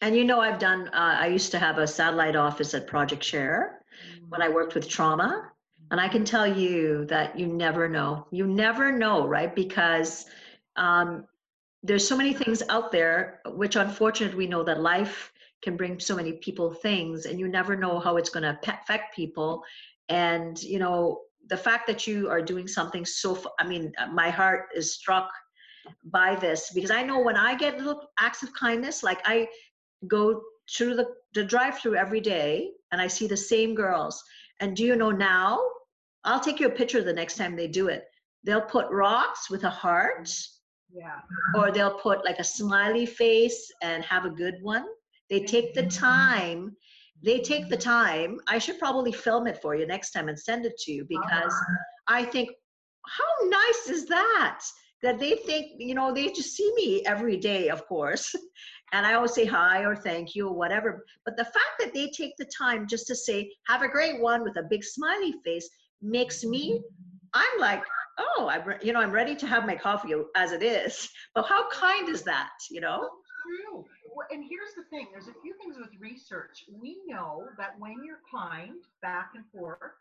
And 0.00 0.16
you 0.16 0.24
know, 0.24 0.40
I've 0.40 0.58
done, 0.58 0.88
uh, 0.88 1.16
I 1.20 1.26
used 1.26 1.50
to 1.52 1.58
have 1.58 1.78
a 1.78 1.86
satellite 1.86 2.36
office 2.36 2.74
at 2.74 2.86
Project 2.86 3.22
Share 3.22 3.84
when 4.28 4.42
I 4.42 4.48
worked 4.48 4.74
with 4.74 4.88
trauma. 4.88 5.50
And 5.90 6.00
I 6.00 6.08
can 6.08 6.24
tell 6.24 6.46
you 6.46 7.04
that 7.06 7.38
you 7.38 7.46
never 7.46 7.88
know. 7.88 8.26
You 8.30 8.46
never 8.46 8.90
know, 8.90 9.26
right? 9.26 9.54
Because 9.54 10.26
um, 10.76 11.26
there's 11.82 12.06
so 12.06 12.16
many 12.16 12.32
things 12.32 12.62
out 12.70 12.90
there, 12.90 13.40
which 13.46 13.76
unfortunately 13.76 14.36
we 14.36 14.46
know 14.46 14.64
that 14.64 14.80
life 14.80 15.32
can 15.62 15.76
bring 15.76 16.00
so 16.00 16.16
many 16.16 16.32
people 16.32 16.72
things, 16.72 17.26
and 17.26 17.38
you 17.38 17.48
never 17.48 17.76
know 17.76 17.98
how 17.98 18.16
it's 18.16 18.30
going 18.30 18.42
to 18.42 18.58
affect 18.62 19.14
people. 19.14 19.62
And, 20.08 20.60
you 20.62 20.78
know, 20.78 21.20
the 21.48 21.56
fact 21.56 21.86
that 21.86 22.06
you 22.06 22.28
are 22.30 22.40
doing 22.42 22.66
something 22.66 23.04
so 23.04 23.40
i 23.58 23.66
mean, 23.66 23.92
uh, 23.98 24.06
my 24.06 24.30
heart 24.30 24.68
is 24.74 24.94
struck 24.94 25.30
by 26.04 26.34
this 26.36 26.70
because 26.74 26.90
I 26.90 27.02
know 27.02 27.20
when 27.20 27.36
I 27.36 27.54
get 27.54 27.78
little 27.78 28.08
acts 28.18 28.42
of 28.42 28.52
kindness, 28.54 29.02
like 29.02 29.20
I 29.24 29.48
go 30.08 30.40
through 30.74 30.94
the, 30.96 31.06
the 31.34 31.44
drive 31.44 31.78
through 31.78 31.96
every 31.96 32.20
day 32.20 32.70
and 32.92 33.00
I 33.00 33.06
see 33.06 33.26
the 33.26 33.36
same 33.36 33.74
girls. 33.74 34.22
And 34.60 34.76
do 34.76 34.84
you 34.84 34.96
know 34.96 35.10
now? 35.10 35.60
I'll 36.24 36.40
take 36.40 36.58
you 36.58 36.68
a 36.68 36.70
picture 36.70 37.02
the 37.02 37.12
next 37.12 37.36
time 37.36 37.54
they 37.54 37.68
do 37.68 37.88
it. 37.88 38.04
They'll 38.44 38.62
put 38.62 38.86
rocks 38.90 39.50
with 39.50 39.64
a 39.64 39.70
heart, 39.70 40.30
Yeah. 40.90 41.20
or 41.54 41.70
they'll 41.70 41.98
put 41.98 42.24
like 42.24 42.38
a 42.38 42.44
smiley 42.44 43.04
face 43.04 43.70
and 43.82 44.02
have 44.04 44.24
a 44.24 44.30
good 44.30 44.54
one. 44.62 44.86
They 45.28 45.40
take 45.40 45.74
the 45.74 45.86
time. 45.86 46.76
They 47.22 47.40
take 47.40 47.68
the 47.68 47.76
time. 47.76 48.38
I 48.48 48.58
should 48.58 48.78
probably 48.78 49.12
film 49.12 49.46
it 49.46 49.60
for 49.62 49.74
you 49.74 49.86
next 49.86 50.10
time 50.10 50.28
and 50.28 50.38
send 50.38 50.66
it 50.66 50.76
to 50.78 50.92
you 50.92 51.04
ah. 51.04 51.20
because 51.20 51.54
I 52.08 52.24
think, 52.24 52.50
how 53.06 53.48
nice 53.48 53.88
is 53.88 54.06
that? 54.06 54.60
That 55.02 55.18
they 55.18 55.36
think, 55.46 55.72
you 55.78 55.94
know, 55.94 56.14
they 56.14 56.28
just 56.28 56.56
see 56.56 56.72
me 56.74 57.04
every 57.04 57.36
day, 57.36 57.68
of 57.68 57.86
course. 57.86 58.34
And 58.92 59.04
I 59.04 59.14
always 59.14 59.34
say 59.34 59.44
hi 59.44 59.84
or 59.84 59.96
thank 59.96 60.36
you 60.36 60.46
or 60.46 60.54
whatever. 60.54 61.04
But 61.24 61.36
the 61.36 61.44
fact 61.44 61.80
that 61.80 61.92
they 61.92 62.10
take 62.10 62.36
the 62.36 62.48
time 62.56 62.86
just 62.86 63.08
to 63.08 63.16
say, 63.16 63.50
have 63.66 63.82
a 63.82 63.88
great 63.88 64.20
one 64.20 64.44
with 64.44 64.56
a 64.56 64.62
big 64.62 64.84
smiley 64.84 65.34
face 65.44 65.68
makes 66.00 66.44
me, 66.44 66.80
I'm 67.32 67.58
like, 67.58 67.82
oh, 68.18 68.48
I'm, 68.48 68.64
re- 68.64 68.78
you 68.82 68.92
know, 68.92 69.00
I'm 69.00 69.10
ready 69.10 69.34
to 69.34 69.46
have 69.48 69.66
my 69.66 69.74
coffee 69.74 70.14
as 70.36 70.52
it 70.52 70.62
is. 70.62 71.08
But 71.34 71.46
how 71.46 71.68
kind 71.70 72.08
is 72.08 72.22
that, 72.22 72.52
you 72.70 72.80
know? 72.80 73.08
True. 73.42 73.84
And 74.30 74.44
here's 74.44 74.74
the 74.76 74.84
thing 74.90 75.08
there's 75.12 75.28
a 75.28 75.36
few 75.42 75.54
things 75.60 75.76
with 75.78 75.90
research. 76.00 76.64
We 76.70 76.98
know 77.06 77.48
that 77.58 77.78
when 77.78 78.04
you're 78.04 78.22
kind, 78.30 78.76
back 79.02 79.32
and 79.34 79.44
forth, 79.52 79.92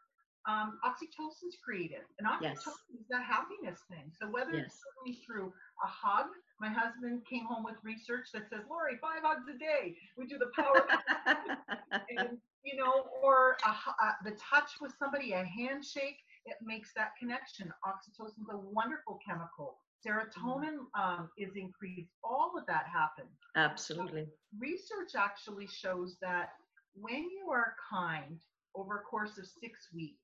um, 0.47 0.79
oxytocin's 0.85 1.57
created. 1.63 2.01
And 2.19 2.27
Yes. 2.39 2.57
oxytocin 2.61 2.99
is 2.99 3.07
that 3.09 3.23
happiness 3.23 3.79
thing. 3.89 4.11
So 4.19 4.27
whether 4.29 4.57
it's 4.57 4.73
Yes. 4.73 4.81
coming 4.97 5.17
through 5.25 5.53
a 5.83 5.87
hug, 5.87 6.27
my 6.59 6.69
husband 6.69 7.21
came 7.29 7.45
home 7.45 7.63
with 7.63 7.75
research 7.83 8.27
that 8.33 8.49
says, 8.49 8.61
Laurie, 8.69 8.97
five 9.01 9.21
hugs 9.23 9.47
a 9.53 9.57
day. 9.57 9.95
We 10.17 10.27
do 10.27 10.37
the 10.37 10.51
power 10.55 10.87
and 12.09 12.37
you 12.63 12.77
know, 12.77 13.07
or 13.21 13.57
a, 13.65 13.71
hu- 13.73 13.97
uh, 14.01 14.13
the 14.23 14.31
touch 14.31 14.71
with 14.81 14.93
somebody, 14.97 15.33
a 15.33 15.43
handshake, 15.43 16.19
it 16.45 16.57
makes 16.63 16.89
that 16.95 17.11
connection. 17.19 17.71
Oxytocin 17.85 18.41
is 18.41 18.49
a 18.51 18.57
wonderful 18.57 19.19
chemical. 19.25 19.77
Serotonin 20.05 20.79
um, 20.99 21.29
is 21.37 21.51
increased. 21.55 22.11
All 22.23 22.51
of 22.57 22.65
that 22.67 22.85
happens. 22.91 23.31
Absolutely. 23.55 24.27
Research 24.59 25.15
actually 25.17 25.67
shows 25.67 26.17
that 26.21 26.49
when 26.93 27.23
you 27.31 27.49
are 27.51 27.75
kind 27.89 28.39
over 28.75 28.97
a 28.97 29.01
course 29.01 29.37
of 29.37 29.45
six 29.61 29.87
weeks, 29.93 30.19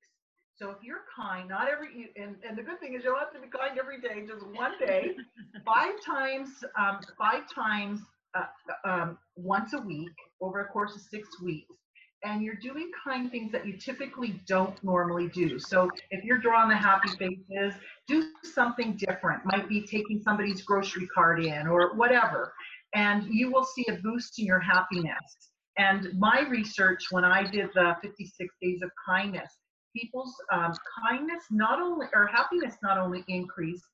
so 0.56 0.70
if 0.70 0.76
you're 0.82 1.04
kind, 1.16 1.48
not 1.48 1.68
every, 1.68 2.12
and, 2.16 2.36
and 2.46 2.58
the 2.58 2.62
good 2.62 2.78
thing 2.80 2.94
is 2.94 3.02
you 3.02 3.10
don't 3.10 3.18
have 3.18 3.32
to 3.32 3.40
be 3.40 3.48
kind 3.48 3.78
every 3.78 3.98
day, 4.00 4.26
just 4.26 4.46
one 4.54 4.72
day, 4.78 5.12
five 5.64 5.94
times, 6.04 6.50
um, 6.78 7.00
five 7.16 7.44
times, 7.54 8.00
uh, 8.34 8.44
um, 8.88 9.18
once 9.36 9.72
a 9.72 9.80
week 9.80 10.12
over 10.42 10.60
a 10.60 10.66
course 10.66 10.94
of 10.94 11.00
six 11.00 11.28
weeks. 11.42 11.74
And 12.22 12.42
you're 12.42 12.56
doing 12.56 12.90
kind 13.02 13.30
things 13.30 13.50
that 13.52 13.66
you 13.66 13.78
typically 13.78 14.40
don't 14.46 14.82
normally 14.84 15.28
do. 15.28 15.58
So 15.58 15.90
if 16.10 16.22
you're 16.22 16.38
drawing 16.38 16.68
the 16.68 16.76
happy 16.76 17.08
faces, 17.16 17.74
do 18.06 18.28
something 18.44 18.96
different. 18.96 19.44
Might 19.46 19.68
be 19.68 19.86
taking 19.86 20.20
somebody's 20.22 20.62
grocery 20.62 21.06
cart 21.14 21.42
in 21.42 21.66
or 21.66 21.94
whatever. 21.94 22.52
And 22.94 23.24
you 23.32 23.50
will 23.50 23.64
see 23.64 23.86
a 23.88 23.94
boost 23.94 24.38
in 24.38 24.44
your 24.44 24.60
happiness. 24.60 25.50
And 25.78 26.08
my 26.18 26.46
research, 26.48 27.04
when 27.10 27.24
I 27.24 27.48
did 27.50 27.70
the 27.74 27.96
56 28.02 28.54
days 28.60 28.82
of 28.82 28.90
kindness, 29.06 29.58
people's 29.96 30.34
um, 30.52 30.74
kindness 31.08 31.44
not 31.50 31.80
only, 31.80 32.06
or 32.12 32.26
happiness 32.26 32.76
not 32.82 32.98
only 32.98 33.24
increased, 33.28 33.84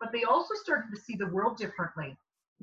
but 0.00 0.12
they 0.12 0.22
also 0.22 0.54
started 0.54 0.94
to 0.94 1.00
see 1.00 1.16
the 1.16 1.26
world 1.26 1.56
differently. 1.56 2.16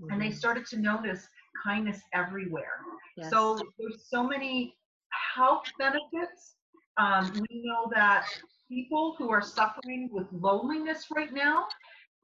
And 0.09 0.21
they 0.21 0.29
Mhm. 0.29 0.35
started 0.35 0.65
to 0.67 0.77
notice 0.77 1.27
kindness 1.63 2.01
everywhere. 2.13 2.79
Yes. 3.17 3.29
So 3.29 3.57
there's 3.77 4.07
so 4.09 4.23
many 4.23 4.75
health 5.35 5.63
benefits. 5.77 6.55
Um, 6.97 7.39
we 7.49 7.63
know 7.63 7.89
that 7.95 8.27
people 8.69 9.15
who 9.17 9.29
are 9.31 9.41
suffering 9.41 10.09
with 10.11 10.27
loneliness 10.31 11.07
right 11.15 11.33
now 11.33 11.65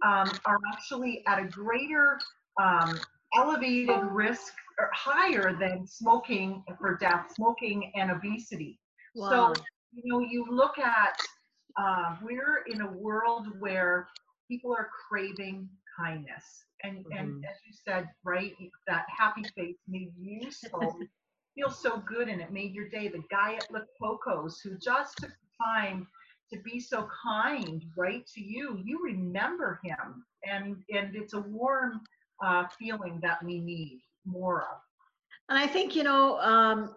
um, 0.05 0.39
are 0.45 0.59
actually 0.73 1.23
at 1.27 1.39
a 1.39 1.45
greater 1.45 2.23
um, 2.61 3.01
elevated 3.35 4.03
risk 4.03 4.53
or 4.79 4.89
higher 4.93 5.55
than 5.59 5.85
smoking 5.87 6.63
for 6.79 6.97
death, 6.97 7.31
smoking 7.33 7.91
and 7.95 8.11
obesity. 8.11 8.79
Wow. 9.15 9.29
So, 9.29 9.61
you 9.91 10.03
know, 10.05 10.19
you 10.19 10.45
look 10.49 10.77
at, 10.79 11.13
uh, 11.79 12.17
we're 12.21 12.63
in 12.67 12.81
a 12.81 12.91
world 12.91 13.47
where 13.59 14.09
people 14.49 14.73
are 14.73 14.89
craving 15.09 15.69
kindness. 15.97 16.65
And, 16.83 17.05
and 17.17 17.29
Mhm. 17.29 17.43
as 17.49 17.57
you 17.65 17.73
said, 17.73 18.09
right, 18.23 18.53
that 18.87 19.05
happy 19.17 19.51
face 19.55 19.77
made 19.87 20.13
you 20.17 20.51
so 20.51 20.99
feel 21.55 21.69
so 21.69 22.01
good 22.07 22.27
and 22.27 22.41
it 22.41 22.51
made 22.51 22.73
your 22.73 22.89
day. 22.89 23.07
The 23.07 23.23
guy 23.29 23.55
at 23.55 23.71
La 23.71 23.81
who 24.63 24.77
just 24.77 25.17
took 25.17 25.29
the 25.29 25.63
time 25.63 26.07
to 26.51 26.59
be 26.59 26.79
so 26.79 27.07
kind, 27.25 27.83
right, 27.97 28.25
to 28.35 28.41
you, 28.41 28.81
you 28.83 28.99
remember 29.03 29.79
him. 29.83 30.25
And, 30.45 30.77
and 30.93 31.15
it's 31.15 31.33
a 31.33 31.39
warm 31.39 32.01
uh, 32.43 32.65
feeling 32.79 33.19
that 33.21 33.43
we 33.43 33.59
need 33.59 34.01
more 34.25 34.61
of. 34.61 34.77
And 35.49 35.57
I 35.57 35.67
think, 35.67 35.95
you 35.95 36.03
know, 36.03 36.39
um, 36.39 36.95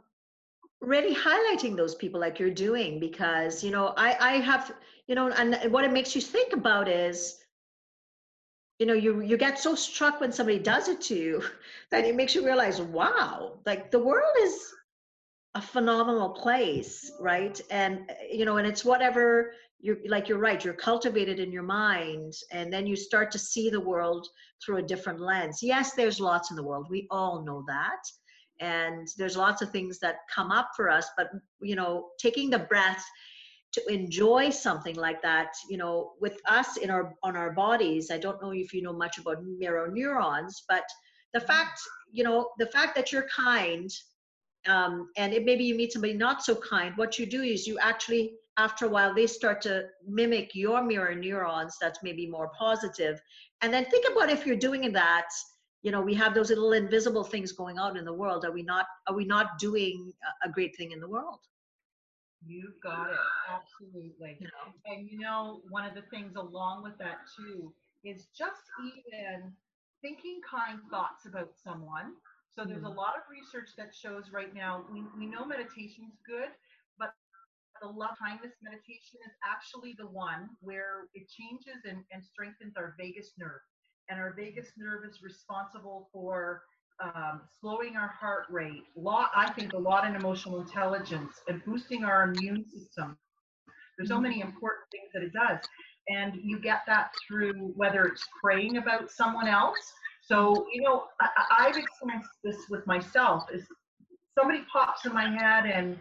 really 0.80 1.14
highlighting 1.14 1.76
those 1.76 1.94
people 1.94 2.20
like 2.20 2.38
you're 2.38 2.50
doing 2.50 3.00
because, 3.00 3.62
you 3.64 3.70
know, 3.70 3.94
I, 3.96 4.16
I 4.20 4.32
have, 4.38 4.72
you 5.06 5.14
know, 5.14 5.28
and 5.30 5.72
what 5.72 5.84
it 5.84 5.92
makes 5.92 6.14
you 6.14 6.20
think 6.20 6.52
about 6.52 6.88
is, 6.88 7.43
you 8.84 8.88
know, 8.88 8.96
you, 8.96 9.22
you 9.22 9.38
get 9.38 9.58
so 9.58 9.74
struck 9.74 10.20
when 10.20 10.30
somebody 10.30 10.58
does 10.58 10.88
it 10.88 11.00
to 11.00 11.14
you 11.14 11.42
that 11.90 12.04
it 12.04 12.14
makes 12.14 12.34
you 12.34 12.44
realize, 12.44 12.82
wow, 12.82 13.58
like 13.64 13.90
the 13.90 13.98
world 13.98 14.36
is 14.42 14.74
a 15.54 15.62
phenomenal 15.62 16.28
place, 16.28 17.10
right? 17.18 17.58
And, 17.70 18.12
you 18.30 18.44
know, 18.44 18.58
and 18.58 18.66
it's 18.66 18.84
whatever 18.84 19.52
you're 19.80 19.96
like, 20.06 20.28
you're 20.28 20.38
right, 20.38 20.62
you're 20.62 20.74
cultivated 20.74 21.40
in 21.40 21.50
your 21.50 21.62
mind 21.62 22.34
and 22.52 22.70
then 22.70 22.86
you 22.86 22.94
start 22.94 23.30
to 23.30 23.38
see 23.38 23.70
the 23.70 23.80
world 23.80 24.28
through 24.62 24.76
a 24.76 24.82
different 24.82 25.18
lens. 25.18 25.60
Yes, 25.62 25.94
there's 25.94 26.20
lots 26.20 26.50
in 26.50 26.56
the 26.56 26.62
world. 26.62 26.86
We 26.90 27.06
all 27.10 27.42
know 27.42 27.64
that 27.66 28.02
and 28.60 29.08
there's 29.16 29.36
lots 29.36 29.62
of 29.62 29.70
things 29.70 29.98
that 29.98 30.16
come 30.32 30.52
up 30.52 30.70
for 30.76 30.88
us 30.88 31.08
but 31.16 31.28
you 31.60 31.74
know 31.74 32.10
taking 32.20 32.50
the 32.50 32.58
breath 32.60 33.04
to 33.74 33.92
enjoy 33.92 34.50
something 34.50 34.94
like 34.94 35.20
that 35.22 35.52
you 35.68 35.76
know 35.76 36.12
with 36.20 36.40
us 36.48 36.76
in 36.76 36.90
our 36.90 37.14
on 37.22 37.36
our 37.36 37.52
bodies. 37.52 38.10
I 38.10 38.18
don't 38.18 38.40
know 38.40 38.52
if 38.52 38.72
you 38.72 38.82
know 38.82 38.92
much 38.92 39.18
about 39.18 39.44
mirror 39.44 39.90
neurons 39.92 40.64
but 40.68 40.84
the 41.32 41.40
fact 41.40 41.80
you 42.12 42.24
know 42.24 42.50
the 42.58 42.66
fact 42.66 42.94
that 42.94 43.12
you're 43.12 43.26
kind 43.28 43.90
um, 44.66 45.08
and 45.16 45.34
it 45.34 45.44
maybe 45.44 45.64
you 45.64 45.74
meet 45.74 45.92
somebody 45.92 46.14
not 46.14 46.42
so 46.42 46.54
kind 46.54 46.96
what 46.96 47.18
you 47.18 47.26
do 47.26 47.42
is 47.42 47.66
you 47.66 47.78
actually 47.80 48.34
after 48.56 48.86
a 48.86 48.88
while 48.88 49.12
they 49.12 49.26
start 49.26 49.60
to 49.62 49.84
mimic 50.06 50.54
your 50.54 50.82
mirror 50.82 51.14
neurons 51.14 51.76
that's 51.80 51.98
maybe 52.04 52.26
more 52.28 52.50
positive. 52.56 53.20
And 53.60 53.74
then 53.74 53.84
think 53.86 54.06
about 54.10 54.30
if 54.30 54.46
you're 54.46 54.56
doing 54.56 54.92
that 54.92 55.28
you 55.82 55.90
know 55.90 56.00
we 56.00 56.14
have 56.14 56.34
those 56.34 56.50
little 56.50 56.72
invisible 56.72 57.24
things 57.24 57.50
going 57.52 57.78
on 57.78 57.96
in 57.96 58.04
the 58.04 58.12
world. 58.12 58.44
Are 58.44 58.52
we 58.52 58.62
not 58.62 58.86
are 59.08 59.14
we 59.14 59.24
not 59.24 59.58
doing 59.58 60.12
a 60.44 60.48
great 60.48 60.76
thing 60.76 60.92
in 60.92 61.00
the 61.00 61.08
world 61.08 61.40
You've 62.46 62.80
got 62.82 63.10
it. 63.10 63.18
Absolutely. 63.50 64.38
know 64.40 64.72
And 64.86 65.08
you 65.10 65.18
know, 65.18 65.60
one 65.70 65.84
of 65.84 65.94
the 65.94 66.02
things 66.10 66.36
along 66.36 66.82
with 66.82 66.98
that 66.98 67.24
too 67.36 67.72
is 68.04 68.28
just 68.36 68.62
even 68.84 69.52
thinking 70.02 70.40
kind 70.44 70.78
thoughts 70.90 71.24
about 71.26 71.56
someone. 71.56 72.12
So 72.52 72.64
there's 72.64 72.84
a 72.84 72.86
mm-hmm. 72.86 72.98
lot 73.00 73.16
of 73.16 73.24
research 73.26 73.70
that 73.78 73.90
shows 73.96 74.30
right 74.30 74.54
now, 74.54 74.84
we, 74.92 75.02
we 75.18 75.26
know 75.26 75.44
meditation's 75.44 76.14
good, 76.22 76.52
but 76.98 77.10
the 77.82 77.88
love 77.88 78.14
kindness 78.20 78.54
meditation 78.62 79.18
is 79.26 79.34
actually 79.42 79.96
the 79.98 80.06
one 80.06 80.50
where 80.60 81.10
it 81.14 81.26
changes 81.26 81.82
and, 81.88 82.04
and 82.12 82.22
strengthens 82.22 82.76
our 82.76 82.94
vagus 83.00 83.32
nerve. 83.38 83.64
And 84.08 84.20
our 84.20 84.36
vagus 84.36 84.70
nerve 84.76 85.02
is 85.08 85.18
responsible 85.24 86.10
for 86.12 86.62
um, 87.02 87.42
slowing 87.60 87.96
our 87.96 88.08
heart 88.08 88.44
rate, 88.50 88.84
lot, 88.96 89.30
I 89.34 89.52
think 89.52 89.72
a 89.72 89.78
lot 89.78 90.06
in 90.06 90.14
emotional 90.16 90.60
intelligence 90.60 91.34
and 91.48 91.64
boosting 91.64 92.04
our 92.04 92.24
immune 92.24 92.64
system. 92.64 93.16
There's 93.96 94.08
so 94.08 94.20
many 94.20 94.40
important 94.40 94.84
things 94.90 95.10
that 95.14 95.22
it 95.22 95.32
does. 95.32 95.64
And 96.08 96.34
you 96.42 96.58
get 96.58 96.82
that 96.86 97.12
through 97.26 97.72
whether 97.76 98.04
it's 98.04 98.26
praying 98.42 98.76
about 98.76 99.10
someone 99.10 99.48
else. 99.48 99.78
So, 100.22 100.66
you 100.72 100.82
know, 100.82 101.04
I, 101.20 101.28
I- 101.36 101.66
I've 101.68 101.76
experienced 101.76 102.30
this 102.42 102.56
with 102.70 102.86
myself 102.86 103.44
is 103.52 103.66
somebody 104.38 104.62
pops 104.72 105.06
in 105.06 105.12
my 105.12 105.30
head 105.30 105.66
and 105.66 105.98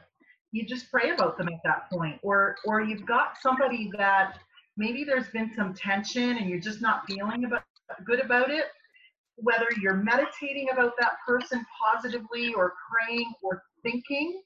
you 0.52 0.66
just 0.66 0.92
pray 0.92 1.12
about 1.12 1.38
them 1.38 1.48
at 1.50 1.60
that 1.64 1.90
point. 1.92 2.20
Or 2.24 2.56
or 2.66 2.82
you've 2.82 3.06
got 3.06 3.38
somebody 3.42 3.90
that 3.98 4.38
maybe 4.78 5.04
there's 5.04 5.30
been 5.30 5.52
some 5.56 5.74
tension 5.74 6.38
and 6.38 6.50
you're 6.50 6.60
just 6.60 6.82
not 6.82 7.06
feeling 7.08 7.46
about 7.46 7.64
good 8.06 8.20
about 8.20 8.50
it 8.50 8.66
whether 9.36 9.68
you're 9.82 9.96
meditating 9.96 10.70
about 10.72 10.94
that 11.00 11.14
person 11.26 11.66
positively 11.84 12.54
or 12.54 12.74
praying 12.92 13.32
or 13.42 13.64
thinking, 13.82 14.42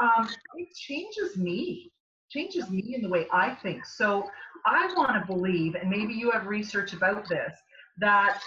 um, 0.00 0.28
it 0.56 0.68
changes 0.74 1.36
me, 1.36 1.90
changes 2.30 2.68
me 2.70 2.94
in 2.94 3.02
the 3.02 3.08
way 3.08 3.26
I 3.32 3.50
think. 3.62 3.86
So 3.86 4.28
I 4.66 4.92
want 4.96 5.12
to 5.20 5.32
believe, 5.32 5.74
and 5.74 5.88
maybe 5.88 6.14
you 6.14 6.30
have 6.30 6.46
research 6.46 6.92
about 6.92 7.28
this, 7.28 7.54
that 7.98 8.40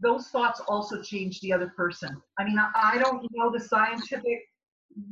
those 0.00 0.28
thoughts 0.28 0.60
also 0.68 1.00
change 1.00 1.40
the 1.40 1.52
other 1.52 1.72
person. 1.76 2.20
I 2.38 2.44
mean, 2.44 2.58
I 2.58 2.98
don't 2.98 3.26
know 3.32 3.52
the 3.52 3.60
scientific 3.60 4.40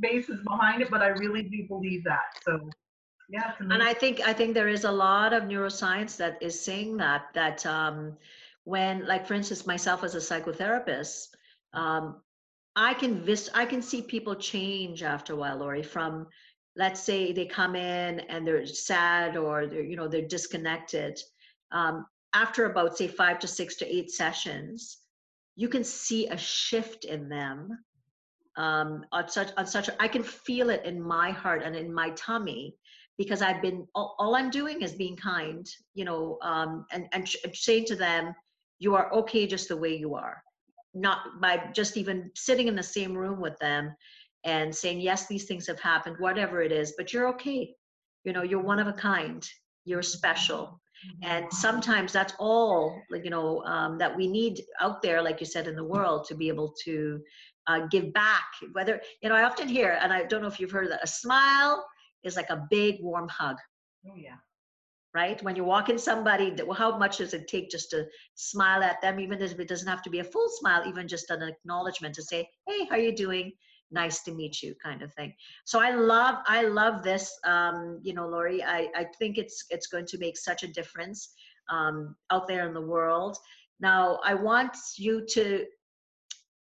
basis 0.00 0.40
behind 0.44 0.82
it, 0.82 0.90
but 0.90 1.02
I 1.02 1.08
really 1.08 1.42
do 1.42 1.66
believe 1.68 2.02
that. 2.04 2.24
So, 2.42 2.58
yeah, 3.30 3.52
and 3.58 3.82
i 3.82 3.94
think 3.94 4.20
i 4.20 4.34
think 4.34 4.52
there 4.52 4.68
is 4.68 4.84
a 4.84 4.90
lot 4.90 5.32
of 5.32 5.44
neuroscience 5.44 6.14
that 6.18 6.36
is 6.42 6.62
saying 6.62 6.98
that 6.98 7.22
that 7.32 7.64
um 7.64 8.18
when 8.64 9.06
like 9.06 9.26
for 9.26 9.34
instance 9.34 9.66
myself 9.66 10.02
as 10.02 10.14
a 10.14 10.18
psychotherapist 10.18 11.28
um 11.74 12.20
i 12.76 12.92
can 12.94 13.22
vis 13.24 13.50
i 13.54 13.64
can 13.64 13.82
see 13.82 14.02
people 14.02 14.34
change 14.34 15.02
after 15.02 15.32
a 15.32 15.36
while 15.36 15.58
Laurie 15.58 15.82
from 15.82 16.26
let's 16.76 17.00
say 17.00 17.32
they 17.32 17.46
come 17.46 17.76
in 17.76 18.20
and 18.20 18.46
they're 18.46 18.66
sad 18.66 19.36
or 19.36 19.66
they're 19.66 19.82
you 19.82 19.96
know 19.96 20.08
they're 20.08 20.26
disconnected. 20.26 21.18
Um, 21.72 22.06
after 22.34 22.66
about 22.66 22.96
say 22.96 23.06
five 23.08 23.38
to 23.40 23.48
six 23.48 23.76
to 23.76 23.86
eight 23.86 24.10
sessions 24.10 24.98
you 25.56 25.68
can 25.68 25.84
see 25.84 26.26
a 26.26 26.36
shift 26.36 27.04
in 27.04 27.28
them 27.28 27.78
um, 28.56 29.04
on 29.12 29.28
such 29.28 29.50
on 29.56 29.66
such 29.66 29.88
I 30.00 30.08
can 30.08 30.22
feel 30.22 30.70
it 30.70 30.84
in 30.84 31.00
my 31.00 31.30
heart 31.30 31.62
and 31.64 31.76
in 31.76 31.92
my 31.92 32.10
tummy 32.10 32.76
because 33.16 33.42
I've 33.42 33.62
been 33.62 33.86
all, 33.94 34.16
all 34.18 34.34
I'm 34.34 34.50
doing 34.50 34.82
is 34.82 34.92
being 34.92 35.16
kind, 35.16 35.64
you 35.94 36.04
know, 36.04 36.38
um, 36.42 36.86
and 36.90 37.06
and 37.12 37.28
saying 37.52 37.84
to 37.86 37.96
them, 37.96 38.34
you 38.78 38.94
are 38.94 39.12
okay 39.12 39.46
just 39.46 39.68
the 39.68 39.76
way 39.76 39.96
you 39.96 40.14
are, 40.14 40.42
not 40.94 41.40
by 41.40 41.70
just 41.74 41.96
even 41.96 42.30
sitting 42.34 42.68
in 42.68 42.76
the 42.76 42.82
same 42.82 43.16
room 43.16 43.40
with 43.40 43.58
them 43.58 43.94
and 44.44 44.74
saying 44.74 45.00
yes, 45.00 45.26
these 45.26 45.44
things 45.44 45.66
have 45.66 45.80
happened, 45.80 46.16
whatever 46.18 46.62
it 46.62 46.72
is, 46.72 46.94
but 46.96 47.12
you're 47.12 47.28
okay. 47.28 47.74
You 48.24 48.32
know, 48.32 48.42
you're 48.42 48.62
one 48.62 48.78
of 48.78 48.86
a 48.86 48.92
kind. 48.92 49.46
You're 49.84 50.02
special 50.02 50.80
and 51.22 51.52
sometimes 51.52 52.12
that's 52.12 52.34
all 52.38 53.00
you 53.22 53.30
know 53.30 53.62
um, 53.64 53.98
that 53.98 54.14
we 54.14 54.26
need 54.26 54.62
out 54.80 55.02
there 55.02 55.22
like 55.22 55.40
you 55.40 55.46
said 55.46 55.66
in 55.66 55.76
the 55.76 55.84
world 55.84 56.24
to 56.26 56.34
be 56.34 56.48
able 56.48 56.74
to 56.84 57.20
uh, 57.66 57.86
give 57.90 58.12
back 58.12 58.44
whether 58.72 59.00
you 59.22 59.28
know 59.28 59.34
i 59.34 59.44
often 59.44 59.68
hear 59.68 59.98
and 60.02 60.12
i 60.12 60.24
don't 60.24 60.42
know 60.42 60.48
if 60.48 60.60
you've 60.60 60.70
heard 60.70 60.90
that 60.90 61.02
a 61.02 61.06
smile 61.06 61.84
is 62.22 62.36
like 62.36 62.50
a 62.50 62.66
big 62.70 62.96
warm 63.00 63.28
hug 63.28 63.56
oh, 64.08 64.16
yeah. 64.16 64.36
Right? 65.14 65.40
When 65.44 65.54
you're 65.54 65.64
walking 65.64 65.98
somebody 65.98 66.54
how 66.76 66.98
much 66.98 67.18
does 67.18 67.34
it 67.34 67.46
take 67.46 67.70
just 67.70 67.90
to 67.90 68.06
smile 68.34 68.82
at 68.82 69.00
them 69.00 69.20
even 69.20 69.40
if 69.40 69.58
it 69.60 69.68
doesn't 69.68 69.88
have 69.88 70.02
to 70.02 70.10
be 70.10 70.18
a 70.18 70.24
full 70.24 70.48
smile 70.48 70.82
even 70.88 71.06
just 71.06 71.30
an 71.30 71.42
acknowledgement 71.42 72.14
to 72.16 72.22
say 72.22 72.48
hey 72.66 72.84
how 72.86 72.96
are 72.96 72.98
you 72.98 73.14
doing? 73.14 73.52
Nice 73.90 74.22
to 74.24 74.32
meet 74.32 74.60
you 74.60 74.74
kind 74.82 75.02
of 75.02 75.14
thing. 75.14 75.32
So 75.64 75.80
i 75.80 75.90
love 75.90 76.36
i 76.46 76.62
love 76.62 77.02
this 77.02 77.38
um, 77.44 78.00
you 78.02 78.12
know 78.12 78.28
Laurie. 78.28 78.62
I, 78.62 78.88
I 78.96 79.06
think 79.18 79.38
it's 79.38 79.64
it's 79.70 79.86
going 79.86 80.06
to 80.06 80.18
make 80.18 80.36
such 80.36 80.64
a 80.64 80.68
difference 80.68 81.32
um, 81.70 82.16
out 82.30 82.48
there 82.48 82.66
in 82.66 82.74
the 82.74 82.88
world. 82.94 83.36
Now 83.78 84.18
i 84.24 84.34
want 84.34 84.76
you 84.96 85.24
to 85.30 85.64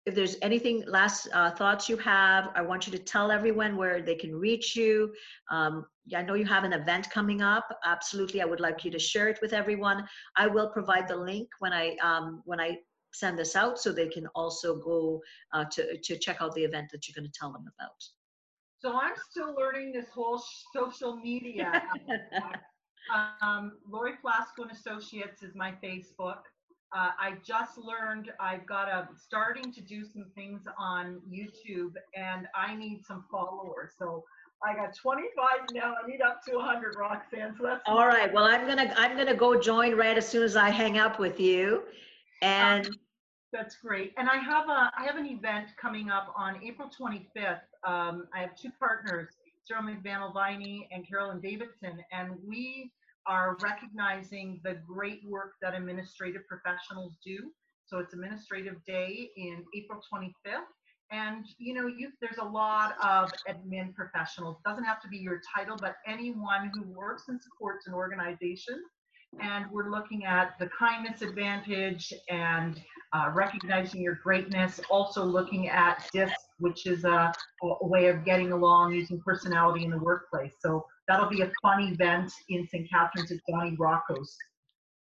if 0.05 0.15
there's 0.15 0.35
anything 0.41 0.83
last 0.85 1.27
uh, 1.33 1.51
thoughts 1.51 1.87
you 1.87 1.97
have 1.97 2.49
i 2.55 2.61
want 2.61 2.85
you 2.85 2.91
to 2.91 2.99
tell 2.99 3.31
everyone 3.31 3.77
where 3.77 4.01
they 4.01 4.15
can 4.15 4.35
reach 4.35 4.75
you 4.75 5.13
um, 5.51 5.85
yeah, 6.05 6.19
i 6.19 6.21
know 6.21 6.33
you 6.33 6.45
have 6.45 6.63
an 6.63 6.73
event 6.73 7.09
coming 7.09 7.41
up 7.41 7.67
absolutely 7.85 8.41
i 8.41 8.45
would 8.45 8.59
like 8.59 8.83
you 8.83 8.91
to 8.91 8.99
share 8.99 9.29
it 9.29 9.39
with 9.41 9.53
everyone 9.53 10.05
i 10.37 10.47
will 10.47 10.69
provide 10.69 11.07
the 11.07 11.15
link 11.15 11.47
when 11.59 11.73
i 11.73 11.95
um, 12.03 12.41
when 12.45 12.59
i 12.59 12.75
send 13.13 13.37
this 13.37 13.55
out 13.55 13.79
so 13.79 13.91
they 13.91 14.07
can 14.07 14.27
also 14.35 14.75
go 14.77 15.21
uh, 15.53 15.65
to 15.71 15.97
to 15.99 16.17
check 16.17 16.37
out 16.41 16.53
the 16.55 16.63
event 16.63 16.87
that 16.91 17.07
you're 17.07 17.15
going 17.19 17.29
to 17.31 17.39
tell 17.39 17.51
them 17.51 17.65
about 17.79 18.03
So 18.79 18.97
I'm 18.97 19.13
still 19.29 19.55
learning 19.55 19.93
this 19.93 20.09
whole 20.09 20.41
social 20.75 21.15
media. 21.15 21.83
um, 23.41 23.73
Laurie 23.87 24.17
Flasco 24.21 24.63
and 24.63 24.71
Associates 24.71 25.43
is 25.43 25.55
my 25.55 25.73
Facebook. 25.83 26.41
Uh, 26.95 27.09
I 27.19 27.33
just 27.43 27.77
learned 27.77 28.31
I've 28.39 28.65
got 28.65 28.87
a 28.87 29.07
starting 29.17 29.71
to 29.73 29.81
do 29.81 30.05
some 30.05 30.25
things 30.35 30.61
on 30.77 31.21
YouTube, 31.31 31.93
and 32.15 32.47
I 32.55 32.75
need 32.75 33.03
some 33.05 33.25
followers. 33.31 33.93
So 33.97 34.23
I 34.63 34.75
got 34.75 34.95
25 34.95 35.45
now. 35.73 35.95
I 36.03 36.07
need 36.07 36.21
up 36.21 36.41
to 36.45 36.55
100, 36.55 36.95
Roxanne. 36.97 37.55
So 37.57 37.63
that's 37.63 37.81
all 37.85 38.07
right 38.07 38.33
well 38.33 38.45
i'm 38.45 38.65
gonna 38.65 38.93
i'm 38.95 39.17
gonna 39.17 39.35
go 39.35 39.59
join 39.59 39.95
right 39.95 40.17
as 40.17 40.27
soon 40.27 40.43
as 40.43 40.55
i 40.55 40.69
hang 40.69 40.97
up 40.97 41.19
with 41.19 41.39
you 41.39 41.83
and 42.41 42.89
That's 43.53 43.75
great. 43.75 44.13
And 44.17 44.27
I 44.27 44.37
have 44.37 44.67
a 44.67 44.91
I 44.97 45.05
have 45.05 45.15
an 45.15 45.27
event 45.27 45.67
coming 45.79 46.09
up 46.09 46.33
on 46.35 46.59
April 46.63 46.89
25th. 46.89 47.61
Um, 47.87 48.27
I 48.33 48.39
have 48.41 48.55
two 48.55 48.71
partners, 48.79 49.29
Sarah 49.63 49.83
McVanel-Viney 49.83 50.89
and 50.91 51.07
Carolyn 51.07 51.39
Davidson, 51.39 52.03
and 52.11 52.31
we 52.45 52.91
are 53.27 53.57
recognizing 53.61 54.59
the 54.63 54.77
great 54.87 55.21
work 55.27 55.53
that 55.61 55.75
administrative 55.75 56.41
professionals 56.47 57.17
do. 57.25 57.51
So 57.85 57.99
it's 57.99 58.13
Administrative 58.13 58.75
Day 58.85 59.29
in 59.37 59.63
April 59.75 60.01
25th. 60.13 60.63
And 61.11 61.45
you 61.59 61.73
know, 61.73 61.87
you 61.87 62.09
there's 62.21 62.37
a 62.39 62.45
lot 62.45 62.95
of 63.03 63.31
admin 63.47 63.93
professionals. 63.93 64.57
Doesn't 64.65 64.83
have 64.83 65.01
to 65.01 65.07
be 65.07 65.17
your 65.17 65.41
title, 65.55 65.77
but 65.79 65.97
anyone 66.07 66.71
who 66.73 66.83
works 66.83 67.25
and 67.27 67.39
supports 67.41 67.87
an 67.87 67.93
organization. 67.93 68.81
And 69.39 69.65
we're 69.71 69.89
looking 69.89 70.25
at 70.25 70.53
the 70.59 70.69
kindness 70.77 71.21
advantage 71.21 72.13
and 72.29 72.81
uh, 73.13 73.31
recognizing 73.33 74.01
your 74.01 74.19
greatness, 74.23 74.79
also 74.89 75.23
looking 75.23 75.69
at 75.69 76.07
DISC, 76.13 76.33
which 76.59 76.85
is 76.85 77.03
a, 77.03 77.31
a 77.63 77.87
way 77.87 78.07
of 78.07 78.25
getting 78.25 78.51
along 78.51 78.93
using 78.93 79.19
personality 79.19 79.85
in 79.85 79.91
the 79.91 79.97
workplace. 79.97 80.53
So 80.59 80.85
that'll 81.07 81.29
be 81.29 81.41
a 81.41 81.51
fun 81.61 81.81
event 81.81 82.31
in 82.49 82.67
St. 82.67 82.89
Catharines 82.89 83.31
at 83.31 83.39
Johnny 83.49 83.75
Rocco's. 83.77 84.35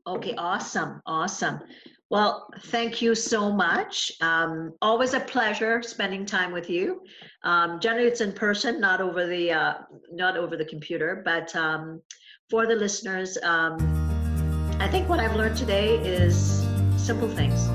Okay, 0.05 0.35
awesome, 0.37 1.01
awesome. 1.05 1.61
Well, 2.09 2.47
thank 2.65 3.01
you 3.01 3.15
so 3.15 3.51
much. 3.51 4.11
Um, 4.21 4.73
always 4.81 5.13
a 5.13 5.19
pleasure 5.21 5.81
spending 5.81 6.25
time 6.25 6.51
with 6.51 6.69
you. 6.69 7.01
Um, 7.43 7.79
generally, 7.79 8.07
it's 8.07 8.21
in 8.21 8.33
person, 8.33 8.79
not 8.79 9.01
over 9.01 9.25
the 9.25 9.51
uh, 9.51 9.73
not 10.11 10.37
over 10.37 10.55
the 10.57 10.65
computer. 10.65 11.23
But 11.25 11.55
um, 11.55 12.01
for 12.49 12.67
the 12.67 12.75
listeners, 12.75 13.37
um, 13.41 13.77
I 14.79 14.87
think 14.89 15.09
what 15.09 15.19
I've 15.19 15.35
learned 15.35 15.57
today 15.57 15.97
is 16.05 16.63
simple 16.97 17.29
things. 17.29 17.65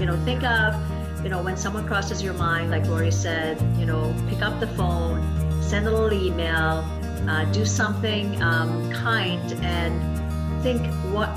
You 0.00 0.06
know, 0.06 0.20
think 0.24 0.42
of 0.42 0.74
you 1.22 1.28
know 1.28 1.42
when 1.42 1.56
someone 1.56 1.86
crosses 1.86 2.22
your 2.22 2.34
mind, 2.34 2.70
like 2.70 2.86
Laurie 2.86 3.12
said. 3.12 3.60
You 3.78 3.86
know, 3.86 4.12
pick 4.28 4.42
up 4.42 4.58
the 4.58 4.68
phone, 4.68 5.22
send 5.62 5.86
a 5.86 5.90
little 5.90 6.12
email, 6.12 6.82
uh, 7.28 7.44
do 7.46 7.64
something 7.64 8.40
um, 8.42 8.92
kind, 8.92 9.52
and 9.62 10.62
think 10.62 10.86
what 11.12 11.28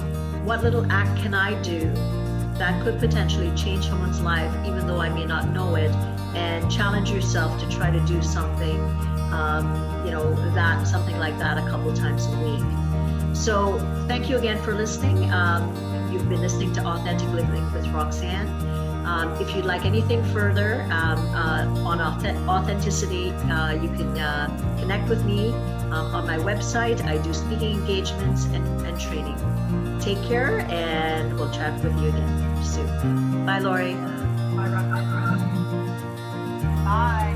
what 0.44 0.64
little 0.64 0.90
act 0.92 1.20
can 1.22 1.34
I 1.34 1.62
do 1.62 1.92
that 2.58 2.82
could 2.84 3.00
potentially 3.00 3.54
change 3.56 3.88
someone's 3.88 4.22
life, 4.22 4.52
even 4.66 4.88
though 4.88 5.00
I 5.00 5.10
may 5.10 5.26
not 5.26 5.50
know 5.50 5.76
it, 5.76 5.92
and 6.36 6.72
challenge 6.72 7.12
yourself 7.12 7.60
to 7.60 7.70
try 7.70 7.92
to 7.92 8.00
do 8.06 8.22
something 8.22 8.80
um, 9.32 10.06
you 10.06 10.12
know, 10.12 10.36
that 10.54 10.88
something 10.88 11.18
like 11.20 11.38
that 11.40 11.58
a 11.58 11.70
couple 11.70 11.94
times 11.94 12.26
a 12.28 12.40
week. 12.40 13.36
So 13.36 13.78
thank 14.08 14.30
you 14.30 14.38
again 14.38 14.62
for 14.64 14.74
listening. 14.74 15.32
Um, 15.32 15.74
you've 16.12 16.28
been 16.30 16.42
listening 16.42 16.74
to 16.74 16.86
Authentic 16.86 17.30
Living 17.30 17.72
with 17.74 17.88
Roxanne. 17.88 18.48
Um, 19.06 19.32
if 19.42 19.56
you'd 19.56 19.66
like 19.66 19.86
anything 19.86 20.24
further 20.34 20.82
um, 20.92 21.20
uh, 21.36 21.66
on 21.86 22.02
authenticity, 22.02 23.30
uh, 23.30 23.74
you 23.74 23.90
can 23.90 24.18
uh, 24.18 24.48
connect 24.80 25.08
with 25.10 25.24
me 25.26 25.52
um, 25.92 26.16
on 26.16 26.26
my 26.26 26.38
website. 26.38 27.04
I 27.06 27.18
do 27.18 27.34
speaking 27.34 27.80
engagements 27.80 28.46
and, 28.46 28.66
and 28.86 29.00
training. 29.00 29.38
Take 30.00 30.22
care, 30.24 30.60
and 30.70 31.34
we'll 31.36 31.52
chat 31.52 31.82
with 31.84 31.96
you 32.02 32.10
again 32.10 32.64
soon. 32.64 33.46
Bye, 33.46 33.60
Laurie. 33.60 33.96
Bye. 34.56 34.70
Bye. 36.86 37.27